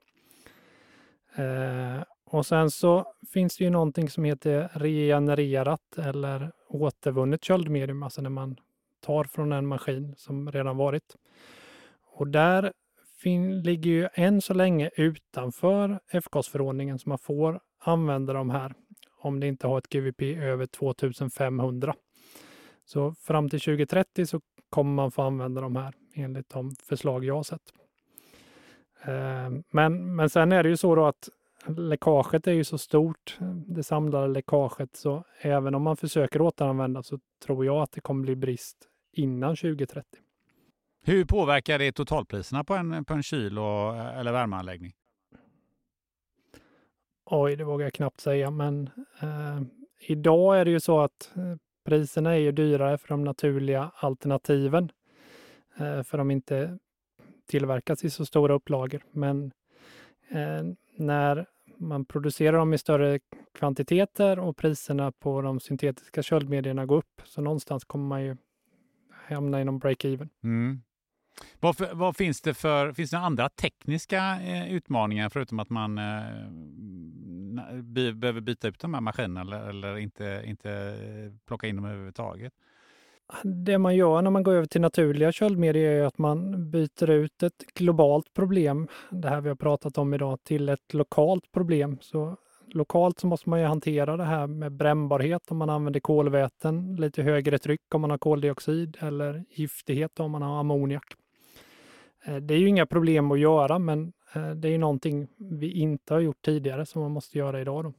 Eh, 1.35 2.03
och 2.25 2.45
sen 2.45 2.71
så 2.71 3.13
finns 3.33 3.57
det 3.57 3.63
ju 3.63 3.69
någonting 3.69 4.09
som 4.09 4.23
heter 4.23 4.69
regenererat 4.73 5.97
eller 5.97 6.51
återvunnet 6.67 7.43
köldmedium, 7.43 8.03
alltså 8.03 8.21
när 8.21 8.29
man 8.29 8.55
tar 9.01 9.23
från 9.23 9.51
en 9.51 9.67
maskin 9.67 10.13
som 10.17 10.51
redan 10.51 10.77
varit. 10.77 11.15
Och 12.03 12.27
där 12.27 12.73
ligger 13.63 13.91
ju 13.91 14.09
än 14.13 14.41
så 14.41 14.53
länge 14.53 14.89
utanför 14.95 15.99
F-gasförordningen 16.11 16.99
så 16.99 17.09
man 17.09 17.19
får 17.19 17.59
använda 17.79 18.33
de 18.33 18.49
här 18.49 18.73
om 19.19 19.39
det 19.39 19.47
inte 19.47 19.67
har 19.67 19.77
ett 19.77 19.89
GVP 19.89 20.21
över 20.21 20.65
2500. 20.65 21.95
Så 22.85 23.13
fram 23.13 23.49
till 23.49 23.59
2030 23.59 24.25
så 24.25 24.41
kommer 24.69 24.93
man 24.93 25.11
få 25.11 25.21
använda 25.21 25.61
de 25.61 25.75
här 25.75 25.93
enligt 26.13 26.49
de 26.49 26.75
förslag 26.75 27.25
jag 27.25 27.35
har 27.35 27.43
sett. 27.43 27.73
Eh, 29.03 29.49
men, 29.71 30.15
men 30.15 30.29
sen 30.29 30.51
är 30.51 30.63
det 30.63 30.69
ju 30.69 30.77
så 30.77 30.95
då 30.95 31.05
att 31.05 31.29
läckaget 31.67 32.47
är 32.47 32.51
ju 32.51 32.63
så 32.63 32.77
stort, 32.77 33.37
det 33.67 33.83
samlade 33.83 34.27
läckaget, 34.27 34.95
så 34.95 35.23
även 35.41 35.75
om 35.75 35.81
man 35.81 35.97
försöker 35.97 36.41
återanvända 36.41 37.03
så 37.03 37.19
tror 37.45 37.65
jag 37.65 37.81
att 37.81 37.91
det 37.91 38.01
kommer 38.01 38.23
bli 38.23 38.35
brist 38.35 38.77
innan 39.13 39.55
2030. 39.55 40.03
Hur 41.03 41.25
påverkar 41.25 41.79
det 41.79 41.91
totalpriserna 41.91 42.63
på 42.63 42.73
en, 42.73 43.05
på 43.05 43.13
en 43.13 43.23
kyl 43.23 43.59
och, 43.59 43.95
eller 43.97 44.31
värmeanläggning? 44.31 44.93
Oj, 47.31 47.55
det 47.55 47.63
vågar 47.63 47.85
jag 47.85 47.93
knappt 47.93 48.19
säga, 48.19 48.51
men 48.51 48.89
eh, 49.21 49.61
idag 49.99 50.59
är 50.59 50.65
det 50.65 50.71
ju 50.71 50.79
så 50.79 50.99
att 50.99 51.31
eh, 51.35 51.55
priserna 51.85 52.33
är 52.33 52.39
ju 52.39 52.51
dyrare 52.51 52.97
för 52.97 53.07
de 53.07 53.23
naturliga 53.23 53.91
alternativen, 53.95 54.91
eh, 55.77 56.03
för 56.03 56.17
de 56.17 56.31
inte 56.31 56.77
tillverkas 57.45 58.03
i 58.03 58.09
så 58.09 58.25
stora 58.25 58.53
upplagor. 58.53 59.01
Men 59.11 59.51
eh, 60.29 60.63
när 60.95 61.45
man 61.77 62.05
producerar 62.05 62.57
dem 62.57 62.73
i 62.73 62.77
större 62.77 63.19
kvantiteter 63.53 64.39
och 64.39 64.57
priserna 64.57 65.11
på 65.11 65.41
de 65.41 65.59
syntetiska 65.59 66.23
köldmedierna 66.23 66.85
går 66.85 66.97
upp. 66.97 67.21
Så 67.25 67.41
någonstans 67.41 67.85
kommer 67.85 68.07
man 68.07 68.23
ju 68.23 68.37
hamna 69.09 69.61
inom 69.61 69.79
break-even. 69.79 70.29
Mm. 70.43 70.81
Vad, 71.59 71.77
för, 71.77 71.89
vad, 71.93 72.15
finns 72.15 72.41
det 72.41 72.53
för 72.53 72.93
finns 72.93 73.11
det 73.11 73.17
andra 73.17 73.49
tekniska 73.49 74.41
eh, 74.41 74.73
utmaningar 74.73 75.29
förutom 75.29 75.59
att 75.59 75.69
man 75.69 75.97
eh, 75.97 76.49
by, 77.83 78.13
behöver 78.13 78.41
byta 78.41 78.67
ut 78.67 78.79
de 78.79 78.93
här 78.93 79.01
maskinerna 79.01 79.41
eller, 79.41 79.69
eller 79.69 79.97
inte, 79.97 80.43
inte 80.45 80.71
eh, 80.71 81.31
plocka 81.47 81.67
in 81.67 81.75
dem 81.75 81.85
överhuvudtaget? 81.85 82.53
Det 83.43 83.77
man 83.77 83.95
gör 83.95 84.21
när 84.21 84.31
man 84.31 84.43
går 84.43 84.53
över 84.53 84.65
till 84.65 84.81
naturliga 84.81 85.31
köldmedier 85.31 85.91
är 85.91 86.05
att 86.05 86.17
man 86.17 86.69
byter 86.71 87.09
ut 87.09 87.43
ett 87.43 87.65
globalt 87.73 88.33
problem, 88.33 88.87
det 89.11 89.29
här 89.29 89.41
vi 89.41 89.49
har 89.49 89.55
pratat 89.55 89.97
om 89.97 90.13
idag, 90.13 90.43
till 90.43 90.69
ett 90.69 90.93
lokalt 90.93 91.51
problem. 91.51 91.97
Så 92.01 92.37
lokalt 92.73 93.19
så 93.19 93.27
måste 93.27 93.49
man 93.49 93.59
ju 93.59 93.65
hantera 93.65 94.17
det 94.17 94.23
här 94.23 94.47
med 94.47 94.71
brännbarhet 94.71 95.51
om 95.51 95.57
man 95.57 95.69
använder 95.69 95.99
kolväten, 95.99 96.95
lite 96.95 97.23
högre 97.23 97.57
tryck 97.57 97.95
om 97.95 98.01
man 98.01 98.09
har 98.09 98.17
koldioxid 98.17 98.97
eller 98.99 99.45
giftighet 99.49 100.19
om 100.19 100.31
man 100.31 100.41
har 100.41 100.59
ammoniak. 100.59 101.13
Eh, 102.25 102.35
det 102.35 102.53
är 102.53 102.57
ju 102.57 102.67
inga 102.67 102.85
problem 102.85 103.31
att 103.31 103.39
göra, 103.39 103.79
men 103.79 104.13
eh, 104.33 104.49
det 104.49 104.67
är 104.67 104.71
ju 104.71 104.77
någonting 104.77 105.27
vi 105.37 105.71
inte 105.71 106.13
har 106.13 106.21
gjort 106.21 106.41
tidigare 106.41 106.85
som 106.85 107.01
man 107.01 107.11
måste 107.11 107.37
göra 107.37 107.61
idag. 107.61 107.83
Då. 107.83 107.93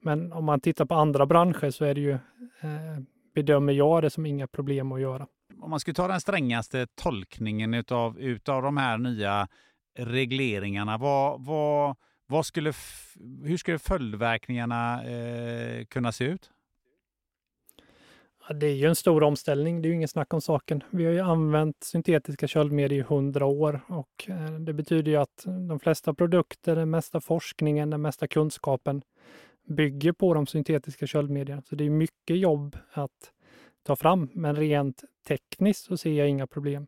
Men 0.00 0.32
om 0.32 0.44
man 0.44 0.60
tittar 0.60 0.84
på 0.84 0.94
andra 0.94 1.26
branscher 1.26 1.70
så 1.70 1.84
är 1.84 1.94
det 1.94 2.00
ju 2.00 2.12
eh, 2.12 2.98
bedömer 3.34 3.72
jag 3.72 4.02
det 4.02 4.10
som 4.10 4.26
inga 4.26 4.46
problem 4.46 4.92
att 4.92 5.00
göra. 5.00 5.26
Om 5.60 5.70
man 5.70 5.80
skulle 5.80 5.94
ta 5.94 6.08
den 6.08 6.20
strängaste 6.20 6.86
tolkningen 6.94 7.74
utav, 7.74 8.18
utav 8.18 8.62
de 8.62 8.76
här 8.76 8.98
nya 8.98 9.48
regleringarna, 9.98 10.98
vad, 10.98 11.44
vad, 11.44 11.96
vad 12.26 12.46
skulle, 12.46 12.72
hur 13.44 13.56
skulle 13.56 13.78
följdverkningarna 13.78 15.04
eh, 15.04 15.84
kunna 15.84 16.12
se 16.12 16.24
ut? 16.24 16.50
Det 18.54 18.66
är 18.66 18.74
ju 18.74 18.86
en 18.86 18.96
stor 18.96 19.22
omställning, 19.22 19.82
det 19.82 19.86
är 19.86 19.90
ju 19.90 19.96
ingen 19.96 20.08
snack 20.08 20.34
om 20.34 20.40
saken. 20.40 20.82
Vi 20.90 21.04
har 21.04 21.12
ju 21.12 21.20
använt 21.20 21.84
syntetiska 21.84 22.46
köldmedier 22.46 22.98
i 22.98 23.02
hundra 23.02 23.46
år 23.46 23.80
och 23.88 24.28
eh, 24.28 24.52
det 24.52 24.72
betyder 24.72 25.12
ju 25.12 25.16
att 25.16 25.44
de 25.68 25.80
flesta 25.80 26.14
produkter, 26.14 26.76
den 26.76 26.90
mesta 26.90 27.20
forskningen, 27.20 27.90
den 27.90 28.02
mesta 28.02 28.28
kunskapen 28.28 29.02
bygger 29.68 30.12
på 30.12 30.34
de 30.34 30.46
syntetiska 30.46 31.06
köldmedierna. 31.06 31.62
Så 31.62 31.74
det 31.74 31.84
är 31.84 31.90
mycket 31.90 32.38
jobb 32.38 32.76
att 32.92 33.32
ta 33.82 33.96
fram, 33.96 34.28
men 34.32 34.56
rent 34.56 35.04
tekniskt 35.28 35.84
så 35.84 35.96
ser 35.96 36.12
jag 36.12 36.28
inga 36.28 36.46
problem. 36.46 36.86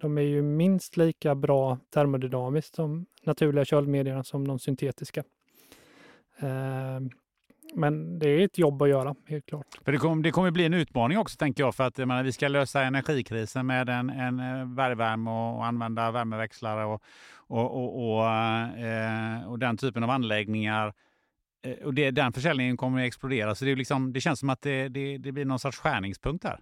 De 0.00 0.18
är 0.18 0.22
ju 0.22 0.42
minst 0.42 0.96
lika 0.96 1.34
bra 1.34 1.78
termodynamiskt 1.90 2.74
som 2.74 3.06
naturliga 3.24 3.64
köldmedierna 3.64 4.24
som 4.24 4.48
de 4.48 4.58
syntetiska. 4.58 5.24
Eh, 6.38 7.00
Eh, 7.72 7.78
men 7.78 8.18
det 8.18 8.28
är 8.28 8.44
ett 8.44 8.58
jobb 8.58 8.82
att 8.82 8.88
göra, 8.88 9.14
helt 9.28 9.46
klart. 9.46 9.66
För 9.84 9.92
det, 9.92 9.98
kommer, 9.98 10.22
det 10.22 10.30
kommer 10.30 10.50
bli 10.50 10.66
en 10.66 10.74
utmaning 10.74 11.18
också, 11.18 11.36
tänker 11.36 11.62
jag, 11.62 11.74
för 11.74 11.84
att 11.84 11.98
menar, 11.98 12.22
vi 12.22 12.32
ska 12.32 12.48
lösa 12.48 12.82
energikrisen 12.82 13.66
med 13.66 13.88
en, 13.88 14.10
en 14.10 14.40
eh, 14.40 14.66
bergvärme 14.66 15.30
och, 15.30 15.56
och 15.56 15.66
använda 15.66 16.10
värmeväxlare 16.10 16.84
och, 16.84 17.02
och, 17.46 17.76
och, 17.76 18.16
och, 18.16 18.28
eh, 18.78 19.48
och 19.48 19.58
den 19.58 19.76
typen 19.76 20.04
av 20.04 20.10
anläggningar 20.10 20.94
Eh, 21.64 21.86
och 21.86 21.94
det, 21.94 22.10
den 22.10 22.32
försäljningen 22.32 22.76
kommer 22.76 23.00
att 23.02 23.06
explodera. 23.06 23.54
Så 23.54 23.64
det, 23.64 23.70
är 23.70 23.76
liksom, 23.76 24.12
det 24.12 24.20
känns 24.20 24.40
som 24.40 24.50
att 24.50 24.62
det, 24.62 24.88
det, 24.88 25.18
det 25.18 25.32
blir 25.32 25.44
någon 25.44 25.58
sorts 25.58 25.78
skärningspunkt 25.78 26.42
där. 26.42 26.60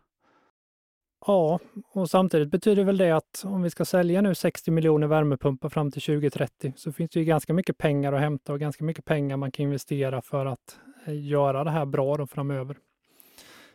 Ja, 1.26 1.58
och 1.92 2.10
samtidigt 2.10 2.50
betyder 2.50 2.84
väl 2.84 2.96
det 2.96 3.10
att 3.10 3.42
om 3.44 3.62
vi 3.62 3.70
ska 3.70 3.84
sälja 3.84 4.20
nu 4.20 4.34
60 4.34 4.70
miljoner 4.70 5.06
värmepumpar 5.06 5.68
fram 5.68 5.90
till 5.90 6.02
2030 6.02 6.72
så 6.76 6.92
finns 6.92 7.10
det 7.10 7.18
ju 7.18 7.24
ganska 7.24 7.54
mycket 7.54 7.78
pengar 7.78 8.12
att 8.12 8.20
hämta 8.20 8.52
och 8.52 8.60
ganska 8.60 8.84
mycket 8.84 9.04
pengar 9.04 9.36
man 9.36 9.52
kan 9.52 9.62
investera 9.64 10.22
för 10.22 10.46
att 10.46 10.78
eh, 10.86 10.91
göra 11.06 11.64
det 11.64 11.70
här 11.70 11.86
bra 11.86 12.16
då 12.16 12.26
framöver. 12.26 12.76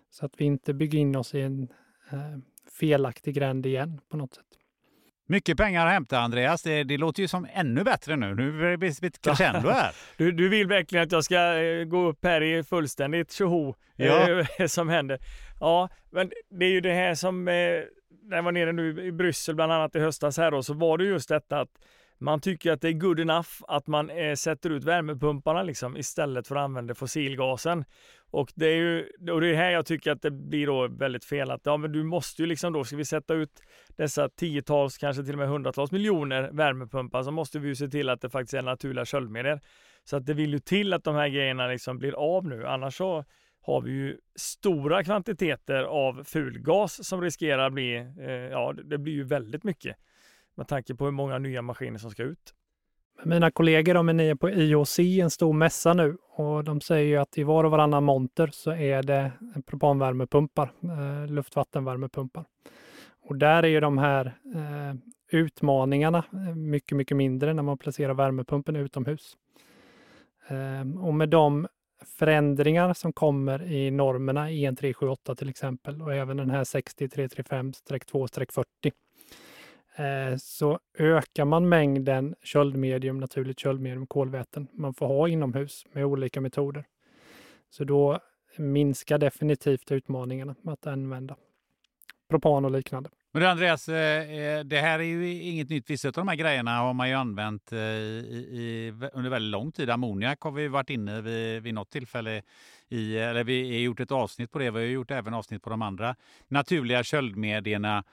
Så 0.10 0.26
att 0.26 0.34
vi 0.38 0.46
inte 0.46 0.74
bygger 0.74 1.00
in 1.00 1.16
oss 1.16 1.36
i 1.36 1.42
en 1.42 1.68
eh, 2.12 2.38
felaktig 2.80 3.36
gränd 3.36 3.66
igen 3.66 4.02
på 4.10 4.18
något 4.18 4.34
sätt. 4.34 4.46
Mycket 5.30 5.58
pengar 5.58 5.86
att 5.86 5.92
hämta 5.92 6.20
Andreas. 6.20 6.64
Det, 6.64 6.84
det 6.84 6.98
låter 6.98 7.22
ju 7.22 7.28
som 7.28 7.48
ännu 7.54 7.84
bättre 7.84 8.16
nu. 8.16 8.36
Nu 8.36 8.74
är 8.74 8.78
det 8.78 8.88
ett 8.88 9.22
crescendo 9.22 9.70
här. 9.70 9.92
du, 10.18 10.32
du 10.32 10.50
vill 10.50 10.68
verkligen 10.68 11.06
att 11.06 11.12
jag 11.12 11.24
ska 11.24 11.58
eh, 11.58 11.84
gå 11.84 12.08
upp 12.08 12.26
här 12.26 12.44
i 12.44 12.64
fullständigt 12.64 13.32
tjoho 13.32 13.76
ja. 13.96 14.46
Eh, 14.60 14.68
som 14.68 14.90
händer. 14.90 15.20
Ja, 15.60 15.90
men 16.10 16.32
det 16.50 16.66
är 16.66 16.70
ju 16.70 16.82
det 16.82 16.94
här 16.94 17.16
som, 17.16 17.48
eh, 17.48 17.54
när 18.24 18.36
jag 18.36 18.44
var 18.44 18.52
nere 18.52 18.72
nu 18.72 19.06
i 19.06 19.12
Bryssel 19.12 19.56
bland 19.56 19.72
annat 19.72 19.96
i 19.96 20.00
höstas 20.00 20.38
här 20.38 20.52
då, 20.52 20.64
så 20.64 20.74
var 20.74 20.98
det 20.98 21.04
just 21.04 21.30
detta 21.30 21.60
att 21.60 21.72
man 22.20 22.42
tycker 22.42 22.72
att 22.72 22.82
det 22.82 22.88
är 22.88 22.94
good 22.94 23.20
enough 23.20 23.50
att 23.68 23.88
man 23.88 24.10
eh, 24.10 24.36
sätter 24.36 24.70
ut 24.70 24.84
värmepumparna 24.84 25.64
liksom 25.64 25.98
istället 25.98 26.48
för 26.48 26.56
att 26.56 26.64
använda 26.64 26.96
fossilgasen. 26.96 27.86
Och 28.32 28.52
det 28.56 28.66
är 28.66 28.76
ju 28.76 29.10
och 29.32 29.42
det 29.42 29.48
är 29.48 29.56
här 29.56 29.72
jag 29.72 29.86
tycker 29.86 30.12
att 30.12 30.22
det 30.22 30.32
blir 30.32 30.68
då 30.68 30.88
väldigt 30.88 31.26
fel 31.26 31.52
att 31.52 31.62
ja, 31.64 31.78
men 31.78 31.92
du 31.92 32.04
måste 32.04 32.42
ju 32.42 32.48
liksom 32.48 32.74
då 32.74 32.84
ska 32.84 32.96
vi 32.96 33.06
sätta 33.06 33.34
ut 33.34 33.62
dessa 33.96 34.30
tiotals, 34.30 34.98
kanske 34.98 35.24
till 35.24 35.34
och 35.34 35.40
med 35.40 35.48
hundratals 35.48 35.92
miljoner 35.92 36.50
värmepumpar 36.52 37.24
så 37.24 37.32
måste 37.32 37.60
vi 37.60 37.68
ju 37.68 37.76
se 37.76 37.88
till 37.88 38.10
att 38.10 38.22
det 38.22 38.30
faktiskt 38.30 38.54
är 38.54 38.62
naturliga 38.62 39.06
köldmedier. 39.06 39.62
Så 40.04 40.18
att 40.18 40.26
det 40.26 40.34
vill 40.34 40.54
ju 40.54 40.60
till 40.60 40.94
att 40.94 41.04
de 41.04 41.16
här 41.16 41.28
grejerna 41.28 41.68
liksom 41.68 41.98
blir 41.98 42.14
av 42.14 42.46
nu, 42.46 42.68
annars 42.68 42.98
så 42.98 43.26
har 43.62 43.82
vi 43.82 43.92
ju 43.92 44.18
stora 44.36 45.04
kvantiteter 45.04 45.84
av 45.84 46.24
fulgas 46.24 47.08
som 47.08 47.22
riskerar 47.22 47.68
att 47.68 47.74
bli, 47.74 47.96
eh, 48.20 48.32
ja 48.32 48.74
det 48.84 48.98
blir 48.98 49.14
ju 49.14 49.24
väldigt 49.24 49.64
mycket 49.64 49.96
med 50.58 50.68
tanke 50.68 50.96
på 50.96 51.06
hur 51.06 51.12
många 51.12 51.38
nya 51.38 51.62
maskiner 51.62 51.98
som 51.98 52.12
ska 52.12 52.24
ut. 52.24 52.54
Mina 53.24 53.52
kollegor 53.52 53.94
de 53.94 54.10
är 54.10 54.14
nere 54.14 54.36
på 54.36 54.50
IOC, 54.50 55.00
en 55.00 55.30
stor 55.30 55.54
mässa 55.54 55.94
nu, 55.94 56.18
och 56.36 56.64
de 56.64 56.82
säger 56.82 57.20
att 57.20 57.38
i 57.38 57.44
var 57.44 57.64
och 57.64 57.72
varannan 57.72 58.04
monter 58.04 58.50
så 58.54 58.72
är 58.72 59.04
det 59.04 59.32
propanvärmepumpar, 59.66 60.72
eh, 60.84 61.28
luftvattenvärmepumpar. 61.28 62.46
Och 63.30 63.38
där 63.38 63.64
är 63.64 63.68
ju 63.68 63.80
de 63.80 63.98
här 63.98 64.26
eh, 64.56 64.94
utmaningarna 65.32 66.24
eh, 66.34 66.56
mycket, 66.56 66.98
mycket 66.98 67.18
mindre 67.18 67.54
när 67.54 67.64
man 67.64 67.78
placerar 67.78 68.14
värmepumpen 68.14 68.76
utomhus. 68.76 69.38
Eh, 70.48 70.82
och 71.02 71.14
med 71.14 71.30
de 71.30 71.68
förändringar 72.20 72.94
som 72.94 73.14
kommer 73.14 73.72
i 73.72 73.92
normerna 73.92 74.52
EN 74.52 74.76
378 74.76 75.36
till 75.36 75.50
exempel 75.50 76.02
och 76.02 76.14
även 76.14 76.38
den 76.38 76.50
här 76.50 76.64
60335-2-40 76.64 78.66
Eh, 79.98 80.38
så 80.38 80.80
ökar 80.98 81.46
man 81.46 81.70
mängden 81.70 82.36
köldmedium, 82.44 83.20
naturligt 83.20 83.60
köldmedium, 83.60 84.08
kolväten 84.08 84.68
man 84.74 84.94
får 84.94 85.08
ha 85.08 85.28
inomhus 85.28 85.86
med 85.92 86.06
olika 86.06 86.42
metoder. 86.42 86.86
Så 87.70 87.84
då 87.84 88.20
minskar 88.58 89.18
definitivt 89.18 89.92
utmaningarna 89.92 90.56
med 90.62 90.74
att 90.74 90.88
använda 90.88 91.36
propan 92.30 92.66
och 92.66 92.72
liknande. 92.72 93.10
Men 93.32 93.42
du 93.42 93.48
Andreas, 93.48 93.90
eh, 93.90 94.32
eh, 94.32 94.64
det 94.64 94.82
här 94.82 95.00
är 95.00 95.04
ju 95.04 95.34
inget 95.34 95.70
nytt. 95.70 95.90
Vissa 95.90 96.08
av 96.08 96.14
de 96.14 96.28
här 96.28 96.36
grejerna 96.36 96.78
har 96.78 96.94
man 96.94 97.10
ju 97.10 97.16
använt 97.16 97.74
i, 97.74 97.76
i, 97.76 98.94
under 99.14 99.30
väldigt 99.30 99.52
lång 99.52 99.72
tid. 99.72 99.90
Ammoniak 99.90 100.42
har 100.42 100.52
vi 100.52 100.68
varit 100.68 100.90
inne 100.90 101.22
vid, 101.22 101.64
vid 101.64 101.74
något 101.74 101.90
tillfälle 101.90 102.42
i, 102.90 103.18
eller 103.18 103.44
vi 103.44 103.74
har 103.74 103.80
gjort 103.80 104.00
ett 104.00 104.12
avsnitt 104.12 104.52
på 104.52 104.60
det. 104.60 104.72
Vi 104.72 104.80
har 104.80 104.86
gjort 104.86 105.12
även 105.12 105.34
avsnitt 105.34 105.64
på 105.64 105.70
de 105.70 105.82
andra 105.82 106.16
naturliga 106.48 107.04
köldmedierna. 107.04 108.04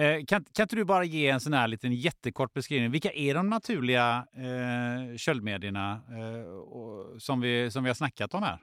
Eh, 0.00 0.24
kan, 0.24 0.44
kan 0.44 0.62
inte 0.62 0.76
du 0.76 0.84
bara 0.84 1.04
ge 1.04 1.28
en 1.28 1.40
sån 1.40 1.52
här 1.52 1.68
liten 1.68 1.92
jättekort 1.92 2.52
beskrivning? 2.52 2.90
Vilka 2.90 3.12
är 3.12 3.34
de 3.34 3.50
naturliga 3.50 4.26
eh, 4.34 5.16
köldmedierna 5.16 5.92
eh, 5.92 7.18
som, 7.18 7.40
vi, 7.40 7.70
som 7.70 7.84
vi 7.84 7.90
har 7.90 7.94
snackat 7.94 8.34
om 8.34 8.42
här? 8.42 8.58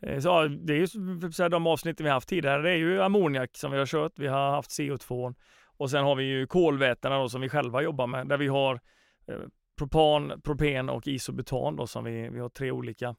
Eh, 0.00 0.20
så, 0.20 0.48
det 0.48 0.72
är 0.72 0.76
ju 0.76 0.86
typ 1.20 1.34
så 1.34 1.48
de 1.48 1.66
avsnitten 1.66 2.04
vi 2.04 2.10
haft 2.10 2.28
tidigare. 2.28 2.62
Det 2.62 2.70
är 2.70 2.76
ju 2.76 3.02
ammoniak 3.02 3.56
som 3.56 3.72
vi 3.72 3.78
har 3.78 3.86
kört. 3.86 4.12
Vi 4.16 4.26
har 4.26 4.50
haft 4.50 4.70
CO2 4.70 5.34
och 5.64 5.90
sen 5.90 6.04
har 6.04 6.14
vi 6.14 6.24
ju 6.24 6.46
kolvätena 6.46 7.18
då, 7.18 7.28
som 7.28 7.40
vi 7.40 7.48
själva 7.48 7.82
jobbar 7.82 8.06
med 8.06 8.28
där 8.28 8.36
vi 8.38 8.48
har 8.48 8.80
eh, 9.26 9.36
propan, 9.78 10.40
propen 10.44 10.88
och 10.88 11.08
isobutan 11.08 11.76
då 11.76 11.86
som 11.86 12.04
vi, 12.04 12.28
vi 12.28 12.40
har 12.40 12.48
tre 12.48 12.70
olika 12.70 13.16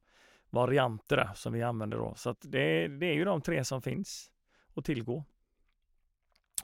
varianter 0.50 1.18
där, 1.18 1.32
som 1.36 1.54
vi 1.54 1.64
använder 1.64 1.98
då. 1.98 2.14
Så 2.16 2.36
det, 2.42 2.88
det 2.88 3.06
är 3.06 3.14
ju 3.14 3.26
de 3.26 3.42
tre 3.42 3.64
som 3.64 3.82
finns 3.82 4.32
att 4.76 4.86
tillgå. 4.86 5.24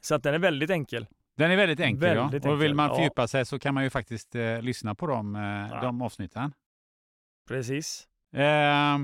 Så 0.01 0.15
att 0.15 0.23
den 0.23 0.33
är 0.33 0.39
väldigt 0.39 0.69
enkel. 0.69 1.07
Den 1.37 1.51
är 1.51 1.57
väldigt 1.57 1.79
enkel 1.79 2.15
väldigt 2.15 2.45
ja. 2.45 2.51
Och 2.51 2.61
vill 2.61 2.73
man 2.73 2.89
fördjupa 2.95 3.21
ja. 3.21 3.27
sig 3.27 3.45
så 3.45 3.59
kan 3.59 3.73
man 3.73 3.83
ju 3.83 3.89
faktiskt 3.89 4.35
eh, 4.35 4.61
lyssna 4.61 4.95
på 4.95 5.07
de, 5.07 5.35
eh, 5.35 5.41
ja. 5.41 5.81
de 5.81 6.01
avsnitten. 6.01 6.53
Precis. 7.47 8.07
Eh, 8.33 8.97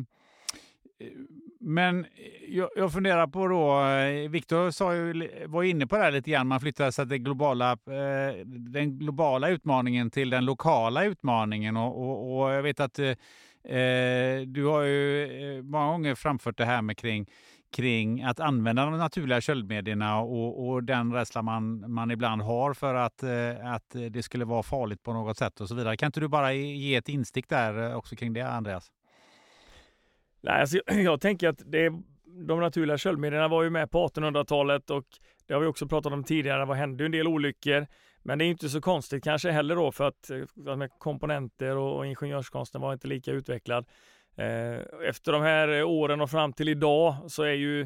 men 1.60 2.06
jag, 2.48 2.70
jag 2.76 2.94
funderar 2.94 3.28
på 3.28 3.48
då, 3.48 3.82
eh, 3.82 4.30
Viktor 4.30 5.48
var 5.48 5.64
inne 5.64 5.88
på 5.88 5.96
det 5.98 6.04
här 6.04 6.12
lite 6.12 6.32
grann, 6.32 6.48
man 6.48 6.60
flyttar 6.60 6.92
så 6.92 7.02
att 7.02 7.10
det 7.10 7.18
globala, 7.18 7.72
eh, 7.72 8.46
den 8.46 9.00
globala 9.00 9.50
utmaningen 9.50 10.12
till 10.12 10.30
den 10.30 10.46
lokala 10.46 11.06
utmaningen 11.06 11.78
och, 11.78 12.02
och, 12.02 12.42
och 12.42 12.52
jag 12.52 12.64
vet 12.64 12.80
att 12.80 13.00
eh, 13.00 13.16
du 14.48 14.66
har 14.66 14.82
ju 14.82 15.62
många 15.64 15.92
gånger 15.92 16.16
framfört 16.16 16.58
det 16.58 16.66
här 16.66 16.82
med 16.82 16.98
kring, 16.98 17.30
kring 17.72 18.24
att 18.24 18.40
använda 18.40 18.86
de 18.86 18.98
naturliga 18.98 19.42
köldmedierna 19.42 20.20
och, 20.20 20.68
och 20.68 20.84
den 20.84 21.14
rädsla 21.14 21.42
man, 21.42 21.92
man 21.92 22.12
ibland 22.12 22.42
har 22.42 22.74
för 22.74 22.96
att, 22.96 23.24
eh, 23.24 23.74
att 23.74 23.96
det 24.10 24.24
skulle 24.24 24.46
vara 24.46 24.64
farligt 24.64 25.04
på 25.04 25.14
något 25.14 25.38
sätt 25.38 25.62
och 25.62 25.68
så 25.68 25.76
vidare. 25.76 25.98
Kan 25.98 26.08
inte 26.08 26.20
du 26.20 26.28
bara 26.28 26.54
ge 26.54 26.96
ett 26.96 27.10
instick 27.10 27.50
där 27.50 27.90
eh, 27.90 27.98
också 27.98 28.16
kring 28.16 28.34
det, 28.34 28.42
Andreas? 28.42 28.92
Nej, 30.42 30.62
alltså, 30.62 30.80
jag 30.88 31.22
tänker 31.22 31.50
att 31.50 31.62
det, 31.66 31.90
de 32.48 32.60
naturliga 32.60 32.98
köldmedierna 32.98 33.48
var 33.48 33.64
ju 33.64 33.70
med 33.70 33.92
på 33.92 34.08
1800-talet 34.08 34.90
och 34.90 35.06
det 35.48 35.54
har 35.54 35.62
vi 35.62 35.68
också 35.68 35.88
pratat 35.88 36.14
om 36.14 36.24
tidigare. 36.24 36.66
Det 36.66 36.76
hände 36.76 37.06
en 37.06 37.12
del 37.12 37.28
olyckor, 37.28 37.88
men 38.24 38.38
det 38.38 38.46
är 38.46 38.48
inte 38.48 38.70
så 38.70 38.82
konstigt 38.82 39.24
kanske 39.24 39.52
heller 39.52 39.76
då 39.76 39.92
för 39.92 40.08
att 40.08 40.30
eh, 40.30 40.76
med 40.76 40.90
komponenter 40.98 41.78
och 41.78 42.06
ingenjörskonsten 42.06 42.82
var 42.82 42.94
inte 42.94 43.08
lika 43.08 43.32
utvecklad. 43.32 43.86
Eh, 44.38 45.08
efter 45.08 45.32
de 45.32 45.42
här 45.42 45.84
åren 45.84 46.22
och 46.22 46.32
fram 46.32 46.54
till 46.54 46.70
idag 46.70 47.16
så 47.28 47.44
är 47.44 47.54
ju 47.54 47.82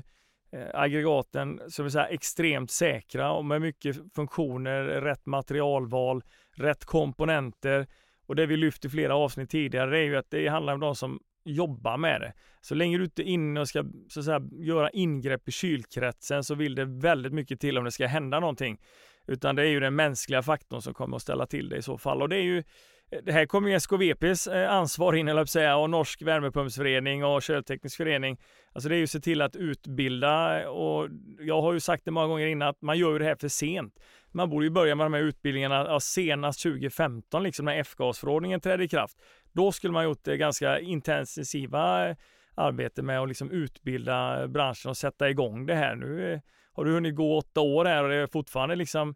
eh, 0.51 0.67
aggregaten 0.73 1.61
så 1.67 1.83
vill 1.83 1.91
säga, 1.91 2.07
extremt 2.07 2.71
säkra 2.71 3.31
och 3.31 3.45
med 3.45 3.61
mycket 3.61 3.97
funktioner, 4.15 4.83
rätt 4.83 5.25
materialval, 5.25 6.23
rätt 6.55 6.85
komponenter. 6.85 7.87
Och 8.27 8.35
det 8.35 8.45
vi 8.45 8.57
lyft 8.57 8.85
i 8.85 8.89
flera 8.89 9.15
avsnitt 9.15 9.49
tidigare 9.49 9.99
är 9.99 10.03
ju 10.03 10.17
att 10.17 10.29
det 10.29 10.47
handlar 10.47 10.73
om 10.73 10.79
de 10.79 10.95
som 10.95 11.19
jobbar 11.43 11.97
med 11.97 12.21
det. 12.21 12.33
Så 12.61 12.75
länge 12.75 12.97
du 12.97 13.03
inte 13.03 13.21
är 13.21 13.25
inne 13.25 13.59
och 13.59 13.67
ska 13.67 13.85
så 14.09 14.19
att 14.19 14.25
säga, 14.25 14.41
göra 14.51 14.89
ingrepp 14.89 15.47
i 15.47 15.51
kylkretsen 15.51 16.43
så 16.43 16.55
vill 16.55 16.75
det 16.75 16.85
väldigt 16.85 17.33
mycket 17.33 17.59
till 17.59 17.77
om 17.77 17.83
det 17.83 17.91
ska 17.91 18.07
hända 18.07 18.39
någonting. 18.39 18.79
Utan 19.27 19.55
det 19.55 19.61
är 19.61 19.67
ju 19.67 19.79
den 19.79 19.95
mänskliga 19.95 20.41
faktorn 20.41 20.81
som 20.81 20.93
kommer 20.93 21.15
att 21.15 21.21
ställa 21.21 21.45
till 21.45 21.69
det 21.69 21.77
i 21.77 21.81
så 21.81 21.97
fall. 21.97 22.21
Och 22.21 22.29
det 22.29 22.35
är 22.35 22.43
ju 22.43 22.63
Eh, 23.11 23.19
det 23.23 23.31
här 23.31 23.45
kommer 23.45 23.69
ju 23.69 23.75
SKVPs 23.75 24.47
eh, 24.47 24.71
ansvar 24.71 25.13
in, 25.13 25.27
eller 25.27 25.45
säga, 25.45 25.77
och 25.77 25.89
Norsk 25.89 26.21
värmepumpsförening 26.21 27.25
och 27.25 27.43
Költeknisk 27.43 27.97
förening. 27.97 28.37
Alltså 28.73 28.89
det 28.89 28.95
är 28.95 28.97
ju 28.97 29.03
att 29.03 29.09
se 29.09 29.19
till 29.19 29.41
att 29.41 29.55
utbilda 29.55 30.69
och 30.69 31.09
jag 31.39 31.61
har 31.61 31.73
ju 31.73 31.79
sagt 31.79 32.05
det 32.05 32.11
många 32.11 32.27
gånger 32.27 32.47
innan 32.47 32.67
att 32.67 32.81
man 32.81 32.97
gör 32.97 33.13
ju 33.13 33.19
det 33.19 33.25
här 33.25 33.35
för 33.35 33.47
sent. 33.47 33.99
Man 34.31 34.49
borde 34.49 34.65
ju 34.65 34.69
börja 34.69 34.95
med 34.95 35.05
de 35.05 35.13
här 35.13 35.21
utbildningarna 35.21 35.99
senast 35.99 36.63
2015, 36.63 37.43
liksom 37.43 37.65
när 37.65 37.79
F-gasförordningen 37.79 38.61
trädde 38.61 38.83
i 38.83 38.87
kraft. 38.87 39.17
Då 39.51 39.71
skulle 39.71 39.93
man 39.93 40.03
gjort 40.03 40.23
det 40.23 40.37
ganska 40.37 40.79
intensiva 40.79 42.15
arbete 42.55 43.01
med 43.01 43.19
att 43.19 43.27
liksom 43.27 43.51
utbilda 43.51 44.47
branschen 44.47 44.89
och 44.89 44.97
sätta 44.97 45.29
igång 45.29 45.65
det 45.65 45.75
här. 45.75 45.95
Nu 45.95 46.41
har 46.73 46.85
du 46.85 46.91
hunnit 46.91 47.15
gå 47.15 47.37
åtta 47.37 47.61
år 47.61 47.85
här 47.85 48.03
och 48.03 48.09
det 48.09 48.15
är 48.15 48.27
fortfarande 48.27 48.75
liksom 48.75 49.15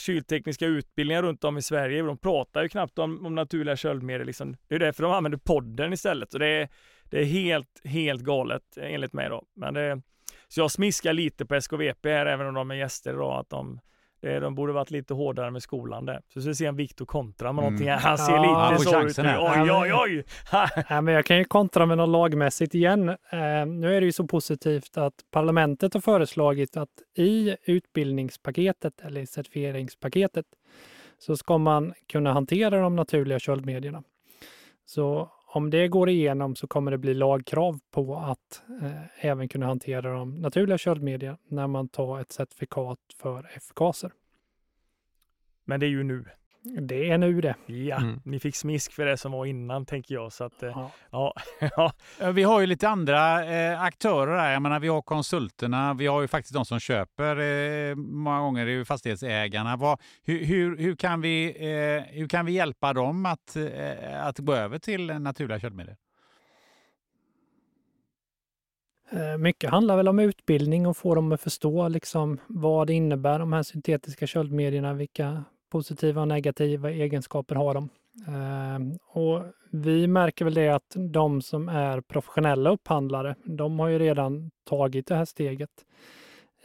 kyltekniska 0.00 0.66
utbildningar 0.66 1.22
runt 1.22 1.44
om 1.44 1.58
i 1.58 1.62
Sverige. 1.62 2.02
De 2.02 2.18
pratar 2.18 2.62
ju 2.62 2.68
knappt 2.68 2.98
om, 2.98 3.26
om 3.26 3.34
naturliga 3.34 3.76
köldmedel. 3.76 4.26
Liksom. 4.26 4.56
Det 4.68 4.74
är 4.74 4.78
därför 4.78 5.02
de 5.02 5.12
använder 5.12 5.38
podden 5.38 5.92
istället. 5.92 6.32
Så 6.32 6.38
det 6.38 6.46
är, 6.46 6.68
det 7.04 7.20
är 7.20 7.24
helt, 7.24 7.80
helt 7.84 8.22
galet 8.22 8.62
enligt 8.76 9.12
mig. 9.12 9.28
Då. 9.28 9.42
Men 9.56 9.74
det, 9.74 10.02
så 10.48 10.60
jag 10.60 10.70
smiskar 10.70 11.12
lite 11.12 11.46
på 11.46 11.54
SKVP 11.54 12.04
här, 12.06 12.26
även 12.26 12.46
om 12.46 12.54
de 12.54 12.70
är 12.70 12.74
gäster 12.74 13.12
idag, 13.12 13.40
att 13.40 13.50
de 13.50 13.80
de 14.20 14.54
borde 14.54 14.72
varit 14.72 14.90
lite 14.90 15.14
hårdare 15.14 15.50
med 15.50 15.62
skolan 15.62 16.06
där. 16.06 16.20
Så 16.34 16.40
vi 16.40 16.54
ser 16.54 16.68
om 16.68 16.76
Viktor 16.76 17.06
kontra 17.06 17.52
med 17.52 17.62
mm. 17.62 17.64
någonting. 17.64 17.90
Han 17.90 18.18
ser 18.18 18.32
ja, 18.32 18.70
lite 18.70 18.84
så 18.84 19.02
ut 19.02 19.18
nu. 19.18 19.36
Oj, 19.38 19.70
oj, 19.72 19.92
oj! 19.94 20.24
ja, 20.88 21.00
men 21.00 21.14
jag 21.14 21.24
kan 21.24 21.38
ju 21.38 21.44
kontra 21.44 21.86
med 21.86 21.96
något 21.96 22.08
lagmässigt 22.08 22.74
igen. 22.74 23.08
Eh, 23.08 23.66
nu 23.66 23.96
är 23.96 24.00
det 24.00 24.04
ju 24.04 24.12
så 24.12 24.26
positivt 24.26 24.96
att 24.96 25.14
parlamentet 25.30 25.94
har 25.94 26.00
föreslagit 26.00 26.76
att 26.76 26.88
i 27.16 27.56
utbildningspaketet 27.64 29.00
eller 29.00 29.26
certifieringspaketet 29.26 30.46
så 31.18 31.36
ska 31.36 31.58
man 31.58 31.94
kunna 32.08 32.32
hantera 32.32 32.80
de 32.80 32.96
naturliga 32.96 33.38
köldmedierna. 33.38 34.02
Så 34.86 35.30
om 35.52 35.70
det 35.70 35.88
går 35.88 36.08
igenom 36.08 36.56
så 36.56 36.66
kommer 36.66 36.90
det 36.90 36.98
bli 36.98 37.14
lagkrav 37.14 37.78
på 37.90 38.16
att 38.16 38.62
eh, 38.82 39.26
även 39.26 39.48
kunna 39.48 39.66
hantera 39.66 40.12
de 40.12 40.40
naturliga 40.40 40.78
köldmedierna 40.78 41.38
när 41.48 41.66
man 41.66 41.88
tar 41.88 42.20
ett 42.20 42.32
certifikat 42.32 42.98
för 43.18 43.50
F-gaser. 43.56 44.12
Men 45.64 45.80
det 45.80 45.86
är 45.86 45.90
ju 45.90 46.02
nu. 46.02 46.24
Det 46.62 47.10
är 47.10 47.18
nu 47.18 47.40
det. 47.40 47.54
Ja, 47.66 47.96
mm. 47.96 48.20
ni 48.24 48.40
fick 48.40 48.56
smisk 48.56 48.92
för 48.92 49.06
det 49.06 49.16
som 49.16 49.32
var 49.32 49.46
innan 49.46 49.86
tänker 49.86 50.14
jag. 50.14 50.32
Så 50.32 50.44
att, 50.44 50.62
eh, 50.62 50.88
ja. 51.10 51.34
ja. 51.76 51.92
Vi 52.32 52.42
har 52.42 52.60
ju 52.60 52.66
lite 52.66 52.88
andra 52.88 53.44
eh, 53.44 53.82
aktörer 53.82 54.38
här. 54.38 54.52
Jag 54.52 54.62
menar, 54.62 54.80
vi 54.80 54.88
har 54.88 55.02
konsulterna, 55.02 55.94
vi 55.94 56.06
har 56.06 56.20
ju 56.20 56.28
faktiskt 56.28 56.54
de 56.54 56.64
som 56.64 56.80
köper. 56.80 57.36
Eh, 57.36 57.94
många 57.96 58.40
gånger 58.40 58.66
är 58.66 58.78
det 58.78 58.84
fastighetsägarna. 58.84 59.76
Vad, 59.76 60.00
hur, 60.22 60.44
hur, 60.44 60.76
hur, 60.76 60.96
kan 60.96 61.20
vi, 61.20 61.46
eh, 61.46 62.14
hur 62.14 62.28
kan 62.28 62.46
vi 62.46 62.52
hjälpa 62.52 62.92
dem 62.92 63.26
att, 63.26 63.56
eh, 63.56 64.26
att 64.26 64.38
gå 64.38 64.54
över 64.54 64.78
till 64.78 65.06
naturliga 65.06 65.60
köttmedel? 65.60 65.94
Eh, 69.12 69.38
mycket 69.38 69.70
handlar 69.70 69.96
väl 69.96 70.08
om 70.08 70.18
utbildning 70.18 70.86
och 70.86 70.96
få 70.96 71.14
dem 71.14 71.32
att 71.32 71.40
förstå 71.40 71.88
liksom 71.88 72.38
vad 72.46 72.86
det 72.86 72.92
innebär, 72.92 73.38
de 73.38 73.52
här 73.52 73.62
syntetiska 73.62 74.26
köldmedierna, 74.26 74.94
vilka 74.94 75.44
positiva 75.70 76.20
och 76.20 76.28
negativa 76.28 76.90
egenskaper 76.90 77.54
har 77.54 77.74
de. 77.74 77.88
Ehm, 78.26 78.92
och 79.06 79.44
vi 79.72 80.06
märker 80.06 80.44
väl 80.44 80.54
det 80.54 80.68
att 80.68 80.96
de 80.96 81.42
som 81.42 81.68
är 81.68 82.00
professionella 82.00 82.70
upphandlare, 82.70 83.34
de 83.44 83.78
har 83.78 83.88
ju 83.88 83.98
redan 83.98 84.50
tagit 84.68 85.06
det 85.06 85.14
här 85.14 85.24
steget. 85.24 85.70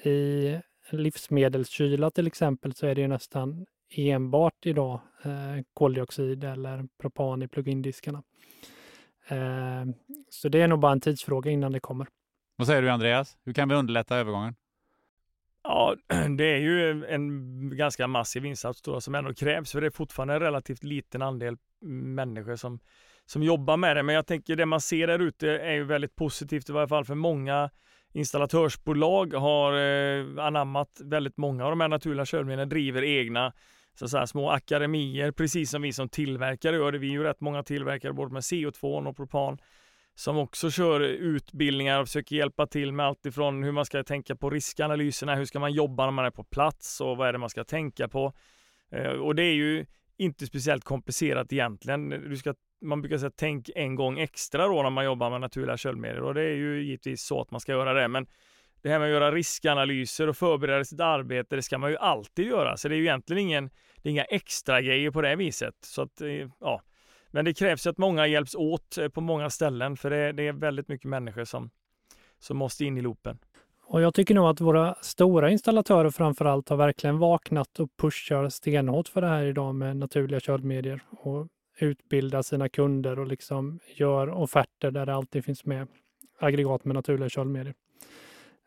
I 0.04 0.56
livsmedelskyla 0.90 2.12
till 2.12 2.28
exempel 2.28 2.74
så 2.74 2.88
är 2.88 2.96
det 2.96 3.02
ju 3.02 3.08
nästan 3.08 3.66
enbart 3.96 4.66
idag 4.66 5.00
eh, 5.24 5.64
koldioxid 5.74 6.44
eller 6.44 6.88
propan 7.02 7.44
i 7.44 7.48
plug-in-diskarna. 7.48 8.24
Eh, 9.28 9.86
så 10.30 10.50
det 10.50 10.62
är 10.62 10.68
nog 10.68 10.80
bara 10.80 10.92
en 10.92 11.02
tidsfråga 11.02 11.52
innan 11.52 11.72
det 11.72 11.80
kommer. 11.80 12.08
Vad 12.58 12.68
säger 12.68 12.82
du 12.82 12.90
Andreas? 12.90 13.38
Hur 13.46 13.54
kan 13.54 13.70
vi 13.70 13.76
underlätta 13.76 14.18
övergången? 14.18 14.56
Ja, 15.68 15.96
det 16.38 16.46
är 16.46 16.58
ju 16.58 17.06
en 17.06 17.78
ganska 17.78 18.08
massiv 18.08 18.46
insats 18.46 18.82
då, 18.82 19.02
som 19.02 19.16
ändå 19.16 19.34
krävs, 19.34 19.72
för 19.72 19.82
det 19.82 19.88
är 19.88 19.92
fortfarande 19.92 20.34
en 20.34 20.40
relativt 20.40 20.84
liten 20.84 21.22
andel 21.22 21.58
människor 22.16 22.56
som, 22.56 22.80
som 23.26 23.44
jobbar 23.44 23.78
med 23.78 23.98
det. 23.98 24.04
Men 24.04 24.16
jag 24.16 24.28
tänker 24.28 24.56
det 24.56 24.66
man 24.66 24.82
ser 24.82 25.08
där 25.08 25.20
ute 25.20 25.50
är 25.50 25.74
ju 25.74 25.84
väldigt 25.84 26.16
positivt, 26.16 26.70
i 26.70 26.74
varje 26.74 26.88
fall 26.88 27.06
för 27.06 27.16
många 27.16 27.70
installatörsbolag 28.14 29.34
har 29.34 29.74
eh, 29.74 30.46
anammat 30.46 31.02
väldigt 31.04 31.38
många 31.38 31.64
av 31.66 31.70
de 31.70 31.82
här 31.82 31.88
naturliga 31.88 32.26
körmedlen, 32.26 32.70
driver 32.70 33.04
egna 33.04 33.54
så, 34.00 34.08
så 34.08 34.18
här, 34.18 34.26
små 34.26 34.50
akademier, 34.50 35.32
precis 35.32 35.72
som 35.72 35.82
vi 35.82 35.94
som 35.94 36.10
tillverkare 36.10 36.76
gör 36.76 36.92
det. 36.92 36.98
Vi 36.98 37.08
är 37.08 37.12
ju 37.12 37.24
rätt 37.24 37.42
många 37.42 37.64
tillverkare 37.64 38.14
både 38.14 38.34
med 38.34 38.42
CO2 38.42 39.08
och 39.08 39.18
propan 39.18 39.58
som 40.16 40.38
också 40.38 40.72
kör 40.72 41.00
utbildningar 41.00 42.02
och 42.02 42.08
försöker 42.08 42.36
hjälpa 42.36 42.68
till 42.68 42.92
med 42.92 43.06
allt 43.06 43.26
ifrån 43.26 43.64
hur 43.64 43.72
man 43.72 43.86
ska 43.86 44.04
tänka 44.04 44.36
på 44.36 44.50
riskanalyserna, 44.50 45.36
hur 45.36 45.46
ska 45.46 45.60
man 45.60 45.74
jobba 45.74 46.06
när 46.06 46.12
man 46.12 46.26
är 46.26 46.32
på 46.32 46.44
plats 46.44 47.02
och 47.02 47.18
vad 47.18 47.28
är 47.28 47.34
det 47.34 47.40
man 47.40 47.50
ska 47.50 47.64
tänka 47.64 48.08
på. 48.08 48.34
Eh, 48.92 49.12
och 49.12 49.36
det 49.36 49.44
är 49.44 49.54
ju 49.54 49.86
inte 50.18 50.46
speciellt 50.46 50.84
komplicerat 50.84 51.54
egentligen. 51.54 52.10
Du 52.10 52.38
ska, 52.38 52.54
man 52.82 53.02
brukar 53.02 53.18
säga 53.18 53.32
tänk 53.36 53.70
en 53.76 53.96
gång 53.96 54.20
extra 54.20 54.68
då 54.68 54.84
när 54.84 54.90
man 54.90 55.06
jobbar 55.06 55.30
med 55.30 55.42
naturliga 55.42 55.78
köldmedel 55.78 56.24
och 56.24 56.34
det 56.34 56.42
är 56.42 56.56
ju 56.56 56.84
givetvis 56.84 57.22
så 57.22 57.42
att 57.42 57.52
man 57.52 57.62
ska 57.62 57.72
göra 57.72 57.94
det. 57.94 58.08
Men 58.08 58.28
det 58.82 58.90
här 58.90 59.00
med 59.00 59.06
att 59.06 59.12
göra 59.12 59.32
riskanalyser 59.32 60.28
och 60.28 60.38
förbereda 60.38 60.86
sitt 60.86 61.00
arbete, 61.00 61.56
det 61.56 61.62
ska 61.62 61.78
man 61.78 61.92
ju 61.92 61.98
alltid 61.98 62.48
göra. 62.48 62.78
Så 62.78 62.88
det 62.88 62.96
är 62.96 62.98
ju 62.98 63.04
egentligen 63.04 63.42
ingen, 63.42 63.70
det 64.02 64.10
är 64.10 64.12
inga 64.12 64.24
extra 64.24 64.82
grejer 64.82 65.12
på 65.12 65.22
det 65.22 65.36
viset. 65.36 65.76
Så 65.82 66.02
att, 66.02 66.22
eh, 66.22 66.50
ja. 66.60 66.82
Men 67.36 67.46
det 67.46 67.54
krävs 67.54 67.88
att 67.88 67.98
många 67.98 68.28
hjälps 68.28 68.56
åt 68.56 68.98
eh, 68.98 69.08
på 69.08 69.22
många 69.22 69.50
ställen, 69.50 69.98
för 69.98 70.10
det, 70.10 70.32
det 70.32 70.48
är 70.48 70.54
väldigt 70.54 70.88
mycket 70.88 71.10
människor 71.10 71.46
som, 71.46 71.70
som 72.40 72.58
måste 72.58 72.86
in 72.86 72.98
i 72.98 73.02
loopen. 73.02 73.38
Och 73.84 74.02
jag 74.02 74.14
tycker 74.14 74.36
nog 74.36 74.48
att 74.48 74.62
våra 74.62 74.96
stora 75.02 75.52
installatörer 75.52 76.10
framför 76.10 76.46
allt 76.46 76.70
har 76.70 76.78
verkligen 76.78 77.18
vaknat 77.18 77.80
och 77.80 77.90
pushar 77.98 78.50
stenhårt 78.50 79.08
för 79.08 79.22
det 79.22 79.28
här 79.28 79.46
idag 79.46 79.76
med 79.76 79.98
naturliga 79.98 80.40
köldmedier 80.40 81.02
och 81.10 81.48
utbildar 81.80 82.42
sina 82.42 82.70
kunder 82.70 83.20
och 83.20 83.28
liksom 83.28 83.80
gör 83.96 84.30
offerter 84.30 84.92
där 84.92 85.06
det 85.06 85.14
alltid 85.14 85.46
finns 85.46 85.66
med 85.66 85.88
aggregat 86.40 86.86
med 86.86 86.96
naturliga 86.96 87.30
köldmedier. 87.30 87.76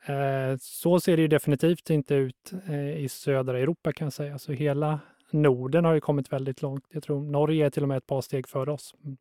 Eh, 0.07 0.57
så 0.61 1.01
ser 1.01 1.17
det 1.17 1.23
ju 1.23 1.29
definitivt 1.29 1.91
inte 1.91 2.15
ut 2.15 2.53
eh, 2.69 2.99
i 2.99 3.09
södra 3.09 3.59
Europa 3.59 3.93
kan 3.93 4.07
jag 4.07 4.13
säga. 4.13 4.39
Så 4.39 4.53
hela 4.53 5.01
Norden 5.33 5.85
har 5.85 5.95
ju 5.95 6.01
kommit 6.01 6.33
väldigt 6.33 6.63
långt. 6.63 6.85
Jag 6.91 7.03
tror 7.03 7.23
Norge 7.23 7.67
är 7.67 7.71
till 7.71 7.83
och 7.83 7.89
med 7.89 7.97
ett 7.97 8.07
par 8.07 8.21
steg 8.21 8.49
före 8.49 8.73
oss. 8.73 8.95
Mm. 9.05 9.17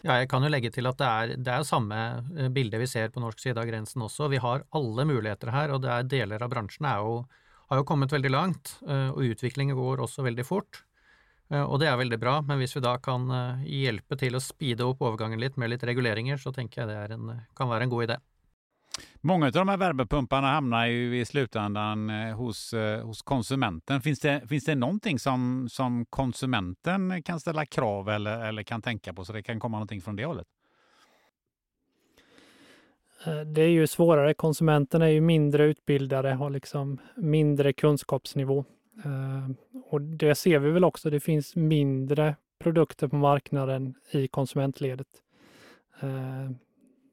Ja, 0.00 0.18
jag 0.18 0.30
kan 0.30 0.42
ju 0.42 0.48
lägga 0.48 0.70
till 0.70 0.86
att 0.86 0.98
det 0.98 1.04
är 1.04 1.28
det 1.36 1.50
är 1.50 1.62
samma 1.62 2.08
eh, 2.38 2.78
vi 2.78 2.86
ser 2.86 3.08
på 3.08 3.20
norsk 3.20 3.38
sida 3.38 3.60
av 3.60 3.66
gränsen 3.66 4.02
också. 4.02 4.28
Vi 4.28 4.36
har 4.36 4.64
alla 4.70 5.04
möjligheter 5.04 5.46
här 5.46 5.72
och 5.72 5.80
det 5.80 5.90
är 5.90 6.02
delar 6.02 6.42
av 6.42 6.48
branschen 6.48 6.86
är 6.86 6.98
ju, 6.98 7.24
har 7.68 7.76
ju 7.78 7.84
kommit 7.84 8.12
väldigt 8.12 8.30
långt 8.30 8.80
eh, 8.88 9.10
och 9.10 9.20
utvecklingen 9.20 9.76
går 9.76 10.00
också 10.00 10.22
väldigt 10.22 10.46
fort. 10.46 10.84
Eh, 11.48 11.62
och 11.62 11.78
det 11.78 11.88
är 11.88 11.96
väldigt 11.96 12.20
bra, 12.20 12.42
men 12.42 12.50
om 12.50 12.58
vi 12.58 12.80
då 12.80 12.98
kan 12.98 13.30
eh, 13.30 13.66
hjälpa 13.66 14.16
till 14.16 14.34
att 14.34 14.42
speeda 14.42 14.84
upp 14.84 15.02
övergången 15.02 15.40
lite 15.40 15.60
med 15.60 15.70
lite 15.70 15.86
regleringar 15.86 16.36
så 16.36 16.52
tänker 16.52 16.80
jag 16.80 16.90
det 16.90 17.14
en, 17.14 17.40
kan 17.56 17.68
vara 17.68 17.82
en 17.82 17.90
god 17.90 18.04
idé. 18.04 18.16
Många 19.20 19.46
av 19.46 19.52
de 19.52 19.68
här 19.68 19.76
värmepumparna 19.76 20.46
hamnar 20.46 20.86
ju 20.86 21.20
i 21.20 21.24
slutändan 21.24 22.10
eh, 22.10 22.36
hos, 22.36 22.74
eh, 22.74 23.06
hos 23.06 23.22
konsumenten. 23.22 24.00
Finns 24.00 24.20
det, 24.20 24.48
finns 24.48 24.64
det 24.64 24.74
någonting 24.74 25.18
som, 25.18 25.68
som 25.70 26.06
konsumenten 26.06 27.22
kan 27.22 27.40
ställa 27.40 27.66
krav 27.66 28.08
eller, 28.08 28.46
eller 28.46 28.62
kan 28.62 28.82
tänka 28.82 29.12
på 29.12 29.24
så 29.24 29.32
det 29.32 29.42
kan 29.42 29.60
komma 29.60 29.76
någonting 29.76 30.00
från 30.00 30.16
det 30.16 30.24
hållet? 30.24 30.46
Eh, 33.26 33.40
det 33.40 33.62
är 33.62 33.70
ju 33.70 33.86
svårare. 33.86 34.34
Konsumenterna 34.34 35.06
är 35.06 35.12
ju 35.12 35.20
mindre 35.20 35.64
utbildade, 35.64 36.34
har 36.34 36.50
liksom 36.50 36.98
mindre 37.16 37.72
kunskapsnivå. 37.72 38.64
Och 39.90 40.00
det 40.00 40.34
ser 40.34 40.58
vi 40.58 40.70
väl 40.70 40.84
också. 40.84 41.10
Det 41.10 41.20
finns 41.20 41.56
mindre 41.56 42.36
produkter 42.58 43.08
på 43.08 43.16
marknaden 43.16 43.94
i 44.10 44.28
konsumentledet 44.28 45.06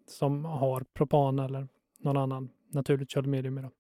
som 0.08 0.46
har 0.46 0.84
propan 0.94 1.40
eller 1.40 1.68
någon 2.00 2.18
annan 2.18 2.50
naturligt 2.70 3.12
köldmedium 3.12 3.58
idag. 3.58 3.72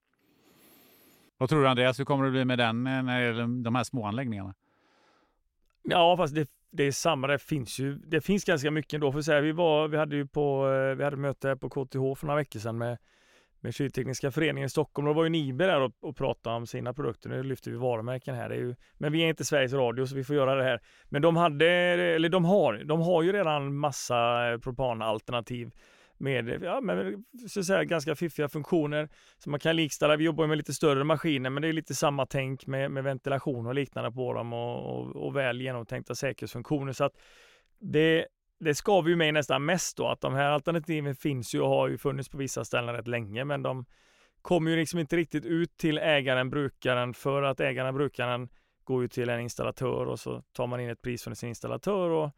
Vad 1.37 1.49
tror 1.49 1.61
du 1.61 1.67
Andreas, 1.67 1.99
hur 1.99 2.05
kommer 2.05 2.25
det 2.25 2.31
bli 2.31 2.45
med 2.45 2.57
den 2.57 2.87
eh, 2.87 3.03
när 3.03 3.19
det 3.19 3.25
gäller 3.25 3.63
de 3.63 3.75
här 3.75 3.83
små 3.83 4.05
anläggningarna? 4.05 4.53
Ja, 5.83 6.17
fast 6.17 6.35
det, 6.35 6.49
det 6.71 6.83
är 6.83 6.91
samma. 6.91 7.27
Det 7.27 7.39
finns 7.39 7.79
ju 7.79 7.95
det 7.95 8.21
finns 8.21 8.43
ganska 8.43 8.71
mycket 8.71 8.93
ändå. 8.93 9.11
För 9.11 9.21
säga, 9.21 9.41
vi, 9.41 9.51
var, 9.51 9.87
vi 9.87 9.97
hade 9.97 10.15
ju 10.15 10.27
på, 10.27 10.69
eh, 10.69 10.95
vi 10.95 11.03
hade 11.03 11.17
möte 11.17 11.47
här 11.47 11.55
på 11.55 11.69
KTH 11.69 12.19
för 12.19 12.25
några 12.25 12.39
veckor 12.39 12.59
sedan 12.59 12.77
med, 12.77 12.97
med 13.59 13.73
Kyltekniska 13.73 14.31
föreningen 14.31 14.65
i 14.65 14.69
Stockholm. 14.69 15.07
Då 15.07 15.13
var 15.13 15.23
ju 15.23 15.29
Nibe 15.29 15.65
där 15.65 15.81
och, 15.81 15.91
och 15.99 16.17
pratade 16.17 16.55
om 16.55 16.67
sina 16.67 16.93
produkter. 16.93 17.29
Nu 17.29 17.43
lyfter 17.43 17.71
vi 17.71 17.77
varumärken 17.77 18.35
här. 18.35 18.49
Det 18.49 18.55
är 18.55 18.59
ju, 18.59 18.75
men 18.97 19.11
vi 19.11 19.23
är 19.23 19.27
inte 19.27 19.45
Sveriges 19.45 19.73
Radio 19.73 20.05
så 20.05 20.15
vi 20.15 20.23
får 20.23 20.35
göra 20.35 20.55
det 20.55 20.63
här. 20.63 20.81
Men 21.09 21.21
de 21.21 21.35
hade, 21.35 21.67
eller 21.67 22.29
de 22.29 22.45
har, 22.45 22.83
de 22.85 23.01
har 23.01 23.23
ju 23.23 23.31
redan 23.31 23.75
massa 23.75 24.51
eh, 24.51 24.57
propanalternativ 24.57 25.71
med, 26.17 26.63
ja, 26.63 26.81
med 26.81 27.23
så 27.47 27.59
att 27.59 27.65
säga, 27.65 27.83
ganska 27.83 28.15
fiffiga 28.15 28.49
funktioner 28.49 29.09
som 29.37 29.51
man 29.51 29.59
kan 29.59 29.75
likställa. 29.75 30.15
Vi 30.15 30.23
jobbar 30.23 30.47
med 30.47 30.57
lite 30.57 30.73
större 30.73 31.03
maskiner, 31.03 31.49
men 31.49 31.61
det 31.61 31.67
är 31.67 31.73
lite 31.73 31.95
samma 31.95 32.25
tänk 32.25 32.67
med, 32.67 32.91
med 32.91 33.03
ventilation 33.03 33.67
och 33.67 33.75
liknande 33.75 34.11
på 34.11 34.33
dem 34.33 34.53
och, 34.53 34.99
och, 34.99 35.15
och 35.15 35.35
väl 35.35 35.61
genomtänkta 35.61 36.15
säkerhetsfunktioner. 36.15 36.93
Så 36.93 37.03
att 37.03 37.13
det, 37.79 38.27
det 38.59 38.75
ska 38.75 39.01
vi 39.01 39.09
ju 39.09 39.15
med 39.15 39.33
nästan 39.33 39.65
mest 39.65 39.97
då, 39.97 40.07
att 40.07 40.21
de 40.21 40.33
här 40.33 40.51
alternativen 40.51 41.15
finns 41.15 41.55
ju 41.55 41.61
och 41.61 41.69
har 41.69 41.87
ju 41.87 41.97
funnits 41.97 42.29
på 42.29 42.37
vissa 42.37 42.65
ställen 42.65 42.95
rätt 42.95 43.07
länge, 43.07 43.45
men 43.45 43.63
de 43.63 43.85
kommer 44.41 44.71
ju 44.71 44.77
liksom 44.77 44.99
inte 44.99 45.17
riktigt 45.17 45.45
ut 45.45 45.77
till 45.77 45.97
ägaren, 45.97 46.49
brukaren, 46.49 47.13
för 47.13 47.43
att 47.43 47.59
ägaren, 47.59 47.95
brukaren 47.95 48.49
går 48.83 49.01
ju 49.01 49.07
till 49.07 49.29
en 49.29 49.39
installatör 49.39 50.05
och 50.05 50.19
så 50.19 50.43
tar 50.53 50.67
man 50.67 50.79
in 50.79 50.89
ett 50.89 51.01
pris 51.01 51.23
från 51.23 51.35
sin 51.35 51.49
installatör 51.49 52.09
och 52.09 52.31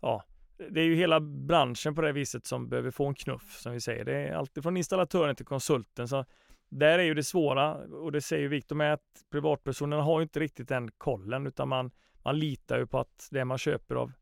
ja, 0.00 0.24
det 0.70 0.80
är 0.80 0.84
ju 0.84 0.94
hela 0.94 1.20
branschen 1.20 1.94
på 1.94 2.02
det 2.02 2.12
viset 2.12 2.46
som 2.46 2.68
behöver 2.68 2.90
få 2.90 3.06
en 3.06 3.14
knuff 3.14 3.58
som 3.58 3.72
vi 3.72 3.80
säger. 3.80 4.04
Det 4.04 4.14
är 4.16 4.34
alltid 4.34 4.62
från 4.62 4.76
installatören 4.76 5.36
till 5.36 5.46
konsulten. 5.46 6.08
Så 6.08 6.24
där 6.68 6.98
är 6.98 7.02
ju 7.02 7.14
det 7.14 7.24
svåra 7.24 7.74
och 7.74 8.12
det 8.12 8.20
säger 8.20 8.48
Viktor 8.48 8.76
med 8.76 8.92
att 8.92 9.02
privatpersonerna 9.30 10.02
har 10.02 10.20
ju 10.20 10.22
inte 10.22 10.40
riktigt 10.40 10.68
den 10.68 10.90
kollen 10.98 11.46
utan 11.46 11.68
man, 11.68 11.90
man 12.24 12.38
litar 12.38 12.78
ju 12.78 12.86
på 12.86 12.98
att 12.98 13.28
det 13.30 13.44
man 13.44 13.58
köper 13.58 13.94
av 13.94 14.12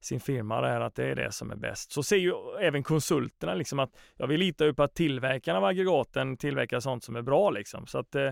sin 0.00 0.20
firma 0.20 0.68
är 0.68 0.80
att 0.80 0.94
det 0.94 1.04
är 1.04 1.14
det 1.14 1.32
som 1.32 1.50
är 1.50 1.56
bäst. 1.56 1.92
Så 1.92 2.02
ser 2.02 2.16
ju 2.16 2.32
även 2.60 2.82
konsulterna 2.82 3.54
liksom 3.54 3.78
att 3.78 3.96
ja, 4.16 4.26
vi 4.26 4.36
litar 4.36 4.64
ju 4.64 4.74
på 4.74 4.82
att 4.82 4.94
tillverkarna 4.94 5.58
av 5.58 5.64
aggregaten 5.64 6.36
tillverkar 6.36 6.80
sånt 6.80 7.04
som 7.04 7.16
är 7.16 7.22
bra 7.22 7.50
liksom. 7.50 7.86
Så 7.86 7.98
att 7.98 8.14
eh, 8.14 8.30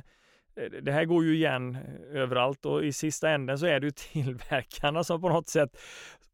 Eh, 0.56 0.70
det 0.82 0.92
här 0.92 1.04
går 1.04 1.24
ju 1.24 1.34
igen 1.34 1.74
eh, 1.74 2.20
överallt 2.20 2.66
och 2.66 2.84
i 2.84 2.92
sista 2.92 3.30
änden 3.30 3.58
så 3.58 3.66
är 3.66 3.80
det 3.80 3.86
ju 3.86 3.90
tillverkarna 4.12 5.04
som 5.04 5.20
på 5.20 5.28
något 5.28 5.48
sätt 5.48 5.76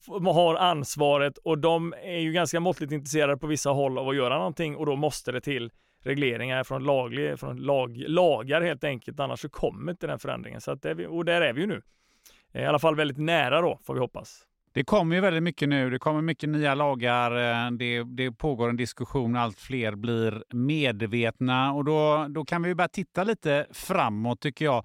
har 0.07 0.55
ansvaret 0.55 1.39
och 1.39 1.59
de 1.59 1.95
är 2.03 2.19
ju 2.19 2.33
ganska 2.33 2.61
måttligt 2.61 2.93
intresserade 2.93 3.37
på 3.37 3.47
vissa 3.47 3.71
håll 3.71 3.99
av 3.99 4.09
att 4.09 4.17
göra 4.17 4.39
någonting 4.39 4.77
och 4.77 4.87
då 4.87 4.97
måste 4.97 5.33
det 5.33 5.41
till 5.41 5.71
regleringar 6.03 6.65
från, 6.65 6.85
laglig, 6.85 7.39
från 7.39 7.57
lag, 7.57 7.97
lagar 7.97 8.61
helt 8.61 8.85
enkelt. 8.85 9.21
Annars 9.21 9.41
så 9.41 9.49
kommer 9.49 9.93
inte 9.93 10.07
den 10.07 10.19
förändringen. 10.19 10.61
Så 10.61 10.71
att 10.71 10.85
vi, 10.85 11.07
och 11.07 11.25
där 11.25 11.41
är 11.41 11.53
vi 11.53 11.61
ju 11.61 11.67
nu. 11.67 11.83
Eh, 12.53 12.63
I 12.63 12.67
alla 12.67 12.79
fall 12.79 12.97
väldigt 12.97 13.19
nära 13.19 13.61
då, 13.61 13.81
får 13.85 13.95
vi 13.95 14.01
hoppas. 14.01 14.47
Det 14.73 14.85
kommer 14.85 15.15
ju 15.15 15.21
väldigt 15.21 15.43
mycket 15.43 15.69
nu. 15.69 15.91
Det 15.91 15.99
kommer 15.99 16.23
mycket 16.23 16.49
nya 16.49 16.75
lagar. 16.75 17.31
Eh, 17.31 17.71
det, 17.71 18.03
det 18.03 18.33
pågår 18.33 18.69
en 18.69 18.77
diskussion. 18.77 19.37
Allt 19.37 19.61
fler 19.61 19.95
blir 19.95 20.45
medvetna 20.55 21.73
och 21.73 21.85
då, 21.85 22.27
då 22.29 22.45
kan 22.45 22.63
vi 22.63 22.75
börja 22.75 22.89
titta 22.89 23.25
lite 23.25 23.67
framåt 23.73 24.41
tycker 24.41 24.65
jag 24.65 24.77
eh, 24.77 24.83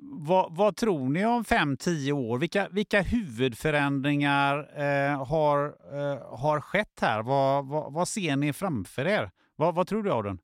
vad, 0.00 0.56
vad, 0.56 0.76
tror 0.76 1.08
ni 1.08 1.26
om 1.26 1.44
5-10 1.44 2.12
år? 2.12 2.38
Vilka, 2.38 2.68
vilka 2.70 3.02
huvudförändringar 3.02 4.58
eh, 4.58 5.24
har, 5.26 5.64
eh, 5.66 6.38
har 6.38 6.60
skett 6.60 7.00
här? 7.00 7.22
Vad, 7.22 7.66
vad, 7.66 7.92
vad, 7.92 8.08
ser 8.08 8.36
ni 8.36 8.52
framför 8.52 9.06
er? 9.06 9.30
Vad, 9.56 9.74
vad 9.74 9.86
tror 9.86 10.02
du 10.02 10.12
Adon? 10.12 10.38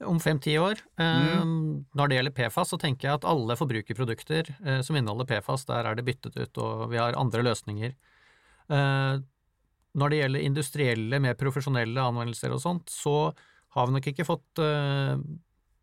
Om 0.00 0.20
5-10 0.22 0.54
år. 0.62 0.80
Mm. 0.96 1.84
Når 1.96 2.08
det 2.08 2.16
gjelder 2.16 2.34
PFAS, 2.36 2.70
så 2.72 2.78
tenker 2.80 3.08
jeg 3.08 3.18
at 3.18 3.26
alle 3.28 3.56
forbrukerprodukter 3.58 4.48
eh, 4.64 4.80
som 4.86 4.96
inneholder 4.96 5.28
PFAS, 5.28 5.66
der 5.68 5.88
er 5.90 5.98
det 5.98 6.06
byttet 6.06 6.38
ut, 6.38 6.60
og 6.62 6.86
vi 6.92 7.00
har 7.00 7.18
andre 7.20 7.44
løsninger. 7.44 7.92
Eh, 8.70 9.20
når 10.00 10.12
det 10.12 10.20
gjelder 10.20 10.46
industrielle, 10.46 11.20
mer 11.22 11.36
profesjonelle 11.38 12.08
anvendelser 12.12 12.54
og 12.54 12.62
sånt, 12.62 12.92
så 12.92 13.32
har 13.74 13.86
vi 13.86 13.96
nok 13.96 14.08
ikke 14.12 14.26
fått 14.26 14.62
eh, 14.62 15.14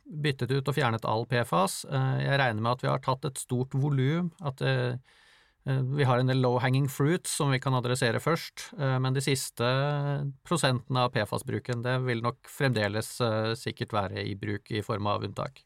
byttet 0.08 0.54
ut 0.54 0.72
og 0.72 0.76
fjernet 0.76 1.08
all 1.08 1.28
PFAS. 1.30 1.82
Eh, 1.92 2.18
jeg 2.26 2.42
regner 2.42 2.64
med 2.64 2.74
at 2.74 2.86
vi 2.86 2.92
har 2.92 3.04
tatt 3.04 3.28
et 3.28 3.42
stort 3.42 3.76
volum, 3.76 4.32
at 4.42 4.64
Eh, 5.68 5.82
vi 5.82 6.04
har 6.04 6.18
en 6.18 6.28
del 6.28 6.42
low 6.42 6.60
hanging 6.60 6.90
fruit 6.90 7.28
som 7.28 7.52
vi 7.52 7.60
kan 7.60 7.76
adressere 7.76 8.20
først, 8.20 8.70
eh, 8.80 9.00
men 9.00 9.14
de 9.14 9.22
siste 9.22 9.64
prosentene 10.48 11.04
av 11.04 11.12
PFAS-bruken 11.12 11.82
det 11.84 11.98
vil 12.06 12.24
nok 12.24 12.48
fremdeles 12.48 13.10
eh, 13.22 13.54
sikkert 13.60 13.94
være 13.94 14.24
i 14.24 14.36
bruk 14.36 14.72
i 14.72 14.84
form 14.84 15.08
av 15.08 15.24
unntak. 15.28 15.66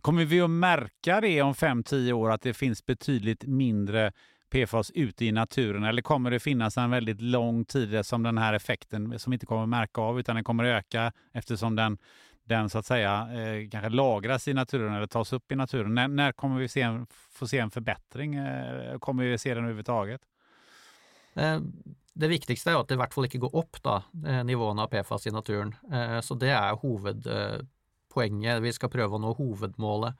Kommer 0.00 0.24
vi 0.24 0.40
att 0.40 0.50
märka 0.50 1.20
det 1.20 1.42
om 1.42 1.54
5-10 1.54 2.12
år, 2.12 2.30
att 2.30 2.42
det 2.42 2.54
finns 2.54 2.86
betydligt 2.86 3.44
mindre 3.46 4.12
PFAS 4.50 4.90
ute 4.90 5.24
i 5.24 5.32
naturen? 5.32 5.84
Eller 5.84 6.02
kommer 6.02 6.30
det 6.30 6.40
finnas 6.40 6.76
en 6.76 6.90
väldigt 6.90 7.20
lång 7.20 7.64
tid 7.64 8.06
som 8.06 8.22
den 8.22 8.38
här 8.38 8.52
effekten 8.52 9.18
som 9.18 9.32
inte 9.32 9.46
kommer 9.46 9.66
märka 9.66 10.00
av, 10.00 10.20
utan 10.20 10.34
den 10.34 10.44
kommer 10.44 10.64
öka 10.64 11.12
eftersom 11.32 11.76
den 11.76 11.98
den 12.50 12.70
så 12.70 12.78
att 12.78 12.86
säga 12.86 13.28
eh, 13.32 13.68
kanske 13.70 13.88
lagras 13.88 14.48
i 14.48 14.54
naturen 14.54 14.94
eller 14.94 15.06
tas 15.06 15.32
upp 15.32 15.52
i 15.52 15.56
naturen. 15.56 15.94
När, 15.94 16.08
när 16.08 16.32
kommer 16.32 16.60
vi 16.60 16.68
se 16.68 16.82
en, 16.82 17.06
få 17.10 17.46
se 17.46 17.58
en 17.58 17.70
förbättring? 17.70 18.34
Eh, 18.34 18.98
kommer 18.98 19.24
vi 19.24 19.38
se 19.38 19.54
den 19.54 19.64
överhuvudtaget? 19.64 20.20
Eh, 21.34 21.60
det 22.12 22.28
viktigste 22.28 22.70
är 22.70 22.80
att 22.80 22.88
det 22.88 22.94
i 22.94 23.00
hvert 23.00 23.14
fall 23.14 23.28
ikke 23.28 23.38
går 23.46 23.56
opp, 23.56 23.82
da, 23.82 24.02
eh, 24.26 24.42
nivåene 24.44 24.82
av 24.82 24.90
PFAS 24.92 25.26
i 25.26 25.30
naturen. 25.30 25.74
Eh, 25.92 26.20
så 26.20 26.34
det 26.34 26.50
är 26.50 26.76
hovedpoenget. 26.82 28.56
Eh, 28.56 28.60
vi 28.60 28.72
skal 28.72 28.90
prøve 28.90 29.16
å 29.16 29.22
nå 29.22 29.32
hovedmålet. 29.38 30.14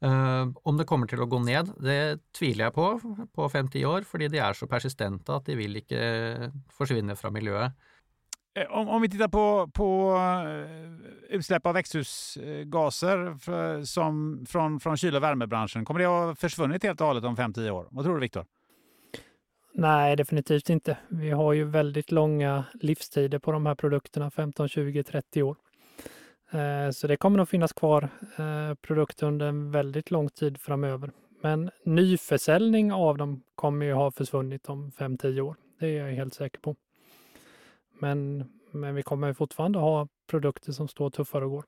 Eh, 0.00 0.48
om 0.62 0.76
det 0.76 0.88
kommer 0.88 1.06
till 1.06 1.22
att 1.22 1.28
gå 1.28 1.38
ned, 1.38 1.70
det 1.78 2.18
tviler 2.32 2.64
jag 2.64 2.74
på 2.74 3.00
på 3.34 3.48
fem-ti 3.48 3.84
år, 3.84 4.02
fordi 4.02 4.28
de 4.28 4.38
är 4.38 4.52
så 4.52 4.66
persistente 4.66 5.34
att 5.34 5.46
de 5.46 5.56
vil 5.56 5.76
ikke 5.76 6.52
forsvinne 6.72 7.16
fra 7.16 7.30
miljøet. 7.30 7.72
Eh, 8.54 8.66
om, 8.70 8.88
om, 8.88 9.02
vi 9.02 9.08
tittar 9.08 9.28
på, 9.28 9.70
på 9.74 10.16
eh, 10.16 11.34
utsläpp 11.36 11.66
av 11.66 11.74
växthusgaser 11.74 13.38
för, 13.38 13.84
som, 13.84 14.44
från, 14.48 14.80
från 14.80 14.96
kyl 14.96 15.16
och 15.16 15.22
värmebranschen, 15.22 15.84
kommer 15.84 16.00
det 16.00 16.06
ha 16.06 16.34
försvunnit 16.34 16.82
helt 16.82 17.00
och 17.00 17.06
hållet 17.06 17.24
om 17.24 17.36
5-10 17.36 17.70
år? 17.70 17.86
Vad 17.90 18.04
tror 18.04 18.14
du 18.14 18.20
Viktor? 18.20 18.44
Nej, 19.74 20.16
definitivt 20.16 20.70
inte. 20.70 20.96
Vi 21.08 21.30
har 21.30 21.52
ju 21.52 21.64
väldigt 21.64 22.10
långa 22.10 22.64
livstider 22.74 23.38
på 23.38 23.52
de 23.52 23.66
här 23.66 23.74
produkterna, 23.74 24.30
15, 24.30 24.68
20, 24.68 25.02
30 25.02 25.42
år. 25.42 25.56
Eh, 26.50 26.90
så 26.90 27.06
det 27.06 27.16
kommer 27.16 27.38
nog 27.38 27.48
finnas 27.48 27.72
kvar 27.72 28.08
produkter 28.74 29.26
under 29.26 29.46
en 29.46 29.70
väldigt 29.70 30.10
lång 30.10 30.28
tid 30.28 30.60
framöver. 30.60 31.10
Men 31.42 31.70
nyförsäljning 31.84 32.92
av 32.92 33.18
dem 33.18 33.42
kommer 33.54 33.86
ju 33.86 33.92
ha 33.92 34.10
försvunnit 34.10 34.68
om 34.68 34.90
5-10 34.90 35.40
år. 35.40 35.56
Det 35.80 35.86
är 35.86 36.06
jag 36.06 36.14
helt 36.14 36.34
säker 36.34 36.60
på. 36.60 36.76
Men, 38.00 38.44
men 38.72 38.94
vi 38.94 39.02
kommer 39.02 39.32
fortfarande 39.32 39.78
ha 39.78 40.08
produkter 40.30 40.72
som 40.72 40.88
står 40.88 41.10
tuffare 41.10 41.44
och 41.44 41.50
går. 41.50 41.64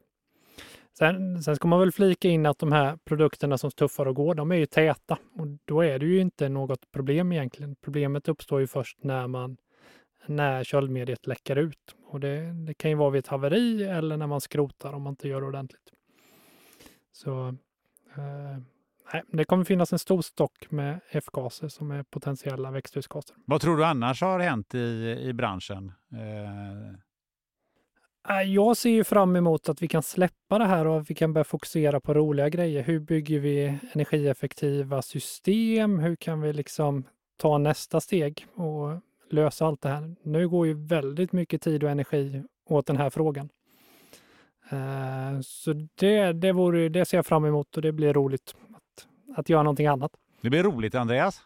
Sen, 0.99 1.43
sen 1.43 1.57
ska 1.57 1.68
man 1.68 1.80
väl 1.80 1.93
flika 1.93 2.28
in 2.28 2.47
att 2.47 2.59
de 2.59 2.72
här 2.72 2.99
produkterna 3.05 3.59
som 3.59 3.70
tuffar 3.70 4.07
och 4.07 4.16
går, 4.16 4.35
de 4.35 4.53
är 4.53 4.57
ju 4.57 4.66
täta 4.66 5.18
och 5.33 5.47
då 5.64 5.80
är 5.80 5.99
det 5.99 6.07
ju 6.07 6.20
inte 6.20 6.49
något 6.49 6.91
problem 6.93 7.33
egentligen. 7.33 7.76
Problemet 7.76 8.28
uppstår 8.28 8.61
ju 8.61 8.66
först 8.66 9.05
när 9.05 9.26
man 9.26 9.57
när 10.26 10.64
köldmediet 10.64 11.26
läcker 11.26 11.57
ut 11.57 11.97
och 12.07 12.20
det, 12.20 12.53
det 12.66 12.74
kan 12.74 12.91
ju 12.91 12.97
vara 12.97 13.11
vid 13.11 13.18
ett 13.18 13.26
haveri 13.26 13.85
eller 13.85 14.16
när 14.16 14.26
man 14.26 14.41
skrotar 14.41 14.93
om 14.93 15.03
man 15.03 15.12
inte 15.12 15.28
gör 15.28 15.41
det 15.41 15.47
ordentligt. 15.47 15.93
Så 17.12 17.49
eh, 18.16 18.59
nej, 19.12 19.22
det 19.33 19.45
kommer 19.45 19.64
finnas 19.64 19.93
en 19.93 19.99
stor 19.99 20.22
stock 20.22 20.70
med 20.70 21.01
F-gaser 21.11 21.68
som 21.68 21.91
är 21.91 22.03
potentiella 22.03 22.70
växthusgaser. 22.70 23.37
Vad 23.47 23.61
tror 23.61 23.76
du 23.76 23.85
annars 23.85 24.22
har 24.22 24.41
hänt 24.41 24.74
i, 24.74 25.18
i 25.22 25.33
branschen? 25.33 25.93
Eh, 26.12 26.88
eh 28.38 28.42
jag 28.46 28.76
ser 28.76 28.90
ju 28.90 29.04
fram 29.04 29.36
emot 29.36 29.68
att 29.68 29.82
vi 29.82 29.88
kan 29.88 30.02
släppa 30.02 30.58
det 30.58 30.64
här 30.64 30.86
och 30.86 31.00
att 31.00 31.10
vi 31.10 31.14
kan 31.14 31.32
börja 31.32 31.44
fokusera 31.44 32.00
på 32.00 32.14
roliga 32.14 32.48
grejer. 32.48 32.82
Hur 32.82 33.00
bygger 33.00 33.38
vi 33.38 33.78
energieffektiva 33.92 35.02
system? 35.02 35.98
Hur 35.98 36.16
kan 36.16 36.40
vi 36.40 36.52
liksom 36.52 37.04
ta 37.36 37.58
nästa 37.58 38.00
steg 38.00 38.46
och 38.54 39.00
lösa 39.30 39.66
allt 39.66 39.80
det 39.80 39.88
här? 39.88 40.14
Nu 40.22 40.48
går 40.48 40.66
ju 40.66 40.74
väldigt 40.74 41.32
mycket 41.32 41.62
tid 41.62 41.84
och 41.84 41.90
energi 41.90 42.42
åt 42.68 42.86
den 42.86 42.96
här 42.96 43.10
frågan. 43.10 43.48
Eh, 44.70 45.40
så 45.42 45.72
det, 45.94 46.32
det, 46.32 46.52
vore, 46.52 46.88
det 46.88 47.04
ser 47.04 47.18
jag 47.18 47.26
fram 47.26 47.44
emot 47.44 47.76
och 47.76 47.82
det 47.82 47.92
blir 47.92 48.12
roligt 48.12 48.54
att, 48.74 49.06
att 49.38 49.48
göra 49.48 49.62
någonting 49.62 49.86
annat. 49.86 50.12
Det 50.40 50.50
blir 50.50 50.62
roligt, 50.62 50.94
Andreas. 50.94 51.42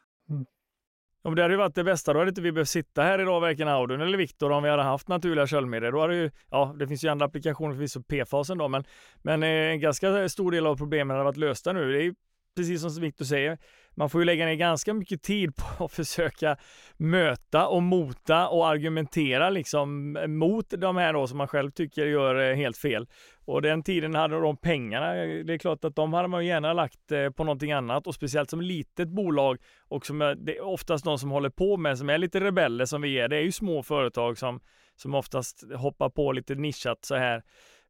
Ja, 1.27 1.35
det 1.35 1.43
hade 1.43 1.55
ju 1.55 1.59
varit 1.59 1.74
det 1.74 1.85
bästa. 1.85 2.12
Då 2.12 2.18
hade 2.18 2.29
inte 2.29 2.41
vi 2.41 2.53
behövt 2.53 2.68
sitta 2.68 3.03
här 3.03 3.20
idag, 3.20 3.41
varken 3.41 3.68
Audun 3.68 4.01
eller 4.01 4.18
Viktor, 4.18 4.51
om 4.51 4.62
vi 4.62 4.70
hade 4.70 4.83
haft 4.83 5.09
naturliga 5.09 5.47
köldmedier. 5.47 5.93
Då 5.93 6.01
hade 6.01 6.16
ju, 6.16 6.31
ja, 6.51 6.74
det 6.79 6.89
finns 6.89 7.05
ju 7.05 7.09
andra 7.09 7.27
applikationer 7.27 7.74
förvisso, 7.74 8.03
PFASen 8.03 8.59
då, 8.59 8.68
men, 8.68 8.85
men 9.22 9.43
eh, 9.43 9.49
en 9.49 9.81
ganska 9.81 10.29
stor 10.29 10.51
del 10.51 10.66
av 10.66 10.77
problemen 10.77 11.16
hade 11.16 11.24
varit 11.24 11.37
lösta 11.37 11.72
nu. 11.72 11.93
Det 11.93 12.05
är 12.05 12.14
precis 12.57 12.81
som 12.81 13.01
Viktor 13.01 13.24
säger, 13.24 13.59
man 13.97 14.11
får 14.11 14.20
ju 14.20 14.24
lägga 14.24 14.47
ner 14.47 14.55
ganska 14.55 14.94
mycket 14.94 15.22
tid 15.22 15.57
på 15.57 15.84
att 15.84 15.92
försöka 15.92 16.57
möta 16.97 17.66
och 17.66 17.82
mota 17.82 18.49
och 18.49 18.68
argumentera 18.68 19.51
liksom 19.51 20.16
eh, 20.16 20.26
mot 20.26 20.70
de 20.70 20.97
här 20.97 21.12
då 21.12 21.26
som 21.26 21.38
man 21.38 21.49
själv 21.49 21.70
tycker 21.70 22.07
gör 22.07 22.51
eh, 22.51 22.57
helt 22.57 22.76
fel. 22.76 23.07
Och 23.44 23.62
den 23.62 23.82
tiden 23.82 24.14
hade 24.14 24.40
de 24.40 24.57
pengarna, 24.57 25.16
eh, 25.16 25.44
det 25.44 25.55
är 25.55 25.59
klart 25.59 25.84
att 25.84 25.97
de 25.97 26.12
hade 26.12 26.28
man 26.28 26.47
gärna 26.47 26.72
lagt 26.72 27.12
på 27.36 27.44
någonting 27.44 27.72
annat 27.72 28.07
och 28.07 28.14
speciellt 28.14 28.51
som 28.51 28.61
litet 28.61 29.09
bolag 29.09 29.59
och 29.88 30.07
som 30.07 30.18
det 30.18 30.57
är 30.57 30.64
oftast 30.64 31.05
de 31.05 31.18
som 31.18 31.30
håller 31.30 31.51
på 31.51 31.76
med, 31.76 31.99
som 31.99 32.11
är 32.11 32.18
lite 32.18 32.40
rebeller 32.40 32.84
som 32.84 33.03
vi 33.03 33.18
är. 33.18 33.28
Det 33.28 33.36
är 33.36 33.42
ju 33.42 33.53
små 33.53 33.82
företag 33.82 34.38
som, 34.38 34.61
som 34.97 35.14
oftast 35.14 35.64
hoppar 35.74 36.09
på 36.09 36.32
lite 36.32 36.55
nischat 36.55 37.05
så 37.05 37.14
här 37.14 37.42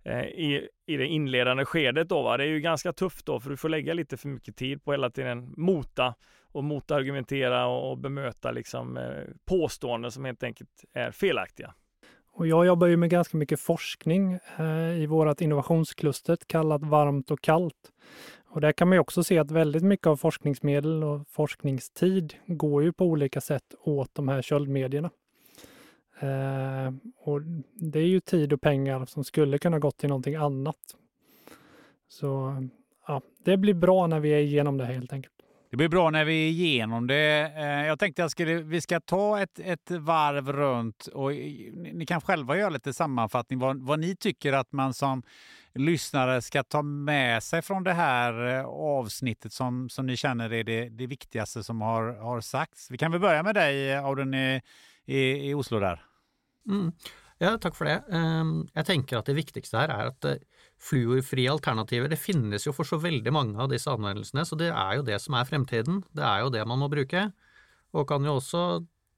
Eh, 0.07 0.24
i, 0.24 0.68
i 0.86 0.96
det 0.96 1.07
inledande 1.07 1.64
skedet 1.64 2.09
då. 2.09 2.22
Va? 2.22 2.36
Det 2.36 2.44
är 2.44 2.48
ju 2.48 2.61
ganska 2.61 2.92
tufft 2.92 3.26
då 3.26 3.40
för 3.40 3.50
du 3.50 3.57
får 3.57 3.68
lägga 3.68 3.94
lite 3.94 4.16
för 4.16 4.28
mycket 4.28 4.57
tid 4.57 4.84
på 4.84 4.92
hela 4.92 5.11
tiden 5.11 5.54
mota 5.57 6.14
och 6.52 6.64
motargumentera 6.64 7.66
och, 7.66 7.90
och 7.90 7.98
bemöta 7.98 8.50
liksom 8.50 8.96
eh, 8.96 9.24
påståenden 9.44 10.11
som 10.11 10.24
helt 10.24 10.42
enkelt 10.42 10.84
är 10.92 11.11
felaktiga. 11.11 11.74
Och 12.32 12.46
jag 12.46 12.66
jobbar 12.66 12.86
ju 12.86 12.96
med 12.96 13.11
ganska 13.11 13.36
mycket 13.36 13.61
forskning 13.61 14.38
eh, 14.59 15.00
i 15.02 15.07
vårt 15.07 15.40
innovationskluster 15.40 16.38
kallat 16.46 16.82
varmt 16.82 17.30
och 17.30 17.40
kallt. 17.40 17.92
Och 18.48 18.61
där 18.61 18.72
kan 18.72 18.88
man 18.88 18.96
ju 18.96 19.00
också 19.00 19.24
se 19.24 19.38
att 19.38 19.50
väldigt 19.50 19.82
mycket 19.82 20.07
av 20.07 20.16
forskningsmedel 20.16 21.04
och 21.04 21.28
forskningstid 21.28 22.34
går 22.46 22.82
ju 22.82 22.92
på 22.92 23.04
olika 23.04 23.40
sätt 23.40 23.74
åt 23.80 24.14
de 24.14 24.28
här 24.28 24.42
köldmedierna. 24.42 25.11
Eh, 26.20 26.92
och 27.16 27.40
det 27.74 27.98
är 27.98 28.06
ju 28.06 28.20
tid 28.20 28.52
och 28.52 28.60
pengar 28.60 29.04
som 29.04 29.24
skulle 29.24 29.58
kunna 29.58 29.78
gått 29.78 29.96
till 29.96 30.08
någonting 30.08 30.34
annat. 30.34 30.96
Så 32.08 32.56
ja, 33.06 33.22
det 33.44 33.56
blir 33.56 33.74
bra 33.74 34.06
när 34.06 34.20
vi 34.20 34.30
är 34.30 34.38
igenom 34.38 34.78
det 34.78 34.86
helt 34.86 35.12
enkelt. 35.12 35.32
Det 35.70 35.76
blir 35.76 35.88
bra 35.88 36.10
när 36.10 36.24
vi 36.24 36.46
är 36.46 36.48
igenom 36.48 37.06
det. 37.06 37.52
Eh, 37.56 37.86
jag 37.86 37.98
tänkte 37.98 38.24
att 38.24 38.40
vi 38.40 38.80
ska 38.80 39.00
ta 39.00 39.40
ett, 39.40 39.58
ett 39.58 39.90
varv 39.90 40.52
runt 40.52 41.06
och 41.06 41.30
ni 41.92 42.06
kan 42.08 42.20
själva 42.20 42.56
göra 42.56 42.70
lite 42.70 42.92
sammanfattning 42.92 43.58
vad, 43.58 43.82
vad 43.82 43.98
ni 43.98 44.16
tycker 44.16 44.52
att 44.52 44.72
man 44.72 44.94
som 44.94 45.22
lyssnare 45.74 46.42
ska 46.42 46.62
ta 46.62 46.82
med 46.82 47.42
sig 47.42 47.62
från 47.62 47.84
det 47.84 47.92
här 47.92 48.58
eh, 48.58 48.64
avsnittet 48.66 49.52
som, 49.52 49.88
som 49.88 50.06
ni 50.06 50.16
känner 50.16 50.52
är 50.52 50.64
det, 50.64 50.88
det 50.88 51.06
viktigaste 51.06 51.64
som 51.64 51.80
har, 51.80 52.02
har 52.12 52.40
sagts. 52.40 52.90
Vi 52.90 52.98
kan 52.98 53.12
väl 53.12 53.20
börja 53.20 53.42
med 53.42 53.54
dig 53.54 53.92
eh, 53.92 54.04
Audun 54.04 54.34
i, 55.07 55.50
i, 55.50 55.54
Oslo 55.54 55.80
där. 55.80 56.02
Mm. 56.68 56.92
Ja, 57.38 57.57
takk 57.61 57.76
for 57.76 57.88
det. 57.88 58.00
Ehm, 58.16 58.66
jeg 58.74 58.88
tenker 58.88 59.18
at 59.18 59.28
det 59.28 59.36
viktigste 59.36 59.78
her 59.78 59.92
er 59.92 60.11
at 60.11 60.28
eh, 60.28 60.42
fluorfrie 60.80 61.50
alternativer 61.52 62.09
Det 62.09 62.18
finnes 62.20 62.66
jo 62.66 62.72
for 62.76 62.88
så 62.88 62.98
veldig 63.00 63.32
mange 63.32 63.61
av 63.61 63.70
disse 63.72 63.92
anvendelsene, 63.92 64.44
så 64.48 64.57
det 64.59 64.70
er 64.72 64.98
jo 64.98 65.07
det 65.07 65.20
som 65.22 65.36
er 65.36 65.48
fremtiden. 65.48 66.02
Det 66.16 66.24
er 66.24 66.44
jo 66.44 66.52
det 66.54 66.64
man 66.68 66.80
må 66.80 66.88
bruke. 66.92 67.28
Og 67.92 68.09
kan 68.09 68.24
jo 68.24 68.38
også 68.40 68.62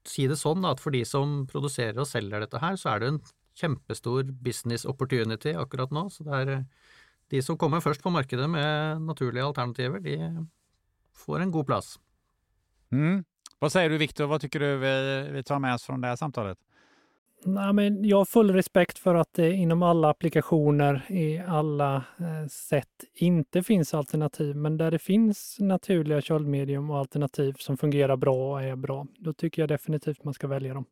si 0.07 0.27
det 0.27 0.39
sånn 0.39 0.67
at 0.67 0.81
for 0.83 0.95
de 0.95 1.03
som 1.07 1.43
produserer 1.49 1.99
og 1.99 2.07
selger 2.09 2.43
dette 2.43 2.61
her, 2.61 2.77
så 2.79 2.93
er 2.93 3.01
det 3.01 3.11
en 3.13 3.21
kjempestor 3.59 4.29
business 4.43 4.85
opportunity 4.87 5.55
akkurat 5.55 5.91
nå. 5.95 6.07
Så 6.11 6.27
det 6.27 6.43
er 6.43 6.53
eh, 6.57 6.67
de 7.31 7.43
som 7.45 7.57
kommer 7.61 7.83
først 7.83 8.03
på 8.03 8.11
markedet 8.13 8.49
med 8.51 9.03
naturlige 9.05 9.47
alternativer, 9.47 10.03
de 10.03 10.17
får 11.23 11.43
en 11.43 11.51
god 11.55 11.67
plass. 11.71 11.97
Mm. 12.91 13.23
Vad 13.59 13.71
säger 13.71 13.89
du 13.89 13.97
Viktor, 13.97 14.25
vad 14.25 14.41
tycker 14.41 14.59
du 14.59 14.77
vi, 14.77 15.27
vi 15.31 15.43
tar 15.43 15.59
med 15.59 15.73
oss 15.73 15.83
från 15.83 16.01
det 16.01 16.07
här 16.07 16.15
samtalet? 16.15 16.57
Nej, 17.45 17.73
men 17.73 18.05
jag 18.05 18.17
har 18.17 18.25
full 18.25 18.53
respekt 18.53 18.99
för 18.99 19.15
att 19.15 19.33
det 19.33 19.51
inom 19.51 19.83
alla 19.83 20.09
applikationer 20.09 21.05
i 21.09 21.39
alla 21.47 21.95
eh, 21.95 22.47
sätt 22.49 22.87
inte 23.15 23.63
finns 23.63 23.93
alternativ. 23.93 24.55
Men 24.55 24.77
där 24.77 24.91
det 24.91 24.99
finns 24.99 25.57
naturliga 25.59 26.21
köldmedium 26.21 26.89
och 26.89 26.97
alternativ 26.97 27.53
som 27.59 27.77
fungerar 27.77 28.17
bra 28.17 28.51
och 28.51 28.63
är 28.63 28.75
bra, 28.75 29.07
då 29.17 29.33
tycker 29.33 29.61
jag 29.61 29.69
definitivt 29.69 30.23
man 30.23 30.33
ska 30.33 30.47
välja 30.47 30.73
dem. 30.73 30.85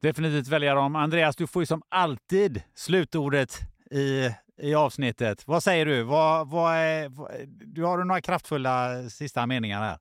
Definitivt 0.00 0.48
välja 0.48 0.74
dem. 0.74 0.96
Andreas, 0.96 1.36
du 1.36 1.46
får 1.46 1.62
ju 1.62 1.66
som 1.66 1.82
alltid 1.88 2.62
slutordet 2.74 3.58
i, 3.90 4.30
i 4.62 4.74
avsnittet. 4.74 5.46
Vad 5.46 5.62
säger 5.62 5.86
du? 5.86 6.02
Vad, 6.02 6.50
vad 6.50 6.74
är, 6.74 7.08
vad, 7.08 7.30
du 7.48 7.84
har 7.84 7.98
du 7.98 8.04
några 8.04 8.20
kraftfulla 8.20 9.02
sista 9.08 9.46
meningar 9.46 9.80
här? 9.80 9.98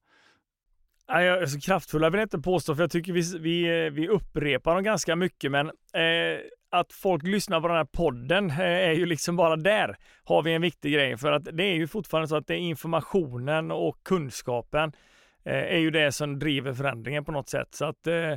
Nej, 1.10 1.48
så 1.48 1.60
kraftfulla 1.60 2.10
vill 2.10 2.20
jag 2.20 2.26
inte 2.26 2.40
påstå, 2.40 2.76
för 2.76 2.84
jag 2.84 2.92
tycker 2.92 3.14
vi, 3.14 3.38
vi, 3.40 3.90
vi 3.90 4.08
upprepar 4.08 4.76
dem 4.76 4.84
ganska 4.84 5.16
mycket, 5.16 5.52
men 5.52 5.68
eh, 5.68 6.40
att 6.70 6.94
folk 6.94 7.24
lyssnar 7.24 7.62
på 7.62 7.68
den 7.68 7.78
här 7.78 7.86
podden 7.86 8.50
eh, 8.50 8.60
är 8.60 8.94
ju 8.94 9.06
liksom 9.06 9.36
bara 9.36 9.56
där 9.56 9.98
har 10.24 10.42
vi 10.42 10.54
en 10.54 10.62
viktig 10.62 10.94
grej, 10.94 11.18
för 11.18 11.32
att 11.32 11.48
det 11.52 11.64
är 11.64 11.76
ju 11.76 11.88
fortfarande 11.88 12.28
så 12.28 12.36
att 12.36 12.48
det 12.48 12.54
är 12.54 12.60
informationen 12.60 13.72
och 13.72 14.04
kunskapen 14.04 14.92
eh, 15.46 15.64
är 15.64 15.78
ju 15.78 15.92
det 15.92 16.12
som 16.12 16.40
driver 16.40 16.74
förändringen 16.74 17.26
på 17.26 17.32
något 17.32 17.50
sätt. 17.50 17.68
Så 17.72 17.86
att, 17.86 18.08
eh, 18.08 18.34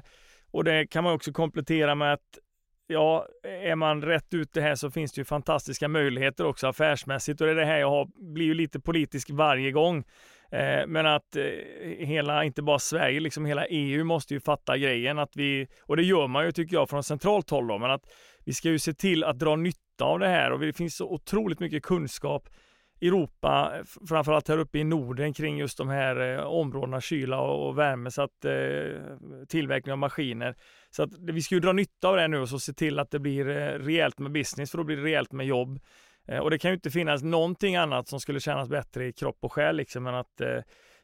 och 0.50 0.64
det 0.64 0.86
kan 0.86 1.04
man 1.04 1.12
också 1.12 1.32
komplettera 1.32 1.94
med 1.94 2.12
att 2.12 2.38
ja, 2.86 3.26
är 3.42 3.74
man 3.74 4.02
rätt 4.02 4.34
ute 4.34 4.60
här 4.60 4.74
så 4.74 4.90
finns 4.90 5.12
det 5.12 5.20
ju 5.20 5.24
fantastiska 5.24 5.88
möjligheter 5.88 6.46
också 6.46 6.66
affärsmässigt 6.66 7.40
och 7.40 7.46
det 7.46 7.52
är 7.52 7.56
det 7.56 7.64
här 7.64 7.78
jag 7.78 7.90
har, 7.90 8.32
blir 8.34 8.46
ju 8.46 8.54
lite 8.54 8.80
politisk 8.80 9.30
varje 9.30 9.70
gång. 9.70 10.04
Eh, 10.52 10.86
men 10.86 11.06
att 11.06 11.36
eh, 11.36 11.44
hela, 11.98 12.44
inte 12.44 12.62
bara 12.62 12.78
Sverige, 12.78 13.20
liksom 13.20 13.46
hela 13.46 13.66
EU 13.66 14.04
måste 14.04 14.34
ju 14.34 14.40
fatta 14.40 14.78
grejen 14.78 15.18
att 15.18 15.36
vi, 15.36 15.68
och 15.82 15.96
det 15.96 16.02
gör 16.02 16.26
man 16.26 16.44
ju 16.44 16.52
tycker 16.52 16.76
jag 16.76 16.90
från 16.90 17.04
centralt 17.04 17.50
håll 17.50 17.66
då, 17.66 17.78
men 17.78 17.90
att 17.90 18.04
vi 18.44 18.52
ska 18.52 18.68
ju 18.68 18.78
se 18.78 18.94
till 18.94 19.24
att 19.24 19.38
dra 19.38 19.56
nytta 19.56 20.04
av 20.04 20.18
det 20.18 20.28
här 20.28 20.52
och 20.52 20.60
det 20.60 20.72
finns 20.72 20.96
så 20.96 21.10
otroligt 21.10 21.60
mycket 21.60 21.82
kunskap 21.82 22.48
i 23.00 23.08
Europa, 23.08 23.72
framförallt 24.08 24.48
här 24.48 24.58
uppe 24.58 24.78
i 24.78 24.84
Norden 24.84 25.32
kring 25.32 25.58
just 25.58 25.78
de 25.78 25.88
här 25.88 26.38
eh, 26.38 26.44
områdena 26.44 27.00
kyla 27.00 27.40
och 27.40 27.78
värme, 27.78 28.10
så 28.10 28.22
att 28.22 28.46
tillverkning 29.48 29.92
av 29.92 29.98
maskiner. 29.98 30.54
Så 30.90 31.02
att 31.02 31.10
vi 31.18 31.42
ska 31.42 31.54
ju 31.54 31.60
dra 31.60 31.72
nytta 31.72 32.08
av 32.08 32.16
det 32.16 32.28
nu 32.28 32.38
och 32.38 32.48
så 32.48 32.58
se 32.58 32.72
till 32.72 32.98
att 32.98 33.10
det 33.10 33.18
blir 33.18 33.44
rejält 33.78 34.18
med 34.18 34.32
business, 34.32 34.70
för 34.70 34.78
då 34.78 34.84
blir 34.84 34.96
det 34.96 35.02
rejält 35.02 35.32
med 35.32 35.46
jobb. 35.46 35.80
Eh, 36.30 36.38
och 36.38 36.50
det 36.50 36.58
kan 36.58 36.70
ju 36.70 36.74
inte 36.74 36.90
finnas 36.90 37.22
någonting 37.22 37.76
annat 37.76 38.08
som 38.08 38.20
skulle 38.20 38.40
kännas 38.40 38.68
bättre 38.68 39.06
i 39.06 39.12
kropp 39.12 39.38
och 39.40 39.52
själ 39.52 39.76
liksom 39.76 40.06
än 40.06 40.14
att 40.14 40.40
eh, 40.40 40.58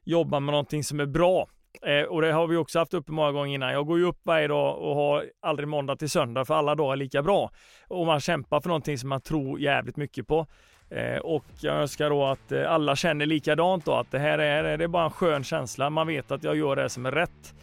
jobba 0.05 0.41
med 0.41 0.53
någonting 0.53 0.85
som 0.85 1.01
är 1.01 1.07
bra. 1.07 1.49
Eh, 1.83 2.03
och 2.03 2.23
det 2.23 2.33
har 2.33 2.47
vi 2.47 2.57
också 2.57 2.79
haft 2.79 2.95
uppe 2.95 3.13
många 3.13 3.33
gånger 3.33 3.55
innan. 3.55 3.73
Jag 3.73 3.87
går 3.87 3.99
ju 3.99 4.05
upp 4.05 4.21
varje 4.23 4.49
dag 4.49 4.79
och 4.79 4.95
har 4.95 5.25
aldrig 5.43 5.69
måndag 5.69 5.97
till 5.97 6.11
söndag 6.11 6.45
för 6.45 6.55
alla 6.55 6.75
dagar 6.75 6.93
är 6.93 6.97
lika 6.97 7.23
bra. 7.23 7.51
Och 7.89 8.07
man 8.07 8.21
kämpar 8.21 8.61
för 8.61 8.69
någonting 8.69 8.99
som 8.99 9.09
man 9.09 9.21
tror 9.21 9.61
jävligt 9.61 9.97
mycket 9.97 10.27
på. 10.27 10.47
Eh, 10.91 11.19
och 11.19 11.45
jag 11.61 11.77
önskar 11.77 12.11
då 12.11 12.25
att 12.25 12.53
eh, 12.53 12.73
alla 12.73 12.97
känner 12.97 13.27
likadant 13.27 13.85
då, 13.85 13.95
att 13.95 14.11
det 14.11 14.19
här 14.19 14.39
är, 14.39 14.79
det 14.79 14.85
är 14.85 14.89
bara 14.89 15.05
en 15.05 15.11
skön 15.11 15.45
känsla. 15.45 15.91
Man 15.91 16.07
vet 16.07 16.31
att 16.31 16.45
jag 16.45 16.57
gör 16.57 16.77
det 16.77 16.89
som 16.89 17.07
är 17.07 17.13
rätt. 17.13 17.55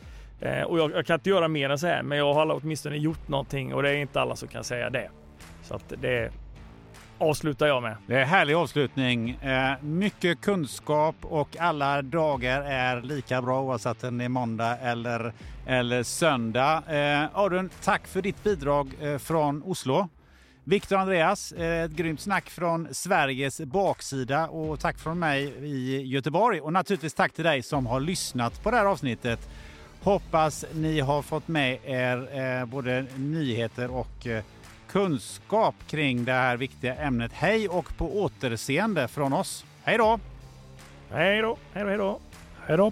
Eh, 0.42 0.64
och 0.64 0.80
jag, 0.80 0.92
jag, 0.92 1.06
kan 1.06 1.14
inte 1.14 1.30
göra 1.30 1.48
mer 1.48 1.70
än 1.70 1.80
så 1.80 1.88
här, 1.88 2.04
men 2.04 2.18
jag 2.18 2.34
har 2.34 2.60
åtminstone 2.64 2.98
gjort 2.98 3.28
någonting 3.28 3.74
och 3.74 3.84
det 3.84 3.90
är 3.90 3.96
inte 3.96 4.22
alla 4.22 4.36
som 4.36 4.48
kan 4.48 4.64
säga 4.64 4.90
det. 4.90 5.10
Så 5.64 5.76
att 5.76 5.94
det 6.02 6.32
avslutar 7.24 7.68
jag 7.68 7.84
med. 7.84 7.96
Det 8.08 8.16
är 8.16 8.22
en 8.22 8.28
härlig 8.28 8.54
avslutning. 8.54 9.30
Eh, 9.30 9.72
mycket 9.82 10.42
kunskap 10.42 11.16
och 11.22 11.58
alla 11.60 12.02
dagar 12.02 12.62
är 12.62 13.02
lika 13.02 13.42
bra 13.42 13.62
oavsett 13.62 14.04
om 14.04 14.18
det 14.18 14.24
är 14.26 14.30
måndag 14.30 14.78
eller, 14.78 15.34
eller 15.66 16.04
söndag. 16.04 16.84
Eh, 16.88 17.38
Arun, 17.40 17.70
tack 17.84 18.08
för 18.08 18.22
ditt 18.22 18.44
bidrag 18.44 18.92
eh, 19.02 19.18
från 19.18 19.64
Oslo. 19.64 20.10
Viktor 20.64 20.98
Andreas, 20.98 21.52
ett 21.52 21.92
grymt 21.92 22.22
snack 22.22 22.50
från 22.50 22.88
Sveriges 22.92 23.62
baksida 23.62 24.48
och 24.48 24.80
tack 24.80 25.00
från 25.00 25.20
mig 25.20 25.44
i 25.64 26.02
Göteborg. 26.02 26.62
Och 26.62 26.74
naturligtvis 26.74 27.14
tack 27.14 27.34
till 27.34 27.44
dig 27.44 27.64
som 27.64 27.86
har 27.86 28.00
lyssnat 28.00 28.64
på 28.64 28.72
det 28.72 28.78
här 28.78 28.86
avsnittet. 28.86 29.50
Hoppas 30.04 30.66
ni 30.74 31.00
har 31.00 31.22
fått 31.22 31.48
med 31.48 31.80
er 31.86 32.66
både 32.66 33.06
nyheter 33.16 33.92
och 33.92 34.28
kunskap 34.94 35.76
kring 35.88 36.26
det 36.26 36.32
här 36.32 36.58
viktiga 36.58 36.96
ämnet. 36.96 37.32
Hej 37.34 37.70
och 37.70 37.98
på 37.98 38.22
återseende 38.22 39.08
från 39.08 39.34
oss. 39.34 39.66
Hej 39.84 39.98
då! 39.98 40.20
Hej 41.10 41.42
då! 41.42 41.58
Hej 41.74 41.84
då! 41.84 41.90
Hej 41.90 41.98
då! 41.98 42.20
Hej 42.68 42.78
då! 42.78 42.92